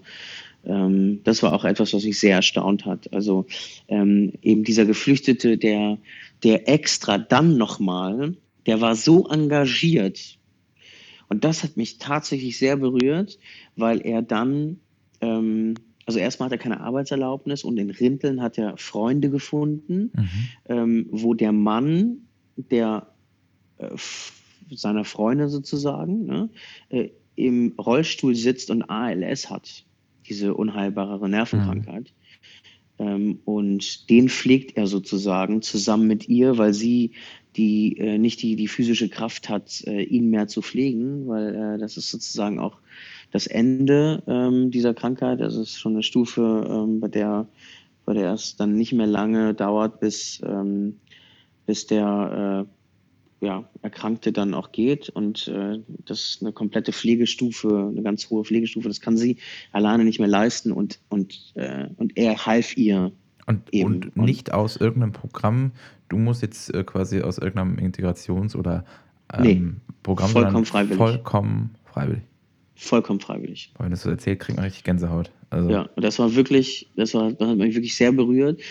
ähm, 0.65 1.21
das 1.23 1.43
war 1.43 1.53
auch 1.53 1.63
etwas, 1.65 1.93
was 1.93 2.03
mich 2.03 2.19
sehr 2.19 2.35
erstaunt 2.35 2.85
hat. 2.85 3.13
Also 3.13 3.45
ähm, 3.87 4.33
eben 4.41 4.63
dieser 4.63 4.85
Geflüchtete, 4.85 5.57
der, 5.57 5.99
der 6.43 6.67
extra 6.67 7.17
dann 7.17 7.57
nochmal, 7.57 8.35
der 8.65 8.81
war 8.81 8.95
so 8.95 9.27
engagiert. 9.27 10.37
Und 11.27 11.43
das 11.43 11.63
hat 11.63 11.77
mich 11.77 11.99
tatsächlich 11.99 12.57
sehr 12.57 12.77
berührt, 12.77 13.37
weil 13.75 14.01
er 14.05 14.23
dann, 14.23 14.79
ähm, 15.21 15.75
also 16.09 16.17
erstmal 16.17 16.47
hat 16.47 16.53
er 16.53 16.57
keine 16.57 16.79
Arbeitserlaubnis 16.79 17.63
und 17.63 17.77
in 17.77 17.91
Rinteln 17.91 18.41
hat 18.41 18.57
er 18.57 18.77
Freunde 18.77 19.29
gefunden, 19.29 20.11
mhm. 20.15 20.29
ähm, 20.67 21.05
wo 21.11 21.35
der 21.35 21.51
Mann, 21.51 22.21
der 22.55 23.13
äh, 23.77 23.89
seiner 24.71 25.05
Freunde 25.05 25.49
sozusagen, 25.49 26.25
ne, 26.25 26.49
äh, 26.89 27.09
im 27.35 27.75
Rollstuhl 27.77 28.33
sitzt 28.33 28.71
und 28.71 28.89
ALS 28.89 29.51
hat 29.51 29.85
diese 30.27 30.55
unheilbare 30.55 31.29
Nervenkrankheit. 31.29 32.11
Mhm. 32.97 33.05
Ähm, 33.05 33.39
und 33.45 34.09
den 34.09 34.29
pflegt 34.29 34.77
er 34.77 34.87
sozusagen 34.87 35.61
zusammen 35.61 36.07
mit 36.07 36.27
ihr, 36.27 36.57
weil 36.57 36.73
sie 36.73 37.11
die 37.55 37.99
äh, 37.99 38.17
nicht 38.17 38.41
die, 38.41 38.55
die 38.55 38.67
physische 38.67 39.09
Kraft 39.09 39.47
hat, 39.47 39.83
äh, 39.85 40.01
ihn 40.01 40.31
mehr 40.31 40.47
zu 40.47 40.63
pflegen, 40.63 41.27
weil 41.27 41.53
äh, 41.53 41.77
das 41.77 41.97
ist 41.97 42.09
sozusagen 42.09 42.59
auch 42.59 42.79
das 43.31 43.47
Ende 43.47 44.23
ähm, 44.27 44.71
dieser 44.71 44.93
Krankheit. 44.93 45.39
Das 45.39 45.55
ist 45.55 45.77
schon 45.77 45.93
eine 45.93 46.03
Stufe, 46.03 46.67
ähm, 46.69 46.99
bei 46.99 47.07
der 47.07 47.47
bei 48.09 48.15
der 48.15 48.33
es 48.33 48.55
dann 48.55 48.73
nicht 48.73 48.91
mehr 48.91 49.05
lange 49.05 49.53
dauert, 49.53 49.99
bis, 49.99 50.41
ähm, 50.43 50.97
bis 51.67 51.85
der 51.85 52.65
äh, 52.65 53.45
ja, 53.45 53.69
Erkrankte 53.83 54.31
dann 54.31 54.55
auch 54.55 54.71
geht. 54.71 55.09
Und 55.09 55.47
äh, 55.47 55.79
das 56.07 56.21
ist 56.21 56.41
eine 56.41 56.51
komplette 56.51 56.91
Pflegestufe, 56.91 57.87
eine 57.91 58.01
ganz 58.01 58.27
hohe 58.31 58.43
Pflegestufe. 58.43 58.87
Das 58.87 58.99
kann 58.99 59.15
sie 59.15 59.37
alleine 59.73 60.05
nicht 60.05 60.17
mehr 60.17 60.27
leisten. 60.27 60.71
Und, 60.71 60.99
und, 61.09 61.53
äh, 61.53 61.85
und 61.97 62.17
er 62.17 62.47
half 62.47 62.75
ihr. 62.77 63.11
Und, 63.45 63.71
und 63.73 64.17
nicht 64.17 64.53
aus 64.53 64.75
irgendeinem 64.75 65.13
Programm, 65.13 65.73
du 66.07 66.17
musst 66.17 66.41
jetzt 66.41 66.73
äh, 66.73 66.83
quasi 66.83 67.21
aus 67.21 67.37
irgendeinem 67.37 67.77
Integrations- 67.77 68.55
oder 68.55 68.85
ähm, 69.31 69.43
nee, 69.43 69.93
Programm, 70.01 70.31
vollkommen 70.31 70.65
freiwillig. 70.65 70.97
Vollkommen 70.97 71.75
freiwillig. 71.85 72.23
Vollkommen 72.81 73.19
freiwillig. 73.19 73.73
Wenn 73.77 73.87
du 73.87 73.91
das 73.91 74.03
so 74.03 74.09
erzählt, 74.09 74.39
kriegt 74.39 74.55
man 74.55 74.63
richtig 74.63 74.85
Gänsehaut. 74.85 75.31
Also 75.49 75.69
ja, 75.69 75.89
und 75.97 76.01
das 76.01 76.17
war 76.17 76.33
wirklich, 76.35 76.89
das 76.95 77.13
war, 77.13 77.33
das 77.33 77.49
hat 77.49 77.57
mich 77.57 77.75
wirklich 77.75 77.97
sehr 77.97 78.13
berührt. 78.13 78.61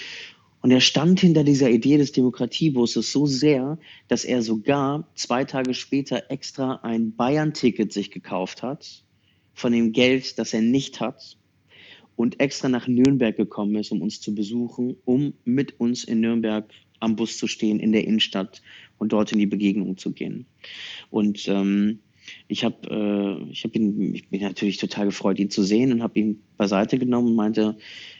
Und 0.63 0.71
er 0.71 0.81
stand 0.81 1.21
hinter 1.21 1.45
dieser 1.45 1.69
Idee 1.69 1.99
des 1.99 2.13
Demokratiebusses 2.13 3.13
so 3.13 3.27
sehr, 3.27 3.79
dass 4.09 4.25
er 4.25 4.41
sogar 4.41 5.07
zwei 5.15 5.45
Tage 5.45 5.75
später 5.75 6.31
extra 6.31 6.77
ein 6.83 7.15
Bayern-Ticket 7.15 7.93
sich 7.93 8.11
gekauft 8.11 8.63
hat, 8.63 9.05
von 9.53 9.73
dem 9.73 9.93
Geld, 9.93 10.39
das 10.39 10.55
er 10.55 10.63
nicht 10.63 11.01
hat, 11.01 11.37
und 12.17 12.41
extra 12.41 12.71
nach 12.71 12.89
Nürnberg 12.89 13.37
gekommen 13.37 13.77
ist, 13.77 13.93
um 13.93 14.01
uns 14.01 14.23
zu 14.23 14.35
besuchen, 14.35 14.97
um 15.05 15.35
mit 15.45 15.79
uns 15.79 16.03
in 16.03 16.21
Nürnberg 16.21 16.65
am 16.99 17.15
Bus 17.15 17.37
zu 17.37 17.47
stehen, 17.47 17.79
in 17.79 17.93
der 17.93 18.05
Innenstadt 18.05 18.63
und 18.97 19.13
dort 19.13 19.33
in 19.33 19.39
die 19.39 19.47
Begegnung 19.47 19.99
zu 19.99 20.13
gehen. 20.13 20.47
Und 21.11 21.47
ähm, 21.47 22.01
ich 22.49 22.65
habe 22.65 22.77
äh, 22.91 23.51
ich 23.51 23.65
hab 23.65 23.75
ihn, 23.75 24.15
ich 24.15 24.29
bin 24.29 24.41
natürlich 24.43 24.77
total 24.77 25.07
gefreut, 25.07 25.39
ihn 25.39 25.51
zu 25.51 25.63
sehen 25.63 25.93
und 25.93 26.03
habe 26.03 26.19
ihn 26.19 26.43
beiseite 26.57 26.99
genommen 26.99 27.29
und 27.29 27.37
meinte, 27.37 27.77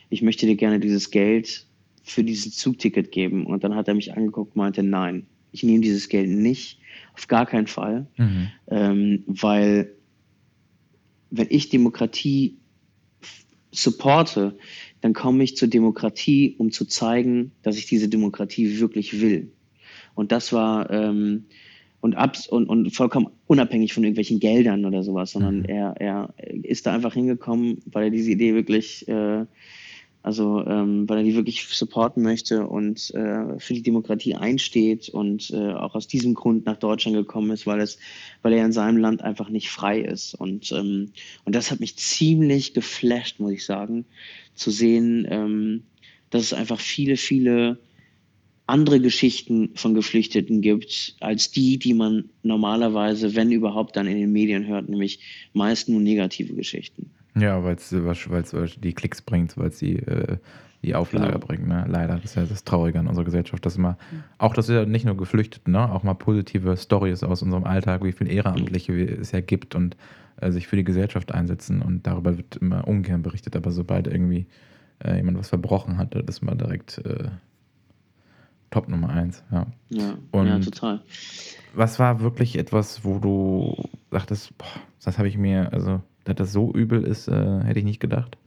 ich 0.09 0.21
möchte 0.21 0.45
dir 0.45 0.55
gerne 0.55 0.79
dieses 0.79 1.11
Geld 1.11 1.65
für 2.03 2.23
dieses 2.23 2.55
Zugticket 2.55 3.11
geben. 3.11 3.45
Und 3.45 3.63
dann 3.63 3.75
hat 3.75 3.87
er 3.87 3.93
mich 3.93 4.13
angeguckt 4.13 4.55
und 4.55 4.61
meinte, 4.61 4.83
nein, 4.83 5.27
ich 5.51 5.63
nehme 5.63 5.81
dieses 5.81 6.09
Geld 6.09 6.29
nicht, 6.29 6.79
auf 7.13 7.27
gar 7.27 7.45
keinen 7.45 7.67
Fall, 7.67 8.07
mhm. 8.17 8.47
ähm, 8.67 9.23
weil 9.27 9.93
wenn 11.31 11.47
ich 11.49 11.69
Demokratie 11.69 12.57
supporte, 13.71 14.57
dann 15.01 15.13
komme 15.13 15.43
ich 15.43 15.55
zur 15.55 15.67
Demokratie, 15.67 16.55
um 16.57 16.71
zu 16.71 16.85
zeigen, 16.85 17.51
dass 17.61 17.77
ich 17.77 17.85
diese 17.85 18.09
Demokratie 18.09 18.79
wirklich 18.79 19.21
will. 19.21 19.51
Und 20.15 20.31
das 20.31 20.51
war 20.51 20.89
ähm, 20.89 21.45
und, 22.01 22.15
abs 22.15 22.47
und, 22.47 22.67
und 22.67 22.95
vollkommen 22.95 23.27
unabhängig 23.47 23.93
von 23.93 24.03
irgendwelchen 24.03 24.39
Geldern 24.39 24.85
oder 24.85 25.03
sowas, 25.03 25.31
sondern 25.31 25.59
mhm. 25.59 25.65
er, 25.65 25.95
er 25.99 26.33
ist 26.37 26.85
da 26.85 26.93
einfach 26.93 27.13
hingekommen, 27.13 27.79
weil 27.85 28.05
er 28.05 28.09
diese 28.09 28.31
Idee 28.31 28.53
wirklich 28.53 29.07
äh, 29.07 29.45
also, 30.21 30.65
ähm, 30.65 31.07
weil 31.07 31.19
er 31.19 31.23
die 31.23 31.35
wirklich 31.35 31.65
supporten 31.65 32.21
möchte 32.23 32.67
und 32.67 33.13
äh, 33.15 33.57
für 33.57 33.73
die 33.73 33.81
Demokratie 33.81 34.35
einsteht 34.35 35.07
und 35.07 35.49
äh, 35.51 35.73
auch 35.73 35.95
aus 35.95 36.07
diesem 36.07 36.33
Grund 36.33 36.65
nach 36.65 36.75
Deutschland 36.75 37.15
gekommen 37.15 37.51
ist, 37.51 37.65
weil 37.65 37.79
es, 37.79 37.97
weil 38.41 38.51
er 38.51 38.65
in 38.65 38.73
seinem 38.73 38.97
Land 38.97 39.21
einfach 39.21 39.49
nicht 39.49 39.69
frei 39.69 40.01
ist. 40.01 40.35
Und, 40.35 40.73
ähm, 40.73 41.13
und 41.45 41.55
das 41.55 41.71
hat 41.71 41.79
mich 41.79 41.95
ziemlich 41.95 42.73
geflasht, 42.73 43.39
muss 43.39 43.53
ich 43.53 43.65
sagen, 43.65 44.05
zu 44.55 44.71
sehen, 44.71 45.25
ähm, 45.29 45.83
dass 46.31 46.43
es 46.43 46.53
einfach 46.53 46.81
viele, 46.81 47.15
viele 47.15 47.79
andere 48.69 48.99
Geschichten 48.99 49.71
von 49.75 49.93
Geflüchteten 49.93 50.61
gibt, 50.61 51.15
als 51.19 51.51
die, 51.51 51.77
die 51.77 51.93
man 51.93 52.29
normalerweise, 52.43 53.35
wenn 53.35 53.51
überhaupt, 53.51 53.95
dann 53.95 54.07
in 54.07 54.17
den 54.17 54.31
Medien 54.31 54.67
hört, 54.67 54.87
nämlich 54.89 55.19
meist 55.53 55.89
nur 55.89 55.99
negative 55.99 56.53
Geschichten. 56.53 57.11
Ja, 57.35 57.63
weil 57.63 57.75
es 57.75 57.89
die 58.81 58.93
Klicks 58.93 59.21
bringt, 59.21 59.57
weil 59.57 59.69
es 59.69 59.79
die, 59.79 59.97
äh, 59.97 60.37
die 60.83 60.95
Auflage 60.95 61.33
genau. 61.33 61.45
bringt. 61.45 61.67
Ne? 61.67 61.85
Leider, 61.87 62.15
das 62.15 62.25
ist 62.25 62.35
ja 62.35 62.45
das 62.45 62.63
Traurige 62.63 62.99
an 62.99 63.07
unserer 63.07 63.25
Gesellschaft, 63.25 63.65
dass 63.65 63.75
immer, 63.75 63.97
auch 64.37 64.53
das 64.53 64.69
ist 64.69 64.75
ja 64.75 64.85
nicht 64.85 65.05
nur 65.05 65.17
Geflüchtete, 65.17 65.69
ne? 65.69 65.91
auch 65.91 66.03
mal 66.03 66.13
positive 66.13 66.77
Stories 66.77 67.23
aus 67.23 67.41
unserem 67.41 67.65
Alltag, 67.65 68.03
wie 68.03 68.11
viele 68.11 68.31
Ehrenamtliche 68.31 68.93
es 68.93 69.31
ja 69.31 69.41
gibt 69.41 69.75
und 69.75 69.97
äh, 70.41 70.51
sich 70.51 70.67
für 70.67 70.75
die 70.75 70.83
Gesellschaft 70.83 71.33
einsetzen 71.33 71.81
und 71.81 72.07
darüber 72.07 72.37
wird 72.37 72.57
immer 72.57 72.87
ungern 72.87 73.23
berichtet, 73.23 73.55
aber 73.55 73.71
sobald 73.71 74.07
irgendwie 74.07 74.47
äh, 75.03 75.17
jemand 75.17 75.37
was 75.37 75.49
verbrochen 75.49 75.97
hat, 75.97 76.15
das 76.15 76.37
ist 76.37 76.41
mal 76.41 76.55
direkt 76.55 76.99
äh, 76.99 77.29
Top 78.71 78.87
Nummer 78.87 79.09
eins. 79.09 79.43
Ja, 79.51 79.67
ja, 79.89 80.17
und 80.31 80.47
ja 80.47 80.59
total. 80.59 81.01
Was 81.73 81.99
war 81.99 82.21
wirklich 82.21 82.57
etwas, 82.57 83.03
wo 83.03 83.19
du 83.19 83.89
sagtest, 84.11 84.57
boah, 84.57 84.67
das 85.03 85.17
habe 85.17 85.27
ich 85.27 85.37
mir, 85.37 85.73
also 85.73 86.01
dass 86.23 86.35
das 86.35 86.51
so 86.51 86.71
übel 86.73 87.03
ist, 87.03 87.27
äh, 87.27 87.63
hätte 87.63 87.79
ich 87.79 87.85
nicht 87.85 87.99
gedacht. 87.99 88.37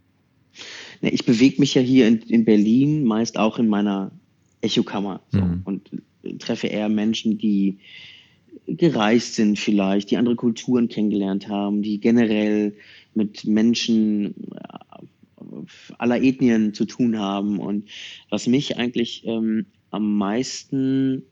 Ich 1.01 1.25
bewege 1.25 1.61
mich 1.61 1.75
ja 1.75 1.83
hier 1.83 2.07
in, 2.07 2.18
in, 2.18 2.45
Berlin 2.45 3.05
meist 3.05 3.39
auch 3.39 3.59
in 3.59 3.68
meiner 3.68 4.12
Echokammer 4.61 5.20
so, 5.31 5.41
mhm. 5.41 5.62
und 5.64 5.91
treffe 6.39 6.68
eher 6.68 6.89
Menschen, 6.89 7.39
die 7.39 7.79
gereist 8.66 9.35
sind 9.35 9.59
vielleicht, 9.59 10.11
die 10.11 10.16
andere 10.16 10.37
Kulturen 10.37 10.89
kennengelernt 10.89 11.49
haben, 11.49 11.83
die 11.83 11.99
generell 11.99 12.75
mit 13.14 13.45
Menschen 13.45 14.35
äh, 14.53 15.64
aller 15.99 16.23
Ethnien 16.23 16.75
zu 16.75 16.85
tun 16.85 17.18
haben. 17.18 17.59
Und 17.59 17.89
was 18.31 18.47
mich 18.47 18.77
eigentlich 18.77 19.27
ähm, 19.27 19.66
am 19.93 20.16
meisten 20.16 21.22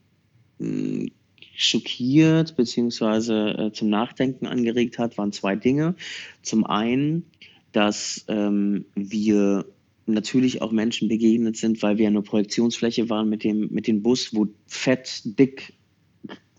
mh, 0.58 1.08
schockiert 1.56 2.56
bzw. 2.56 3.66
Äh, 3.66 3.72
zum 3.72 3.90
Nachdenken 3.90 4.46
angeregt 4.46 4.98
hat, 4.98 5.18
waren 5.18 5.32
zwei 5.32 5.56
Dinge. 5.56 5.96
Zum 6.42 6.64
einen, 6.64 7.24
dass 7.72 8.24
ähm, 8.28 8.84
wir 8.94 9.66
natürlich 10.06 10.62
auch 10.62 10.72
Menschen 10.72 11.08
begegnet 11.08 11.56
sind, 11.56 11.82
weil 11.82 11.98
wir 11.98 12.06
eine 12.06 12.22
Projektionsfläche 12.22 13.11
waren 13.11 13.28
mit 13.28 13.44
dem, 13.44 13.68
mit 13.70 13.86
dem 13.86 14.02
Bus, 14.02 14.34
wo 14.34 14.46
fett, 14.66 15.22
dick 15.24 15.74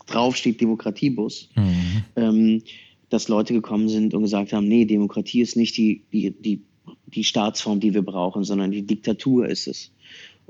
draufsteht 0.07 0.59
Demokratiebus. 0.59 1.49
Mhm. 1.55 2.03
Ähm, 2.15 2.63
dass 3.09 3.27
Leute 3.27 3.53
gekommen 3.53 3.89
sind 3.89 4.13
und 4.13 4.21
gesagt 4.21 4.53
haben, 4.53 4.67
nee, 4.67 4.85
Demokratie 4.85 5.41
ist 5.41 5.57
nicht 5.57 5.75
die, 5.75 6.03
die, 6.13 6.31
die 6.31 6.61
die 7.13 7.23
Staatsform, 7.23 7.79
die 7.79 7.93
wir 7.93 8.01
brauchen, 8.01 8.43
sondern 8.43 8.71
die 8.71 8.85
Diktatur 8.85 9.47
ist 9.47 9.67
es. 9.67 9.91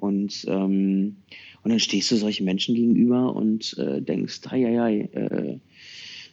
Und, 0.02 0.46
ähm, 0.48 1.18
und 1.64 1.70
dann 1.70 1.80
stehst 1.80 2.12
du 2.12 2.16
solchen 2.16 2.46
Menschen 2.46 2.76
gegenüber 2.76 3.36
und 3.36 3.78
äh, 3.78 4.02
denkst, 4.02 4.42
ei, 4.50 4.66
ei, 4.66 4.82
ei, 4.82 5.00
äh, 5.14 5.58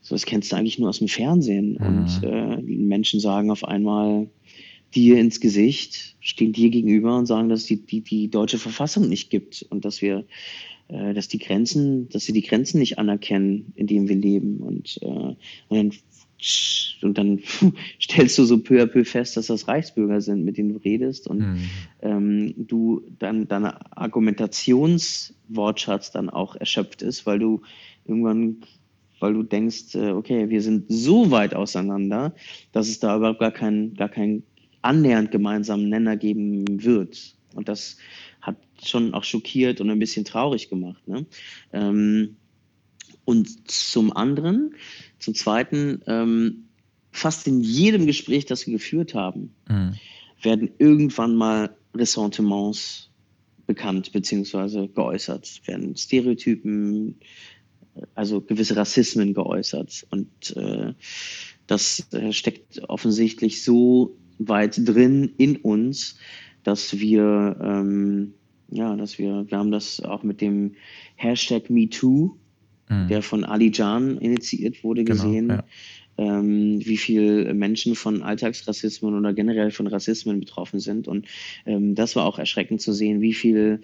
so 0.03 0.15
das 0.15 0.25
kennst 0.25 0.51
du 0.51 0.57
eigentlich 0.57 0.79
nur 0.79 0.89
aus 0.89 0.99
dem 0.99 1.09
Fernsehen. 1.09 1.79
Mhm. 1.79 1.87
Und 1.87 2.23
äh, 2.23 2.63
die 2.63 2.79
Menschen 2.79 3.21
sagen 3.21 3.51
auf 3.51 3.65
einmal 3.65 4.29
dir 4.95 5.19
ins 5.19 5.41
Gesicht, 5.41 6.17
stehen 6.21 6.53
dir 6.53 6.71
gegenüber 6.71 7.19
und 7.19 7.27
sagen, 7.27 7.49
dass 7.49 7.61
es 7.61 7.67
die, 7.67 7.85
die, 7.85 8.01
die 8.01 8.29
deutsche 8.29 8.59
Verfassung 8.59 9.09
nicht 9.09 9.29
gibt 9.29 9.67
und 9.69 9.85
dass 9.85 10.01
wir 10.01 10.25
äh, 10.89 11.13
dass 11.13 11.29
die 11.29 11.39
Grenzen, 11.39 12.09
dass 12.09 12.25
sie 12.25 12.33
die 12.33 12.43
Grenzen 12.43 12.79
nicht 12.79 12.99
anerkennen, 12.99 13.73
in 13.77 13.87
denen 13.87 14.09
wir 14.09 14.17
leben. 14.17 14.59
Und, 14.59 14.99
äh, 15.03 15.07
und 15.07 15.37
dann 15.71 15.93
und 17.03 17.19
dann 17.19 17.41
stellst 18.01 18.39
du 18.39 18.45
so 18.45 18.59
peu 18.59 18.81
à 18.83 18.87
peu 18.87 19.05
fest, 19.05 19.37
dass 19.37 19.49
das 19.49 19.67
Reichsbürger 19.69 20.21
sind, 20.21 20.45
mit 20.45 20.57
denen 20.57 20.75
du 20.75 20.79
redest 20.79 21.27
und 21.27 21.39
mhm. 21.39 21.59
ähm, 22.03 22.55
du 22.57 23.03
dann 23.19 23.49
deine 23.49 23.97
Argumentationswortschatz 23.97 26.13
dann 26.13 26.31
auch 26.31 26.55
erschöpft 26.57 27.03
ist, 27.03 27.27
weil 27.27 27.39
du 27.39 27.63
irgendwann, 28.07 28.59
weil 29.21 29.35
du 29.35 29.43
denkst, 29.43 29.95
äh, 29.95 30.11
okay, 30.11 30.49
wir 30.49 30.63
sind 30.63 30.87
so 30.89 31.31
weit 31.31 31.55
auseinander, 31.55 32.35
dass 32.73 32.89
es 32.89 33.01
da 33.01 33.17
überhaupt 33.17 33.41
gar 33.41 33.53
keinen, 33.53 33.95
gar 33.95 34.09
keinen 34.09 34.45
annähernd 34.83 35.31
gemeinsamen 35.31 35.89
Nenner 35.89 36.17
geben 36.17 36.85
wird. 36.85 37.35
Und 37.55 37.69
das 37.69 37.97
hat 38.41 38.57
schon 38.83 39.15
auch 39.15 39.25
schockiert 39.25 39.81
und 39.81 39.91
ein 39.91 39.99
bisschen 39.99 40.25
traurig 40.25 40.71
gemacht. 40.71 41.09
Ne? 41.09 41.27
Ähm, 41.73 42.37
und 43.29 43.71
zum 43.71 44.17
anderen, 44.17 44.75
zum 45.19 45.35
Zweiten, 45.35 46.01
ähm, 46.07 46.65
fast 47.13 47.47
in 47.47 47.61
jedem 47.61 48.07
Gespräch, 48.07 48.47
das 48.47 48.67
wir 48.67 48.73
geführt 48.73 49.13
haben, 49.13 49.55
mhm. 49.69 49.97
werden 50.41 50.71
irgendwann 50.79 51.37
mal 51.37 51.77
Ressentiments 51.95 53.11
bekannt 53.67 54.13
bzw. 54.13 54.89
geäußert, 54.89 55.61
werden 55.67 55.95
Stereotypen, 55.95 57.17
also 58.15 58.41
gewisse 58.41 58.77
Rassismen 58.77 59.35
geäußert. 59.35 60.07
Und 60.09 60.57
äh, 60.57 60.95
das 61.67 62.11
äh, 62.15 62.33
steckt 62.33 62.83
offensichtlich 62.89 63.63
so 63.63 64.17
weit 64.39 64.81
drin 64.89 65.35
in 65.37 65.57
uns, 65.57 66.17
dass 66.63 66.99
wir, 66.99 67.59
ähm, 67.63 68.33
ja, 68.71 68.97
dass 68.97 69.19
wir, 69.19 69.45
wir 69.51 69.59
haben 69.59 69.71
das 69.71 70.01
auch 70.01 70.23
mit 70.23 70.41
dem 70.41 70.77
Hashtag 71.17 71.69
MeToo, 71.69 72.39
mhm. 72.89 73.09
der 73.09 73.23
von 73.23 73.45
Ali 73.45 73.71
Jan 73.73 74.19
initiiert 74.19 74.83
wurde, 74.85 75.05
genau, 75.05 75.23
gesehen. 75.23 75.49
Ja. 75.49 75.65
Ähm, 76.19 76.81
wie 76.85 76.97
viele 76.97 77.55
Menschen 77.55 77.95
von 77.95 78.25
Alltagsrassismen 78.25 79.15
oder 79.15 79.33
generell 79.33 79.71
von 79.71 79.87
Rassismen 79.87 80.41
betroffen 80.41 80.81
sind. 80.81 81.07
Und 81.07 81.27
ähm, 81.65 81.95
das 81.95 82.17
war 82.17 82.27
auch 82.27 82.41
erschreckend 82.41 82.81
zu 82.81 82.93
sehen, 82.93 83.21
wie 83.21 83.35
viel 83.35 83.83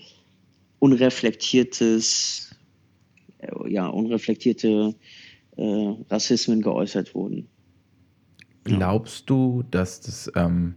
unreflektiertes, 0.81 2.57
äh, 3.39 3.73
ja, 3.73 3.87
unreflektierte 3.87 4.97
äh, 5.57 5.95
Rassismen 6.11 6.61
geäußert 6.61 7.15
wurden. 7.15 7.47
Glaubst 8.65 9.31
du, 9.31 9.63
dass 9.71 10.01
das, 10.01 10.33
ähm, 10.35 10.75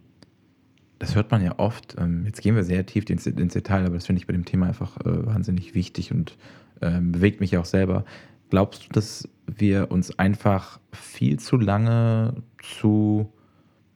das 0.99 1.15
hört 1.15 1.31
man 1.31 1.43
ja 1.43 1.57
oft, 1.57 1.95
ähm, 1.99 2.25
jetzt 2.25 2.41
gehen 2.41 2.55
wir 2.55 2.63
sehr 2.63 2.85
tief 2.85 3.09
ins, 3.09 3.27
ins 3.27 3.53
Detail, 3.53 3.85
aber 3.85 3.95
das 3.95 4.05
finde 4.05 4.19
ich 4.19 4.27
bei 4.27 4.33
dem 4.33 4.45
Thema 4.45 4.67
einfach 4.67 4.97
äh, 5.01 5.25
wahnsinnig 5.25 5.75
wichtig 5.75 6.11
und 6.11 6.37
äh, 6.81 6.99
bewegt 6.99 7.39
mich 7.39 7.57
auch 7.57 7.65
selber. 7.65 8.05
Glaubst 8.49 8.85
du, 8.85 8.93
dass 8.93 9.27
wir 9.45 9.91
uns 9.91 10.17
einfach 10.17 10.79
viel 10.91 11.39
zu 11.39 11.57
lange 11.57 12.35
zu 12.61 13.31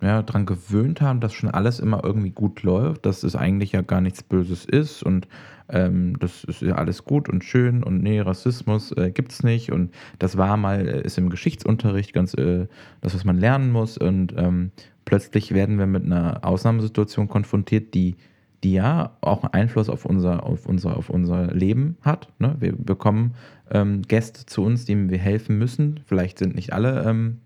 ja, 0.02 0.24
daran 0.24 0.46
gewöhnt 0.46 1.00
haben, 1.00 1.20
dass 1.20 1.34
schon 1.34 1.52
alles 1.52 1.80
immer 1.80 2.04
irgendwie 2.04 2.32
gut 2.32 2.64
läuft, 2.64 3.06
dass 3.06 3.24
es 3.24 3.36
eigentlich 3.36 3.72
ja 3.72 3.82
gar 3.82 4.02
nichts 4.02 4.24
Böses 4.24 4.66
ist 4.66 5.04
und 5.04 5.28
ähm, 5.70 6.18
das 6.20 6.44
ist 6.44 6.62
ja 6.62 6.76
alles 6.76 7.06
gut 7.06 7.30
und 7.30 7.44
schön 7.44 7.84
und 7.84 8.02
nee, 8.02 8.20
Rassismus 8.20 8.92
äh, 8.94 9.14
es 9.30 9.44
nicht 9.44 9.72
und 9.72 9.94
das 10.18 10.38
war 10.38 10.58
mal, 10.58 10.88
äh, 10.88 11.02
ist 11.04 11.18
im 11.18 11.30
Geschichtsunterricht 11.30 12.14
ganz 12.14 12.34
äh, 12.34 12.68
das, 13.02 13.14
was 13.14 13.24
man 13.24 13.38
lernen 13.38 13.72
muss 13.72 13.98
und 13.98 14.34
ähm, 14.38 14.72
plötzlich 15.06 15.54
werden 15.54 15.78
wir 15.78 15.88
mit 15.88 16.04
einer 16.04 16.44
Ausnahmesituation 16.44 17.28
konfrontiert, 17.28 17.94
die 17.94 18.16
die 18.64 18.74
ja 18.74 19.18
auch 19.22 19.44
einen 19.44 19.54
Einfluss 19.54 19.90
auf 19.90 20.06
unser, 20.06 20.44
auf 20.44 20.66
unser, 20.66 20.98
auf 20.98 21.10
unser 21.10 21.48
Leben 21.48 21.98
hat. 22.02 22.28
Ne? 22.40 22.56
Wir 22.60 22.76
bekommen 22.76 23.34
ähm, 23.72 24.04
Gäste 24.04 24.46
zu 24.46 24.64
uns, 24.64 24.86
denen 24.86 25.10
wir 25.10 25.18
helfen 25.18 25.58
müssen. 25.58 26.02
Vielleicht 26.06 26.38
sind 26.38 26.56
nicht 26.56 26.74
alle 26.74 27.04
ähm, 27.04 27.40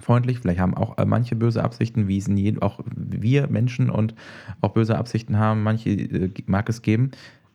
freundlich, 0.00 0.40
vielleicht 0.40 0.60
haben 0.60 0.74
auch 0.74 0.96
manche 1.06 1.36
böse 1.36 1.62
Absichten, 1.62 2.08
wie 2.08 2.18
es 2.18 2.28
in 2.28 2.36
jedem, 2.36 2.62
auch 2.62 2.80
wir 2.86 3.48
Menschen 3.48 3.90
und 3.90 4.14
auch 4.60 4.72
böse 4.72 4.96
Absichten 4.96 5.38
haben, 5.38 5.62
manche 5.62 5.90
äh, 5.90 6.30
mag 6.46 6.68
es 6.68 6.82
geben. 6.82 7.10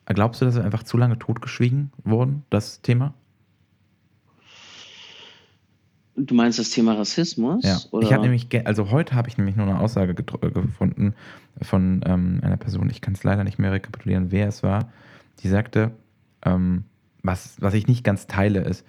Glaubst 0.05 0.41
du, 0.41 0.45
dass 0.45 0.55
wir 0.55 0.63
einfach 0.63 0.83
zu 0.83 0.97
lange 0.97 1.17
totgeschwiegen 1.17 1.91
wurden, 2.03 2.43
das 2.49 2.81
Thema? 2.81 3.13
Du 6.25 6.35
meinst 6.35 6.59
das 6.59 6.69
Thema 6.69 6.93
Rassismus? 6.93 7.63
Ja. 7.65 7.79
Oder? 7.91 8.05
Ich 8.05 8.13
habe 8.13 8.23
nämlich, 8.23 8.47
also 8.67 8.91
heute 8.91 9.15
habe 9.15 9.27
ich 9.29 9.37
nämlich 9.37 9.55
nur 9.55 9.65
eine 9.65 9.79
Aussage 9.79 10.11
äh, 10.11 10.51
gefunden 10.51 11.15
von 11.61 12.01
ähm, 12.05 12.39
einer 12.43 12.57
Person, 12.57 12.89
ich 12.89 13.01
kann 13.01 13.13
es 13.13 13.23
leider 13.23 13.43
nicht 13.43 13.59
mehr 13.59 13.71
rekapitulieren, 13.71 14.31
wer 14.31 14.47
es 14.47 14.61
war, 14.61 14.91
die 15.39 15.47
sagte, 15.47 15.91
ähm, 16.45 16.83
was, 17.23 17.55
was 17.59 17.73
ich 17.73 17.87
nicht 17.87 18.03
ganz 18.03 18.27
teile, 18.27 18.61
ist, 18.61 18.85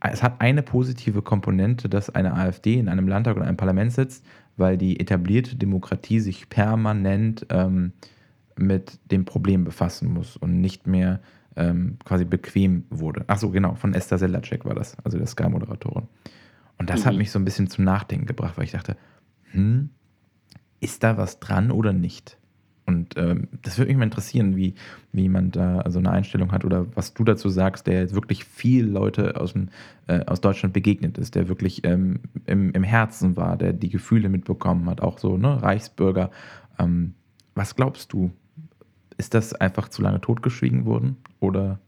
es 0.00 0.22
hat 0.22 0.40
eine 0.40 0.62
positive 0.62 1.22
Komponente, 1.22 1.88
dass 1.88 2.10
eine 2.10 2.34
AfD 2.34 2.74
in 2.74 2.88
einem 2.88 3.08
Landtag 3.08 3.36
oder 3.36 3.46
einem 3.46 3.56
Parlament 3.56 3.92
sitzt, 3.92 4.24
weil 4.56 4.76
die 4.76 5.00
etablierte 5.00 5.56
Demokratie 5.56 6.20
sich 6.20 6.48
permanent 6.48 7.46
ähm, 7.50 7.92
mit 8.56 8.98
dem 9.10 9.24
Problem 9.24 9.64
befassen 9.64 10.12
muss 10.12 10.36
und 10.36 10.60
nicht 10.60 10.86
mehr 10.86 11.20
ähm, 11.56 11.98
quasi 12.04 12.24
bequem 12.24 12.84
wurde. 12.90 13.24
Ach 13.26 13.38
so, 13.38 13.50
genau, 13.50 13.74
von 13.74 13.94
Esther 13.94 14.18
Selacek 14.18 14.64
war 14.64 14.74
das, 14.74 14.96
also 15.04 15.18
der 15.18 15.26
Sky-Moderatorin. 15.26 16.06
Und 16.78 16.90
das 16.90 17.00
mhm. 17.00 17.04
hat 17.06 17.16
mich 17.16 17.30
so 17.30 17.38
ein 17.38 17.44
bisschen 17.44 17.68
zum 17.68 17.84
Nachdenken 17.84 18.26
gebracht, 18.26 18.56
weil 18.56 18.64
ich 18.64 18.72
dachte, 18.72 18.96
hm, 19.52 19.90
ist 20.80 21.02
da 21.02 21.16
was 21.16 21.40
dran 21.40 21.70
oder 21.70 21.92
nicht? 21.92 22.38
Und 22.86 23.16
ähm, 23.16 23.48
das 23.62 23.78
würde 23.78 23.88
mich 23.88 23.98
mal 23.98 24.04
interessieren, 24.04 24.56
wie, 24.56 24.74
wie 25.12 25.22
jemand 25.22 25.56
da 25.56 25.84
so 25.90 25.98
eine 25.98 26.10
Einstellung 26.10 26.52
hat 26.52 26.64
oder 26.64 26.86
was 26.94 27.14
du 27.14 27.24
dazu 27.24 27.48
sagst, 27.48 27.88
der 27.88 28.00
jetzt 28.00 28.14
wirklich 28.14 28.44
viel 28.44 28.86
Leute 28.86 29.40
aus, 29.40 29.54
dem, 29.54 29.70
äh, 30.06 30.24
aus 30.26 30.40
Deutschland 30.40 30.72
begegnet 30.72 31.18
ist, 31.18 31.34
der 31.34 31.48
wirklich 31.48 31.84
ähm, 31.84 32.20
im, 32.46 32.70
im 32.70 32.84
Herzen 32.84 33.36
war, 33.36 33.56
der 33.56 33.72
die 33.72 33.88
Gefühle 33.88 34.28
mitbekommen 34.28 34.88
hat, 34.88 35.00
auch 35.00 35.18
so, 35.18 35.36
ne, 35.36 35.60
Reichsbürger. 35.60 36.30
Ähm, 36.78 37.14
was 37.56 37.74
glaubst 37.74 38.12
du? 38.12 38.30
Ist 39.18 39.34
das 39.34 39.54
einfach 39.54 39.88
zu 39.88 40.02
lange 40.02 40.20
totgeschwiegen 40.20 40.84
worden 40.84 41.16
oder? 41.40 41.78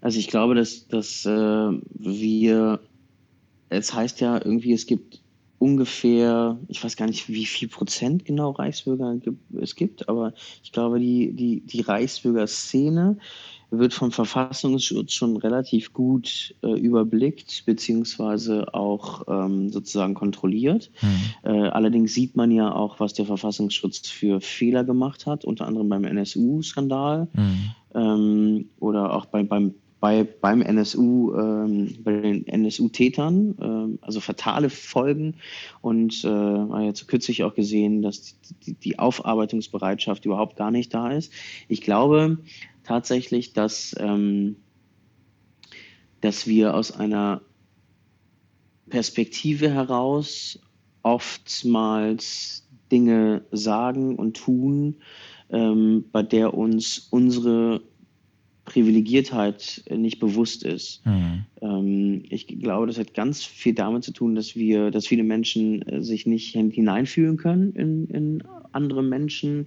Also 0.00 0.18
ich 0.18 0.28
glaube, 0.28 0.54
dass, 0.54 0.86
dass 0.88 1.24
äh, 1.24 1.30
wir, 1.30 2.80
es 3.70 3.92
heißt 3.94 4.20
ja 4.20 4.36
irgendwie, 4.36 4.72
es 4.72 4.86
gibt 4.86 5.20
ungefähr, 5.58 6.58
ich 6.68 6.84
weiß 6.84 6.96
gar 6.96 7.06
nicht, 7.06 7.28
wie 7.28 7.46
viel 7.46 7.68
Prozent 7.68 8.24
genau 8.24 8.50
Reichsbürger 8.50 9.18
es 9.60 9.74
gibt, 9.74 10.08
aber 10.08 10.34
ich 10.62 10.72
glaube, 10.72 11.00
die, 11.00 11.32
die, 11.32 11.60
die 11.60 11.80
Reichsbürger-Szene 11.80 13.16
wird 13.78 13.94
vom 13.94 14.10
Verfassungsschutz 14.12 15.12
schon 15.12 15.36
relativ 15.36 15.92
gut 15.92 16.54
äh, 16.62 16.78
überblickt, 16.78 17.64
beziehungsweise 17.66 18.72
auch 18.74 19.24
ähm, 19.28 19.70
sozusagen 19.70 20.14
kontrolliert. 20.14 20.90
Mhm. 21.00 21.50
Äh, 21.50 21.68
allerdings 21.68 22.14
sieht 22.14 22.36
man 22.36 22.50
ja 22.50 22.72
auch, 22.74 23.00
was 23.00 23.14
der 23.14 23.26
Verfassungsschutz 23.26 24.08
für 24.08 24.40
Fehler 24.40 24.84
gemacht 24.84 25.26
hat, 25.26 25.44
unter 25.44 25.66
anderem 25.66 25.88
beim 25.88 26.04
NSU-Skandal 26.04 27.28
mhm. 27.32 27.70
ähm, 27.94 28.68
oder 28.78 29.14
auch 29.14 29.26
bei, 29.26 29.42
beim 29.42 29.74
bei, 30.00 30.24
beim 30.24 30.62
NSU, 30.62 31.34
ähm, 31.34 31.96
bei 32.04 32.20
den 32.20 32.46
NSU-Tätern, 32.46 33.56
ähm, 33.60 33.98
also 34.02 34.20
fatale 34.20 34.68
Folgen. 34.70 35.34
Und 35.80 36.22
äh, 36.24 36.28
man 36.28 36.84
jetzt 36.84 37.08
kürzlich 37.08 37.44
auch 37.44 37.54
gesehen, 37.54 38.02
dass 38.02 38.36
die, 38.64 38.74
die, 38.74 38.98
Aufarbeitungsbereitschaft 38.98 40.24
überhaupt 40.24 40.56
gar 40.56 40.70
nicht 40.70 40.92
da 40.92 41.10
ist. 41.10 41.32
Ich 41.68 41.80
glaube 41.80 42.38
tatsächlich, 42.86 43.52
dass, 43.52 43.94
ähm, 43.98 44.56
dass 46.20 46.46
wir 46.46 46.74
aus 46.74 46.92
einer 46.92 47.42
Perspektive 48.88 49.70
heraus 49.70 50.60
oftmals 51.02 52.66
Dinge 52.90 53.44
sagen 53.50 54.16
und 54.16 54.36
tun, 54.36 54.96
ähm, 55.50 56.04
bei 56.12 56.22
der 56.22 56.54
uns 56.54 57.08
unsere 57.10 57.82
Privilegiertheit 58.66 59.82
äh, 59.86 59.96
nicht 59.96 60.18
bewusst 60.18 60.62
ist. 60.64 61.02
Mhm. 61.06 62.22
Ich 62.28 62.46
glaube, 62.46 62.86
das 62.86 62.98
hat 62.98 63.14
ganz 63.14 63.42
viel 63.42 63.74
damit 63.74 64.04
zu 64.04 64.12
tun, 64.12 64.34
dass 64.34 64.54
wir, 64.54 64.90
dass 64.90 65.06
viele 65.06 65.24
Menschen 65.24 65.82
äh, 65.82 66.02
sich 66.02 66.26
nicht 66.26 66.52
hineinfühlen 66.52 67.38
können 67.38 67.72
in, 67.72 68.06
in 68.08 68.42
andere 68.72 69.02
Menschen, 69.02 69.66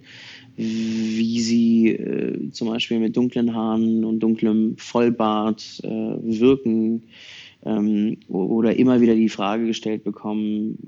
wie 0.56 1.40
sie 1.40 1.88
äh, 1.88 2.50
zum 2.52 2.68
Beispiel 2.68 3.00
mit 3.00 3.16
dunklen 3.16 3.54
Haaren 3.54 4.04
und 4.04 4.20
dunklem 4.20 4.76
Vollbart 4.78 5.80
äh, 5.82 5.88
wirken 5.88 7.02
ähm, 7.64 8.18
oder 8.28 8.76
immer 8.76 9.00
wieder 9.00 9.14
die 9.14 9.28
Frage 9.28 9.66
gestellt 9.66 10.04
bekommen, 10.04 10.78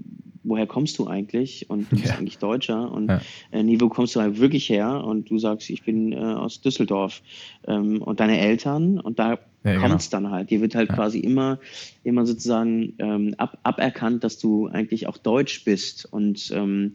woher 0.44 0.66
kommst 0.66 0.98
du 0.98 1.06
eigentlich? 1.06 1.68
Und 1.70 1.92
du 1.92 1.96
bist 1.96 2.12
Ja. 2.12 2.18
eigentlich 2.18 2.38
Deutscher. 2.38 2.90
Und 2.92 3.08
Ja. 3.08 3.20
äh, 3.50 3.62
nee, 3.62 3.80
wo 3.80 3.88
kommst 3.88 4.16
du 4.16 4.20
halt 4.20 4.38
wirklich 4.38 4.68
her? 4.68 5.04
Und 5.04 5.30
du 5.30 5.38
sagst, 5.38 5.70
ich 5.70 5.84
bin 5.84 6.12
äh, 6.12 6.16
aus 6.16 6.60
Düsseldorf. 6.60 7.22
Ähm, 7.66 8.02
und 8.02 8.20
deine 8.20 8.38
Eltern, 8.38 8.98
und 9.00 9.18
da 9.18 9.38
Ja, 9.64 9.74
kommt 9.74 9.82
genau. 9.84 9.96
es 9.96 10.10
dann 10.10 10.30
halt. 10.30 10.50
Dir 10.50 10.60
wird 10.60 10.74
halt 10.74 10.88
Ja. 10.90 10.96
quasi 10.96 11.20
immer, 11.20 11.60
immer 12.02 12.26
sozusagen 12.26 12.94
ähm, 12.98 13.34
ab, 13.38 13.58
aberkannt, 13.62 14.24
dass 14.24 14.38
du 14.38 14.66
eigentlich 14.66 15.06
auch 15.06 15.18
Deutsch 15.18 15.64
bist. 15.64 16.06
Und 16.10 16.50
ähm, 16.52 16.94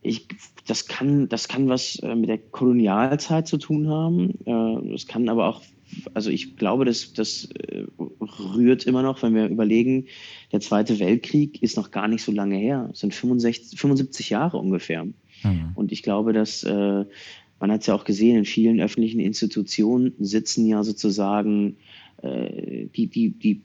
ich, 0.00 0.28
das 0.66 0.86
kann, 0.86 1.28
das 1.28 1.48
kann 1.48 1.68
was 1.68 1.96
äh, 1.96 2.14
mit 2.14 2.28
der 2.28 2.38
Kolonialzeit 2.38 3.48
zu 3.48 3.58
tun 3.58 3.88
haben. 3.88 4.30
Äh, 4.46 4.92
das 4.92 5.06
kann 5.06 5.28
aber 5.28 5.48
auch, 5.48 5.62
also 6.14 6.30
ich 6.30 6.56
glaube, 6.56 6.84
das, 6.84 7.12
das 7.12 7.46
äh, 7.46 7.84
rührt 7.98 8.84
immer 8.84 9.02
noch, 9.02 9.22
wenn 9.22 9.34
wir 9.34 9.48
überlegen, 9.48 10.06
der 10.52 10.60
Zweite 10.60 10.98
Weltkrieg 10.98 11.62
ist 11.62 11.76
noch 11.76 11.90
gar 11.90 12.08
nicht 12.08 12.22
so 12.22 12.32
lange 12.32 12.56
her. 12.56 12.90
Es 12.92 13.00
sind 13.00 13.14
65, 13.14 13.78
75 13.78 14.30
Jahre 14.30 14.58
ungefähr. 14.58 15.04
Mhm. 15.04 15.72
Und 15.74 15.92
ich 15.92 16.02
glaube, 16.02 16.32
dass 16.32 16.62
äh, 16.62 17.04
man 17.60 17.72
hat 17.72 17.80
es 17.80 17.86
ja 17.86 17.94
auch 17.94 18.04
gesehen, 18.04 18.36
in 18.36 18.44
vielen 18.44 18.80
öffentlichen 18.80 19.20
Institutionen 19.20 20.14
sitzen 20.18 20.66
ja 20.66 20.84
sozusagen 20.84 21.76
äh, 22.22 22.86
die, 22.94 23.06
die, 23.08 23.30
die 23.30 23.62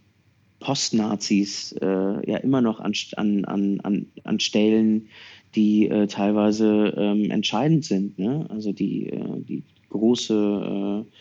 Postnazis 0.59 1.73
äh, 1.73 1.85
ja 1.85 2.37
immer 2.37 2.61
noch 2.61 2.79
an, 2.79 2.93
an, 3.17 3.45
an, 3.45 3.79
an, 3.81 4.05
an 4.23 4.39
Stellen, 4.39 5.09
die 5.55 5.87
äh, 5.87 6.07
teilweise 6.07 6.93
ähm, 6.97 7.29
entscheidend 7.29 7.85
sind, 7.85 8.17
ne? 8.17 8.47
also 8.49 8.71
die, 8.71 9.09
äh, 9.09 9.41
die, 9.41 9.63
große, 9.93 11.05
äh, 11.05 11.11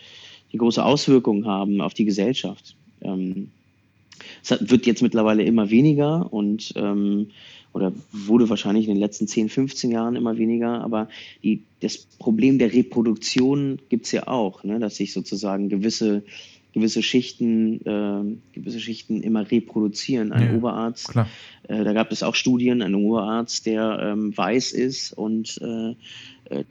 die 0.53 0.57
große 0.57 0.83
Auswirkungen 0.83 1.45
haben 1.45 1.81
auf 1.81 1.93
die 1.93 2.05
Gesellschaft. 2.05 2.75
Ähm, 3.01 3.49
es 4.41 4.51
hat, 4.51 4.69
wird 4.69 4.85
jetzt 4.85 5.01
mittlerweile 5.01 5.43
immer 5.43 5.69
weniger 5.69 6.31
und 6.31 6.73
ähm, 6.75 7.27
oder 7.73 7.91
wurde 8.11 8.49
wahrscheinlich 8.49 8.87
in 8.87 8.93
den 8.93 8.99
letzten 8.99 9.27
10, 9.27 9.49
15 9.49 9.91
Jahren 9.91 10.15
immer 10.15 10.37
weniger, 10.37 10.81
aber 10.81 11.09
die, 11.43 11.63
das 11.79 11.97
Problem 12.19 12.59
der 12.59 12.71
Reproduktion 12.71 13.79
gibt 13.89 14.05
es 14.05 14.11
ja 14.11 14.27
auch, 14.27 14.63
ne? 14.63 14.79
dass 14.79 14.95
sich 14.97 15.11
sozusagen 15.11 15.69
gewisse, 15.69 16.23
gewisse, 16.73 17.01
Schichten, 17.01 17.81
äh, 17.85 18.37
gewisse 18.53 18.79
Schichten 18.79 19.23
immer 19.23 19.49
reproduzieren. 19.49 20.31
Ein 20.31 20.51
Ja, 20.51 20.57
Oberarzt, 20.57 21.15
äh, 21.15 21.83
da 21.83 21.93
gab 21.93 22.11
es 22.11 22.21
auch 22.21 22.35
Studien, 22.35 22.83
ein 22.83 22.93
Oberarzt, 22.93 23.65
der 23.65 23.99
ähm, 24.03 24.37
weiß 24.37 24.71
ist 24.71 25.11
und 25.11 25.59
äh, 25.59 25.95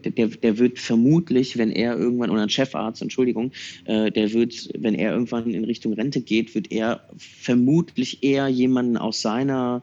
der, 0.05 0.29
der 0.29 0.59
wird 0.59 0.79
vermutlich, 0.79 1.59
wenn 1.59 1.71
er 1.71 1.99
irgendwann, 1.99 2.31
oder 2.31 2.43
ein 2.43 2.49
Chefarzt, 2.49 3.03
Entschuldigung, 3.03 3.53
äh, 3.85 4.11
der 4.11 4.33
wird, 4.33 4.71
wenn 4.79 4.95
er 4.95 5.13
irgendwann 5.13 5.51
in 5.53 5.65
Richtung 5.65 5.93
Rente 5.95 6.21
geht, 6.21 6.55
wird 6.55 6.71
er 6.71 7.01
vermutlich 7.17 8.23
eher 8.23 8.49
jemanden 8.49 8.97
aus 8.97 9.21
seiner, 9.21 9.83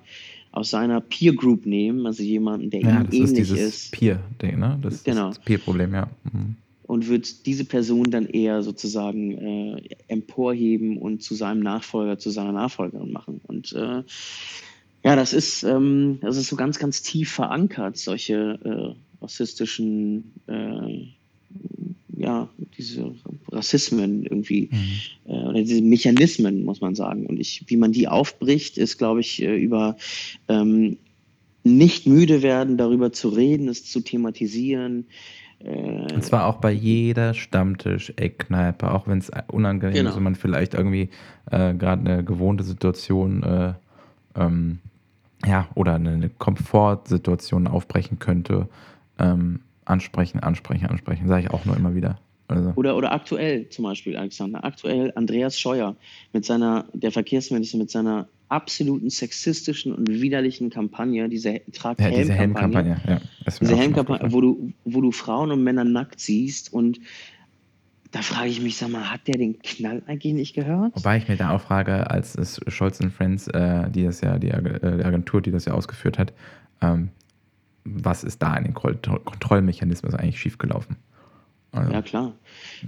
aus 0.51 0.69
seiner 0.69 1.01
Peer 1.01 1.33
Group 1.33 1.65
nehmen, 1.65 2.05
also 2.05 2.23
jemanden, 2.23 2.69
der 2.69 2.81
Ja, 2.81 3.01
ihm 3.01 3.07
ist 3.07 3.13
ähnlich 3.13 3.33
dieses 3.49 3.59
ist, 3.59 3.91
Peer-Ding, 3.91 4.57
ne? 4.59 4.79
Das 4.81 5.03
Genau. 5.03 5.29
ist 5.29 5.37
das 5.37 5.45
Peer-Problem, 5.45 5.93
ja. 5.93 6.09
Mhm. 6.31 6.55
und 6.83 7.07
wird 7.07 7.45
diese 7.45 7.65
Person 7.65 8.09
dann 8.09 8.25
eher 8.25 8.63
sozusagen 8.63 9.37
äh, 9.37 9.81
emporheben 10.07 10.97
und 10.97 11.21
zu 11.21 11.35
seinem 11.35 11.59
Nachfolger, 11.61 12.17
zu 12.17 12.31
seiner 12.31 12.51
Nachfolgerin 12.51 13.11
machen. 13.11 13.41
Und 13.45 13.73
äh, 13.73 14.03
ja, 15.03 15.15
das 15.15 15.33
ist, 15.33 15.63
ähm, 15.63 16.17
das 16.21 16.35
ist 16.35 16.47
so 16.49 16.55
ganz, 16.55 16.79
ganz 16.79 17.03
tief 17.03 17.31
verankert, 17.31 17.95
solche 17.97 18.59
äh, 18.65 19.08
rassistischen, 19.21 20.31
äh, 20.47 21.07
ja, 22.17 22.49
diese 22.77 23.11
Rassismen 23.51 24.23
irgendwie, 24.23 24.69
Mhm. 24.71 25.31
äh, 25.31 25.43
oder 25.45 25.61
diese 25.61 25.81
Mechanismen, 25.81 26.63
muss 26.65 26.81
man 26.81 26.95
sagen. 26.95 27.25
Und 27.25 27.39
ich, 27.39 27.63
wie 27.67 27.77
man 27.77 27.91
die 27.91 28.07
aufbricht, 28.07 28.77
ist, 28.77 28.97
glaube 28.97 29.21
ich, 29.21 29.41
äh, 29.41 29.55
über 29.55 29.95
ähm, 30.47 30.97
nicht 31.63 32.07
müde 32.07 32.41
werden, 32.41 32.77
darüber 32.77 33.11
zu 33.11 33.29
reden, 33.29 33.67
es 33.67 33.85
zu 33.85 33.99
thematisieren. 34.01 35.05
Äh, 35.59 36.13
Und 36.13 36.23
zwar 36.23 36.45
auch 36.47 36.57
bei 36.57 36.71
jeder 36.71 37.33
Stammtisch-Eckkneipe, 37.33 38.91
auch 38.91 39.07
wenn 39.07 39.17
es 39.19 39.31
unangenehm 39.47 39.93
Genau. 39.95 40.09
ist 40.09 40.15
und 40.17 40.23
man 40.23 40.35
vielleicht 40.35 40.73
irgendwie 40.73 41.09
äh, 41.51 41.73
gerade 41.73 42.09
eine 42.09 42.23
gewohnte 42.23 42.63
Situation 42.63 43.43
äh, 43.43 43.73
ähm, 44.35 44.79
ja, 45.45 45.67
oder 45.75 45.95
eine, 45.95 46.11
eine 46.11 46.29
Komfortsituation 46.29 47.67
aufbrechen 47.67 48.19
könnte. 48.19 48.67
Ähm, 49.19 49.59
ansprechen, 49.85 50.39
ansprechen, 50.39 50.85
ansprechen, 50.85 51.27
sage 51.27 51.45
ich 51.45 51.51
auch 51.51 51.65
nur 51.65 51.75
immer 51.75 51.95
wieder. 51.95 52.19
Also, 52.47 52.73
Oder, 52.75 52.97
oder 52.97 53.11
aktuell 53.11 53.69
zum 53.69 53.83
Beispiel, 53.83 54.17
Alexander, 54.17 54.63
aktuell 54.63 55.13
Andreas 55.15 55.59
Scheuer 55.59 55.95
mit 56.33 56.45
seiner, 56.45 56.85
der 56.93 57.11
Verkehrsminister 57.11 57.77
mit 57.77 57.91
seiner 57.91 58.27
absoluten 58.49 59.11
sexistischen 59.11 59.93
und 59.93 60.09
widerlichen 60.09 60.71
Kampagne, 60.71 61.29
diese 61.29 61.61
Trag 61.71 61.99
ja, 62.01 62.09
diese 62.09 62.33
Helm-Kampagne, 62.33 62.95
Helmkampagne, 62.95 63.21
ja. 63.45 63.59
diese 63.61 63.75
Helmkampagne, 63.75 64.31
wo 64.31 64.41
du, 64.41 64.73
wo 64.83 65.01
du 65.01 65.11
Frauen 65.11 65.51
und 65.51 65.63
Männer 65.63 65.83
nackt 65.83 66.19
siehst 66.19 66.73
und 66.73 66.99
da 68.11 68.23
frage 68.23 68.49
ich 68.49 68.59
mich, 68.59 68.77
sag 68.77 68.89
mal, 68.89 69.11
hat 69.11 69.27
der 69.27 69.35
den 69.35 69.59
Knall 69.59 70.01
eigentlich 70.07 70.33
nicht 70.33 70.55
gehört? 70.55 70.95
Wobei 70.95 71.17
ich 71.17 71.27
mir 71.27 71.37
da 71.37 71.51
auch 71.51 71.61
frage, 71.61 72.09
als 72.09 72.33
es 72.33 72.59
Scholz 72.67 72.99
Friends, 73.15 73.47
äh, 73.49 73.87
die 73.91 74.03
das 74.03 74.21
ja, 74.21 74.35
äh, 74.35 74.39
die 74.39 74.51
Agentur, 74.51 75.43
die 75.43 75.51
das 75.51 75.65
ja 75.65 75.73
ausgeführt 75.73 76.17
hat, 76.17 76.33
ähm, 76.81 77.09
was 77.93 78.23
ist 78.23 78.41
da 78.41 78.55
in 78.57 78.65
den 78.65 78.73
Kontroll 78.73 79.19
Kontrollmechanismen 79.19 80.13
eigentlich 80.15 80.39
schiefgelaufen? 80.39 80.97
Also, 81.71 81.91
Ja, 81.91 82.01
klar. 82.01 82.33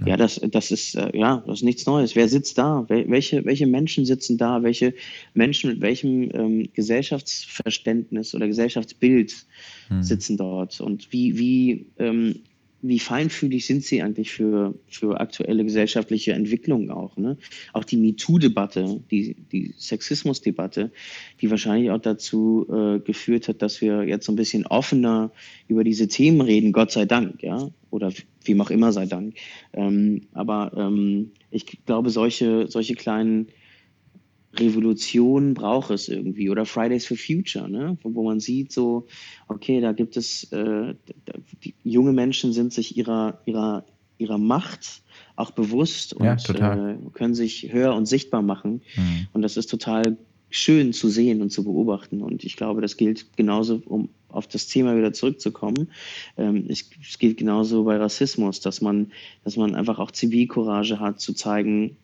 Ja. 0.00 0.06
Ja, 0.08 0.16
das, 0.16 0.40
das 0.50 0.70
ist, 0.72 0.96
äh, 0.96 1.16
ja, 1.16 1.42
das 1.46 1.58
ist 1.58 1.64
nichts 1.64 1.86
Neues. 1.86 2.16
Wer 2.16 2.28
sitzt 2.28 2.58
da? 2.58 2.84
Wel 2.88 3.08
welche, 3.08 3.44
welche 3.44 3.66
Menschen 3.66 4.04
sitzen 4.04 4.38
da? 4.38 4.62
Welche 4.62 4.94
Menschen 5.34 5.70
mit 5.70 5.80
welchem 5.80 6.30
ähm, 6.32 6.68
Gesellschaftsverständnis 6.74 8.34
oder 8.34 8.48
Gesellschaftsbild 8.48 9.46
hm. 9.88 10.02
sitzen 10.02 10.36
dort? 10.36 10.80
Und 10.80 11.12
wie, 11.12 11.38
wie, 11.38 11.86
ähm, 11.98 12.40
wie 12.82 12.98
feinfühlig 12.98 13.64
sind 13.64 13.84
sie 13.84 14.02
eigentlich 14.02 14.32
für, 14.32 14.74
für 14.88 15.20
aktuelle 15.20 15.64
gesellschaftliche 15.64 16.32
Entwicklungen 16.32 16.90
auch? 16.90 17.16
Ne? 17.16 17.38
Auch 17.72 17.84
die 17.84 17.96
MeToo-Debatte, 17.96 19.02
die, 19.10 19.36
die 19.52 19.72
Sexismus-Debatte, 19.78 20.90
die 21.40 21.50
wahrscheinlich 21.50 21.92
auch 21.92 22.00
dazu 22.00 22.66
äh, 22.68 22.98
geführt 22.98 23.46
hat, 23.46 23.62
dass 23.62 23.80
wir 23.80 24.02
jetzt 24.02 24.26
so 24.26 24.32
ein 24.32 24.36
bisschen 24.36 24.66
offener 24.66 25.30
über 25.68 25.84
diese 25.84 26.08
Themen 26.08 26.40
reden, 26.40 26.72
Gott 26.72 26.90
sei 26.90 27.04
Dank, 27.04 27.42
ja, 27.42 27.70
oder 27.90 28.12
wem 28.44 28.60
auch 28.60 28.70
immer 28.70 28.92
sei 28.92 29.06
Dank. 29.06 29.36
Ähm, 29.72 30.22
aber 30.32 30.72
ähm, 30.76 31.30
ich 31.52 31.84
glaube, 31.86 32.10
solche, 32.10 32.66
solche 32.66 32.94
kleinen 32.94 33.46
Revolutionen 34.54 35.54
braucht 35.54 35.90
es 35.90 36.08
irgendwie. 36.08 36.50
Oder 36.50 36.66
Fridays 36.66 37.06
for 37.06 37.16
Future, 37.16 37.68
ne? 37.68 37.96
wo, 38.02 38.22
man 38.22 38.40
sieht, 38.40 38.72
so, 38.72 39.06
okay, 39.48 39.80
da 39.80 39.92
gibt 39.92 40.16
es, 40.16 40.44
äh, 40.52 40.94
junge 41.84 42.12
Menschen 42.12 42.52
sind 42.52 42.72
sich 42.72 42.96
ihrer, 42.96 43.40
ihrer, 43.46 43.84
ihrer 44.18 44.38
Macht 44.38 45.02
auch 45.36 45.52
bewusst 45.52 46.14
Ja, 46.20 46.32
und 46.32 46.44
total. 46.44 46.90
äh, 46.90 47.10
können 47.12 47.34
sich 47.34 47.72
höher 47.72 47.94
und 47.94 48.06
sichtbar 48.06 48.42
machen. 48.42 48.82
Hm. 48.94 49.26
Und 49.32 49.42
das 49.42 49.56
ist 49.56 49.70
total 49.70 50.16
schön 50.50 50.92
zu 50.92 51.08
sehen 51.08 51.40
und 51.40 51.50
zu 51.50 51.64
beobachten. 51.64 52.20
Und 52.20 52.44
ich 52.44 52.56
glaube, 52.56 52.82
das 52.82 52.98
gilt 52.98 53.36
genauso, 53.36 53.82
um 53.86 54.10
auf 54.28 54.46
das 54.46 54.66
Thema 54.66 54.96
wieder 54.96 55.12
zurückzukommen. 55.12 55.90
Ähm, 56.36 56.66
es, 56.68 56.90
es 57.00 57.18
gilt 57.18 57.38
genauso 57.38 57.84
bei 57.84 57.96
Rassismus, 57.96 58.60
dass 58.60 58.80
man, 58.82 59.12
dass 59.44 59.56
man 59.56 59.74
einfach 59.74 59.98
auch 59.98 60.10
Zivilcourage 60.10 61.00
hat, 61.00 61.20
zu 61.20 61.32
zeigen, 61.32 61.96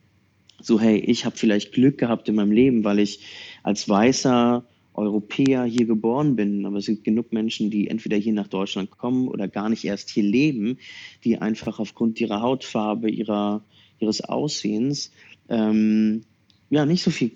so 0.61 0.81
hey, 0.81 0.99
ich 0.99 1.25
habe 1.25 1.37
vielleicht 1.37 1.73
Glück 1.73 1.99
gehabt 1.99 2.29
in 2.29 2.35
meinem 2.35 2.53
Leben, 2.53 2.85
weil 2.85 2.99
ich 2.99 3.21
als 3.63 3.89
weißer 3.89 4.65
Europäer 4.95 5.65
hier 5.65 5.87
geboren 5.87 6.35
bin, 6.35 6.67
aber 6.67 6.79
es 6.79 6.87
gibt 6.87 7.05
genug 7.05 7.33
Menschen, 7.33 7.71
die 7.71 7.89
entweder 7.89 8.17
hier 8.17 8.33
nach 8.33 8.49
Deutschland 8.49 8.91
kommen 8.91 9.29
oder 9.29 9.47
gar 9.47 9.69
nicht 9.69 9.85
erst 9.85 10.11
hier 10.11 10.25
leben, 10.25 10.79
die 11.25 11.39
einfach 11.39 11.79
aufgrund 11.79 12.21
ihrer 12.21 12.43
Hautfarbe, 12.43 13.09
ihrer, 13.09 13.65
ihres 14.01 14.23
Aussehens 14.23 15.13
ähm, 15.49 16.23
ja 16.69 16.85
nicht 16.85 17.03
so 17.03 17.11
viel 17.11 17.31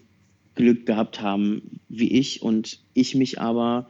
Glück 0.55 0.87
gehabt 0.87 1.21
haben 1.21 1.81
wie 1.89 2.13
ich. 2.13 2.43
Und 2.43 2.81
ich 2.95 3.15
mich 3.15 3.41
aber, 3.41 3.89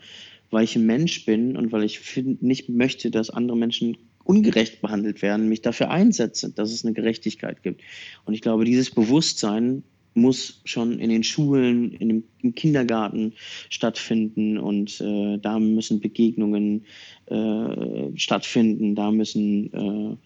weil 0.50 0.64
ich 0.64 0.76
ein 0.76 0.86
Mensch 0.86 1.24
bin 1.24 1.56
und 1.56 1.72
weil 1.72 1.84
ich 1.84 1.98
find, 1.98 2.42
nicht 2.42 2.68
möchte, 2.68 3.10
dass 3.10 3.30
andere 3.30 3.56
Menschen 3.56 3.96
ungerecht 4.24 4.80
behandelt 4.80 5.22
werden, 5.22 5.48
mich 5.48 5.62
dafür 5.62 5.90
einsetze, 5.90 6.50
dass 6.50 6.72
es 6.72 6.84
eine 6.84 6.94
Gerechtigkeit 6.94 7.62
gibt. 7.62 7.82
Und 8.24 8.34
ich 8.34 8.40
glaube, 8.40 8.64
dieses 8.64 8.90
Bewusstsein 8.90 9.82
muss 10.14 10.60
schon 10.64 10.98
in 10.98 11.10
den 11.10 11.22
Schulen, 11.22 11.92
in 11.92 12.08
dem, 12.08 12.24
im 12.42 12.54
Kindergarten 12.54 13.34
stattfinden 13.70 14.58
und 14.58 15.00
äh, 15.00 15.38
da 15.38 15.58
müssen 15.58 16.00
Begegnungen 16.00 16.84
äh, 17.26 18.16
stattfinden, 18.16 18.94
da 18.94 19.10
müssen, 19.10 19.72
äh, 19.72 20.16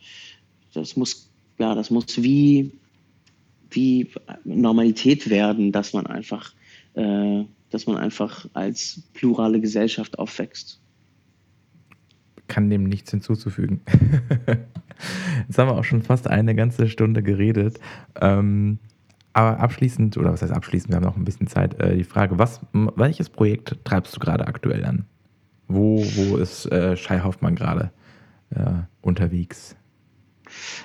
das 0.74 0.96
muss, 0.96 1.30
ja, 1.58 1.74
das 1.74 1.90
muss 1.90 2.22
wie, 2.22 2.72
wie 3.70 4.08
Normalität 4.44 5.30
werden, 5.30 5.72
dass 5.72 5.92
man 5.92 6.06
einfach, 6.06 6.52
äh, 6.94 7.44
dass 7.70 7.86
man 7.86 7.96
einfach 7.96 8.48
als 8.54 9.02
plurale 9.14 9.60
Gesellschaft 9.60 10.18
aufwächst. 10.18 10.80
Kann 12.48 12.70
dem 12.70 12.84
nichts 12.84 13.10
hinzuzufügen. 13.10 13.80
Jetzt 15.46 15.58
haben 15.58 15.68
wir 15.68 15.76
auch 15.76 15.84
schon 15.84 16.02
fast 16.02 16.28
eine 16.28 16.54
ganze 16.54 16.88
Stunde 16.88 17.22
geredet. 17.22 17.78
Ähm, 18.20 18.78
aber 19.32 19.60
abschließend, 19.60 20.16
oder 20.16 20.32
was 20.32 20.40
heißt 20.40 20.52
abschließend, 20.52 20.90
wir 20.90 20.96
haben 20.96 21.04
noch 21.04 21.16
ein 21.16 21.24
bisschen 21.24 21.46
Zeit, 21.46 21.78
äh, 21.78 21.94
die 21.96 22.04
Frage, 22.04 22.38
was, 22.38 22.60
welches 22.72 23.28
Projekt 23.28 23.76
treibst 23.84 24.16
du 24.16 24.20
gerade 24.20 24.46
aktuell 24.46 24.84
an? 24.84 25.04
Wo, 25.68 25.98
wo 25.98 26.36
ist 26.36 26.64
äh, 26.72 26.96
Shai 26.96 27.20
Hoffmann 27.20 27.54
gerade 27.54 27.90
äh, 28.50 28.70
unterwegs? 29.02 29.76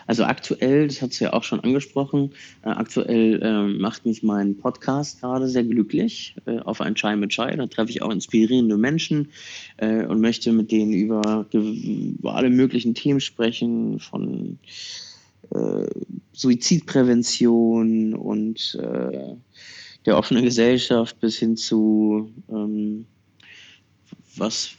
Also 0.07 0.23
aktuell, 0.23 0.87
das 0.87 1.01
hat 1.01 1.13
sie 1.13 1.25
ja 1.25 1.33
auch 1.33 1.43
schon 1.43 1.59
angesprochen, 1.59 2.31
äh, 2.63 2.69
aktuell 2.69 3.41
äh, 3.41 3.67
macht 3.79 4.05
mich 4.05 4.23
mein 4.23 4.57
Podcast 4.57 5.21
gerade 5.21 5.47
sehr 5.47 5.63
glücklich 5.63 6.35
äh, 6.45 6.59
auf 6.59 6.81
ein 6.81 6.95
Chai 6.95 7.15
mit 7.15 7.31
Chai. 7.31 7.55
Da 7.55 7.67
treffe 7.67 7.91
ich 7.91 8.01
auch 8.01 8.11
inspirierende 8.11 8.77
Menschen 8.77 9.29
äh, 9.77 10.05
und 10.05 10.21
möchte 10.21 10.51
mit 10.51 10.71
denen 10.71 10.93
über, 10.93 11.47
über 11.51 12.35
alle 12.35 12.49
möglichen 12.49 12.93
Themen 12.93 13.19
sprechen, 13.19 13.99
von 13.99 14.57
äh, 15.53 15.87
Suizidprävention 16.33 18.13
und 18.13 18.79
äh, 18.81 19.35
der 20.05 20.17
offenen 20.17 20.43
Gesellschaft 20.43 21.19
bis 21.19 21.37
hin 21.37 21.57
zu 21.57 22.31
ähm, 22.49 23.05
was, 24.35 24.71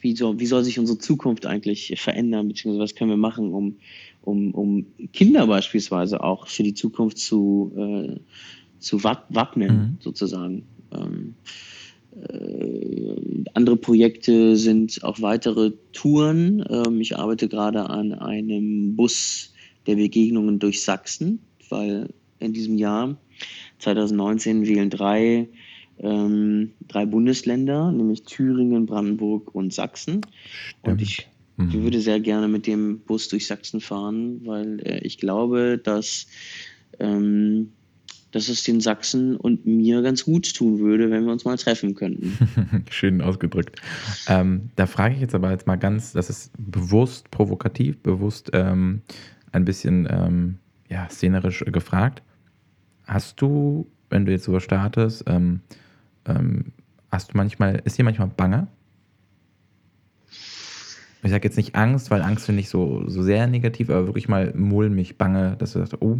wie, 0.00 0.14
soll, 0.16 0.38
wie 0.38 0.46
soll 0.46 0.64
sich 0.64 0.78
unsere 0.78 0.98
Zukunft 0.98 1.46
eigentlich 1.46 1.94
verändern, 2.00 2.48
beziehungsweise 2.48 2.82
was 2.82 2.94
können 2.94 3.10
wir 3.10 3.16
machen, 3.16 3.52
um 3.52 3.76
um, 4.24 4.52
um 4.52 4.86
Kinder 5.12 5.46
beispielsweise 5.46 6.22
auch 6.22 6.46
für 6.48 6.62
die 6.62 6.74
Zukunft 6.74 7.18
zu, 7.18 7.72
äh, 7.76 8.20
zu 8.78 9.04
wappnen, 9.04 9.76
mhm. 9.76 9.96
sozusagen. 10.00 10.64
Ähm, 10.92 11.34
äh, 12.16 13.44
andere 13.54 13.76
Projekte 13.76 14.56
sind 14.56 15.02
auch 15.02 15.20
weitere 15.20 15.72
Touren. 15.92 16.64
Ähm, 16.68 17.00
ich 17.00 17.16
arbeite 17.16 17.48
gerade 17.48 17.90
an 17.90 18.12
einem 18.12 18.96
Bus 18.96 19.52
der 19.86 19.96
Begegnungen 19.96 20.58
durch 20.58 20.82
Sachsen, 20.82 21.40
weil 21.68 22.08
in 22.38 22.52
diesem 22.52 22.78
Jahr 22.78 23.16
2019 23.80 24.66
wählen 24.66 24.90
drei, 24.90 25.48
ähm, 25.98 26.72
drei 26.88 27.04
Bundesländer, 27.04 27.92
nämlich 27.92 28.22
Thüringen, 28.22 28.86
Brandenburg 28.86 29.54
und 29.54 29.72
Sachsen. 29.72 30.20
Stimmt. 30.80 30.92
Und 30.92 31.02
ich 31.02 31.28
Mhm. 31.56 31.68
Ich 31.68 31.74
würde 31.74 32.00
sehr 32.00 32.20
gerne 32.20 32.48
mit 32.48 32.66
dem 32.66 33.00
Bus 33.00 33.28
durch 33.28 33.46
Sachsen 33.46 33.80
fahren, 33.80 34.40
weil 34.44 34.80
äh, 34.80 34.98
ich 34.98 35.18
glaube, 35.18 35.80
dass, 35.82 36.26
ähm, 36.98 37.72
dass 38.32 38.48
es 38.48 38.64
den 38.64 38.80
Sachsen 38.80 39.36
und 39.36 39.64
mir 39.64 40.02
ganz 40.02 40.24
gut 40.24 40.52
tun 40.54 40.80
würde, 40.80 41.10
wenn 41.10 41.24
wir 41.24 41.32
uns 41.32 41.44
mal 41.44 41.56
treffen 41.56 41.94
könnten. 41.94 42.36
Schön 42.90 43.20
ausgedrückt. 43.20 43.80
Ähm, 44.28 44.70
da 44.76 44.86
frage 44.86 45.14
ich 45.14 45.20
jetzt 45.20 45.34
aber 45.34 45.50
jetzt 45.50 45.66
mal 45.66 45.76
ganz, 45.76 46.12
das 46.12 46.30
ist 46.30 46.52
bewusst 46.58 47.30
provokativ, 47.30 47.98
bewusst 47.98 48.50
ähm, 48.52 49.02
ein 49.52 49.64
bisschen 49.64 50.08
ähm, 50.10 50.58
ja, 50.88 51.08
szenerisch 51.08 51.64
gefragt. 51.66 52.22
Hast 53.06 53.40
du, 53.40 53.86
wenn 54.10 54.26
du 54.26 54.32
jetzt 54.32 54.44
sowas 54.44 54.64
startest, 54.64 55.24
ähm, 55.26 55.60
ähm, 56.26 56.72
hast 57.12 57.32
du 57.32 57.36
manchmal, 57.36 57.80
ist 57.84 57.98
dir 57.98 58.04
manchmal 58.04 58.28
bange? 58.28 58.66
Ich 61.24 61.30
sage 61.30 61.48
jetzt 61.48 61.56
nicht 61.56 61.74
Angst, 61.74 62.10
weil 62.10 62.22
Angst 62.22 62.46
finde 62.46 62.60
ich 62.60 62.68
so, 62.68 63.04
so 63.08 63.22
sehr 63.22 63.46
negativ, 63.46 63.90
aber 63.90 64.06
wirklich 64.06 64.28
mal 64.28 64.52
mulmig, 64.54 65.16
bange, 65.16 65.56
dass 65.58 65.72
du 65.72 65.78
sagst, 65.78 66.00
oh, 66.00 66.18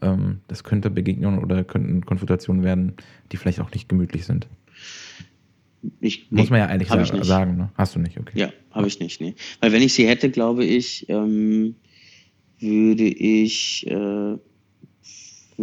ähm, 0.00 0.40
das 0.48 0.64
könnte 0.64 0.90
Begegnungen 0.90 1.42
oder 1.42 1.64
könnten 1.64 2.04
Konfrontationen 2.04 2.64
werden, 2.64 2.94
die 3.30 3.36
vielleicht 3.36 3.60
auch 3.60 3.70
nicht 3.72 3.88
gemütlich 3.88 4.24
sind. 4.24 4.48
Ich, 6.00 6.30
Muss 6.30 6.50
man 6.50 6.60
ja 6.60 6.68
ehrlich 6.70 6.88
sagen, 6.88 7.24
sagen 7.24 7.56
ne? 7.56 7.70
Hast 7.74 7.94
du 7.94 7.98
nicht, 7.98 8.18
okay. 8.18 8.38
Ja, 8.38 8.52
habe 8.70 8.86
ich 8.86 9.00
nicht, 9.00 9.20
nee. 9.20 9.34
Weil 9.60 9.72
wenn 9.72 9.82
ich 9.82 9.94
sie 9.94 10.06
hätte, 10.06 10.30
glaube 10.30 10.64
ich, 10.64 11.08
ähm, 11.08 11.74
würde 12.60 13.04
ich, 13.04 13.86
äh, 13.88 13.90
würde 13.90 14.40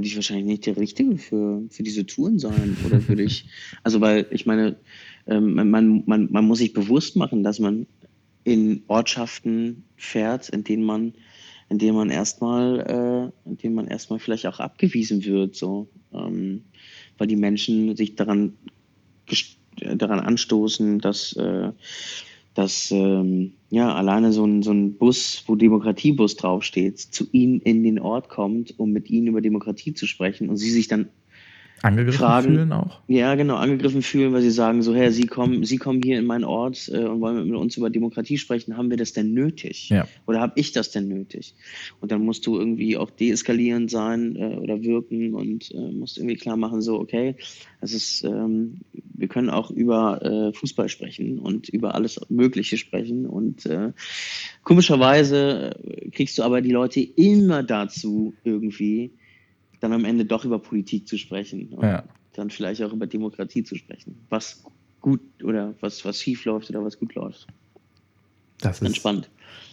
ich 0.04 0.16
wahrscheinlich 0.16 0.46
nicht 0.46 0.66
der 0.66 0.78
Richtige 0.78 1.18
für, 1.18 1.64
für 1.70 1.84
diese 1.84 2.06
Touren 2.06 2.38
sein. 2.38 2.76
Oder 2.86 3.08
würde 3.08 3.24
ich, 3.24 3.46
also 3.84 4.02
weil 4.02 4.26
ich 4.32 4.46
meine, 4.46 4.76
ähm, 5.26 5.54
man, 5.54 6.04
man, 6.06 6.28
man 6.32 6.46
muss 6.46 6.60
sich 6.60 6.74
bewusst 6.74 7.16
machen, 7.16 7.44
dass 7.44 7.60
man 7.60 7.88
in 8.44 8.84
Ortschaften 8.88 9.84
fährt, 9.98 10.50
in 10.50 10.64
denen 10.64 10.84
man, 10.84 11.14
in 11.70 11.78
denen 11.78 11.96
man 11.96 12.10
erstmal, 12.10 12.80
äh, 13.46 13.50
in 13.50 13.58
denen 13.58 13.76
man 13.76 13.88
erstmal 13.88 14.20
vielleicht 14.20 14.48
auch 14.48 14.60
abgewiesen 14.60 15.24
wird, 15.24 15.56
so, 15.56 15.90
ähm, 16.14 16.64
weil 17.18 17.28
die 17.28 17.36
Menschen 17.36 17.96
sich 17.96 18.16
daran, 18.16 18.54
daran 19.76 20.20
anstoßen, 20.20 21.00
dass, 21.00 21.34
äh, 21.34 21.72
dass 22.54 22.92
ähm, 22.92 23.54
ja, 23.70 23.94
alleine 23.94 24.34
so 24.34 24.46
ein, 24.46 24.64
so 24.64 24.72
ein 24.72 24.98
Bus, 24.98 25.44
wo 25.48 25.56
Demokratiebus 25.56 26.36
draufsteht, 26.36 27.00
zu 27.00 27.28
ihnen 27.32 27.62
in 27.62 27.84
den 27.84 28.00
Ort 28.00 28.30
kommt, 28.30 28.80
um 28.80 28.92
mit 28.92 29.10
ihnen 29.10 29.28
über 29.28 29.42
Demokratie 29.42 29.94
zu 29.94 30.08
sprechen 30.08 30.50
und 30.50 30.58
sie 30.58 30.72
sich 30.72 30.88
dann 30.88 31.10
Angegriffen 31.82 32.20
fragen, 32.20 32.48
fühlen 32.48 32.72
auch? 32.72 33.00
Ja, 33.08 33.36
genau, 33.36 33.56
angegriffen 33.56 34.02
fühlen, 34.02 34.34
weil 34.34 34.42
sie 34.42 34.52
sagen 34.52 34.82
so, 34.82 34.94
Herr, 34.94 35.12
Sie 35.12 35.28
kommen, 35.28 35.64
Sie 35.64 35.78
kommen 35.78 36.02
hier 36.04 36.20
in 36.20 36.26
meinen 36.26 36.44
Ort 36.44 36.90
äh, 36.94 36.98
und 36.98 37.22
wollen 37.22 37.48
mit 37.48 37.58
uns 37.58 37.78
über 37.78 37.90
Demokratie 37.90 38.38
sprechen, 38.38 38.78
haben 38.78 38.90
wir 38.90 38.98
das 38.98 39.14
denn 39.14 39.34
nötig? 39.34 39.90
Ja. 39.90 40.08
Oder 40.28 40.42
habe 40.42 40.54
ich 40.56 40.72
das 40.72 40.92
denn 40.92 41.08
nötig? 41.08 41.56
Und 42.02 42.12
dann 42.12 42.24
musst 42.26 42.46
du 42.48 42.58
irgendwie 42.58 42.98
auch 42.98 43.10
deeskalierend 43.10 43.90
sein 43.90 44.36
äh, 44.36 44.58
oder 44.58 44.84
wirken 44.84 45.34
und 45.34 45.72
äh, 45.72 45.92
musst 45.92 46.18
irgendwie 46.18 46.36
klar 46.36 46.58
machen, 46.58 46.82
so, 46.82 47.00
okay, 47.00 47.36
es 47.82 47.94
ist, 47.94 48.24
ähm, 48.24 48.82
wir 48.92 49.28
können 49.28 49.50
auch 49.50 49.72
über 49.72 50.22
äh, 50.22 50.54
Fußball 50.54 50.90
sprechen 50.90 51.40
und 51.40 51.70
über 51.70 51.96
alles 51.96 52.20
Mögliche 52.30 52.78
sprechen 52.78 53.26
und 53.26 53.66
äh, 53.66 53.94
komischerweise 54.64 55.76
äh, 55.84 56.10
kriegst 56.10 56.38
du 56.38 56.44
aber 56.44 56.62
die 56.62 56.72
Leute 56.72 57.02
immer 57.02 57.64
dazu 57.64 58.34
irgendwie, 58.44 59.12
dann 59.80 59.94
am 59.94 60.06
Ende 60.06 60.26
doch 60.26 60.46
über 60.46 60.60
Politik 60.60 61.08
zu 61.08 61.18
sprechen 61.18 61.70
und 61.74 61.84
ja. 61.84 62.04
dann 62.34 62.50
vielleicht 62.50 62.82
auch 62.84 62.94
über 62.94 63.08
Demokratie 63.08 63.64
zu 63.64 63.76
sprechen. 63.76 64.16
Was 64.30 64.64
gut 65.02 65.22
oder 65.44 65.74
was, 65.80 66.04
was 66.06 66.22
schief 66.22 66.46
läuft 66.46 66.70
oder 66.70 66.84
was 66.84 67.00
gut 67.00 67.16
läuft. 67.16 67.48
Das 68.60 68.82
ist 68.82 68.88
entspannt. 68.88 69.30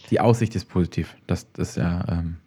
Die 0.09 0.19
Aussicht 0.19 0.55
ist 0.55 0.65
positiv. 0.65 1.15
Das, 1.27 1.51
das 1.51 1.71
ist 1.71 1.75
ja. 1.77 2.05
Ähm, 2.09 2.37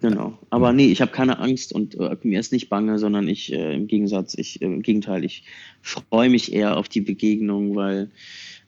genau. 0.00 0.38
Aber 0.50 0.72
nee, 0.72 0.86
ich 0.86 1.00
habe 1.00 1.10
keine 1.10 1.38
Angst 1.38 1.72
und 1.72 1.94
äh, 1.94 2.16
mir 2.22 2.40
ist 2.40 2.52
nicht 2.52 2.68
bange, 2.68 2.98
sondern 2.98 3.28
ich 3.28 3.52
äh, 3.52 3.74
im 3.74 3.86
Gegensatz, 3.86 4.34
ich 4.34 4.60
äh, 4.60 4.66
im 4.66 4.82
Gegenteil, 4.82 5.24
ich 5.24 5.44
freue 5.80 6.28
mich 6.28 6.52
eher 6.52 6.76
auf 6.76 6.88
die 6.88 7.00
Begegnung, 7.00 7.74
weil 7.74 8.10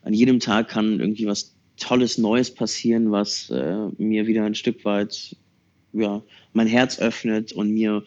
an 0.02 0.14
jedem 0.14 0.40
Tag 0.40 0.68
kann 0.68 1.00
irgendwie 1.00 1.26
was 1.26 1.54
Tolles 1.76 2.18
Neues 2.18 2.54
passieren, 2.54 3.10
was 3.10 3.50
äh, 3.50 3.88
mir 3.98 4.26
wieder 4.26 4.44
ein 4.44 4.54
Stück 4.54 4.84
weit 4.84 5.36
ja, 5.92 6.22
mein 6.52 6.66
Herz 6.66 6.98
öffnet 6.98 7.52
und 7.52 7.72
mir 7.72 8.04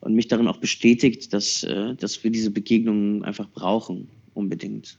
und 0.00 0.14
mich 0.14 0.28
darin 0.28 0.46
auch 0.46 0.58
bestätigt, 0.58 1.32
dass, 1.32 1.62
äh, 1.64 1.94
dass 1.94 2.22
wir 2.22 2.30
diese 2.30 2.50
Begegnungen 2.50 3.24
einfach 3.24 3.48
brauchen, 3.48 4.08
unbedingt. 4.34 4.98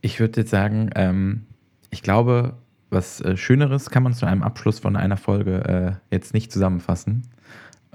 Ich 0.00 0.20
würde 0.20 0.40
jetzt 0.40 0.50
sagen, 0.50 0.90
ähm, 0.94 1.42
ich 1.90 2.02
glaube, 2.02 2.56
was 2.90 3.20
äh, 3.20 3.36
Schöneres 3.36 3.90
kann 3.90 4.02
man 4.02 4.14
zu 4.14 4.26
einem 4.26 4.42
Abschluss 4.42 4.78
von 4.78 4.96
einer 4.96 5.16
Folge 5.16 5.98
äh, 6.10 6.14
jetzt 6.14 6.34
nicht 6.34 6.52
zusammenfassen. 6.52 7.22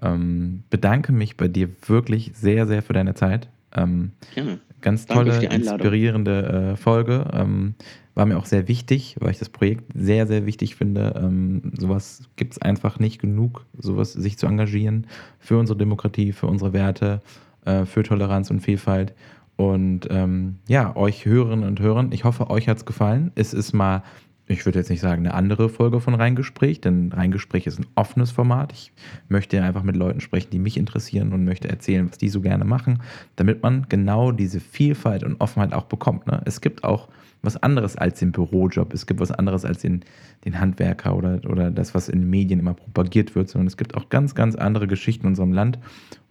Ähm, 0.01 0.64
bedanke 0.70 1.12
mich 1.12 1.38
bei 1.38 1.47
dir 1.47 1.70
wirklich 1.88 2.32
sehr, 2.34 2.68
sehr 2.68 2.82
für 2.82 2.93
deine 2.93 3.14
Zeit. 3.14 3.47
Ähm, 3.74 4.12
Gerne. 4.34 4.59
Ganz 4.82 5.05
tolle, 5.05 5.43
inspirierende 5.45 6.73
äh, 6.73 6.75
Folge. 6.75 7.25
Ähm, 7.34 7.75
war 8.13 8.25
mir 8.25 8.38
auch 8.38 8.45
sehr 8.45 8.67
wichtig, 8.67 9.15
weil 9.19 9.32
ich 9.32 9.39
das 9.39 9.49
Projekt 9.49 9.86
sehr, 9.95 10.27
sehr 10.27 10.45
wichtig 10.45 10.75
finde. 10.75 11.13
Ähm, 11.15 11.71
sowas 11.77 12.23
gibt 12.36 12.53
es 12.53 12.61
einfach 12.61 12.99
nicht 12.99 13.19
genug, 13.19 13.65
sowas 13.77 14.13
sich 14.13 14.38
zu 14.38 14.47
engagieren 14.47 15.07
für 15.39 15.57
unsere 15.57 15.77
Demokratie, 15.77 16.34
für 16.34 16.47
unsere 16.47 16.73
Werte, 16.73 17.21
äh, 17.65 17.86
für 17.86 18.03
Toleranz 18.03 18.51
und 18.51 18.59
Vielfalt. 18.59 19.13
Und 19.55 20.07
ähm, 20.09 20.57
ja, 20.67 20.95
euch 20.95 21.25
Hörerinnen 21.25 21.67
und 21.67 21.79
Hörern, 21.79 22.11
ich 22.11 22.23
hoffe, 22.23 22.49
euch 22.49 22.67
hat 22.67 22.77
es 22.77 22.86
gefallen. 22.86 23.32
Es 23.36 23.53
ist 23.53 23.73
mal 23.73 24.03
ich 24.47 24.65
würde 24.65 24.79
jetzt 24.79 24.89
nicht 24.89 24.99
sagen 24.99 25.25
eine 25.25 25.33
andere 25.33 25.69
Folge 25.69 26.01
von 26.01 26.13
Reingespräch, 26.13 26.81
denn 26.81 27.11
Reingespräch 27.11 27.67
ist 27.67 27.79
ein 27.79 27.85
offenes 27.95 28.31
Format. 28.31 28.73
Ich 28.73 28.91
möchte 29.29 29.61
einfach 29.63 29.83
mit 29.83 29.95
Leuten 29.95 30.19
sprechen, 30.19 30.49
die 30.51 30.59
mich 30.59 30.77
interessieren 30.77 31.33
und 31.33 31.45
möchte 31.45 31.69
erzählen, 31.69 32.09
was 32.09 32.17
die 32.17 32.29
so 32.29 32.41
gerne 32.41 32.65
machen, 32.65 33.01
damit 33.35 33.63
man 33.63 33.85
genau 33.87 34.31
diese 34.31 34.59
Vielfalt 34.59 35.23
und 35.23 35.39
Offenheit 35.39 35.73
auch 35.73 35.85
bekommt. 35.85 36.27
Ne? 36.27 36.41
Es 36.45 36.61
gibt 36.61 36.83
auch 36.83 37.07
was 37.43 37.61
anderes 37.61 37.95
als 37.95 38.19
den 38.19 38.31
Bürojob, 38.31 38.93
es 38.93 39.07
gibt 39.07 39.19
was 39.19 39.31
anderes 39.31 39.65
als 39.65 39.79
den, 39.79 40.03
den 40.45 40.59
Handwerker 40.59 41.15
oder, 41.15 41.39
oder 41.47 41.71
das, 41.71 41.95
was 41.95 42.09
in 42.09 42.19
den 42.19 42.29
Medien 42.29 42.59
immer 42.59 42.73
propagiert 42.73 43.35
wird, 43.35 43.49
sondern 43.49 43.67
es 43.67 43.77
gibt 43.77 43.95
auch 43.95 44.09
ganz, 44.09 44.35
ganz 44.35 44.55
andere 44.55 44.87
Geschichten 44.87 45.25
in 45.25 45.29
unserem 45.29 45.53
Land 45.53 45.79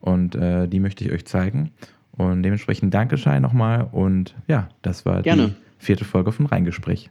und 0.00 0.34
äh, 0.34 0.68
die 0.68 0.80
möchte 0.80 1.04
ich 1.04 1.12
euch 1.12 1.24
zeigen. 1.26 1.70
Und 2.12 2.42
dementsprechend 2.42 2.92
Dankeschön 2.92 3.40
nochmal 3.40 3.88
und 3.90 4.34
ja, 4.46 4.68
das 4.82 5.06
war 5.06 5.22
Gerne. 5.22 5.48
die 5.48 5.54
vierte 5.78 6.04
Folge 6.04 6.32
von 6.32 6.46
Reingespräch. 6.46 7.10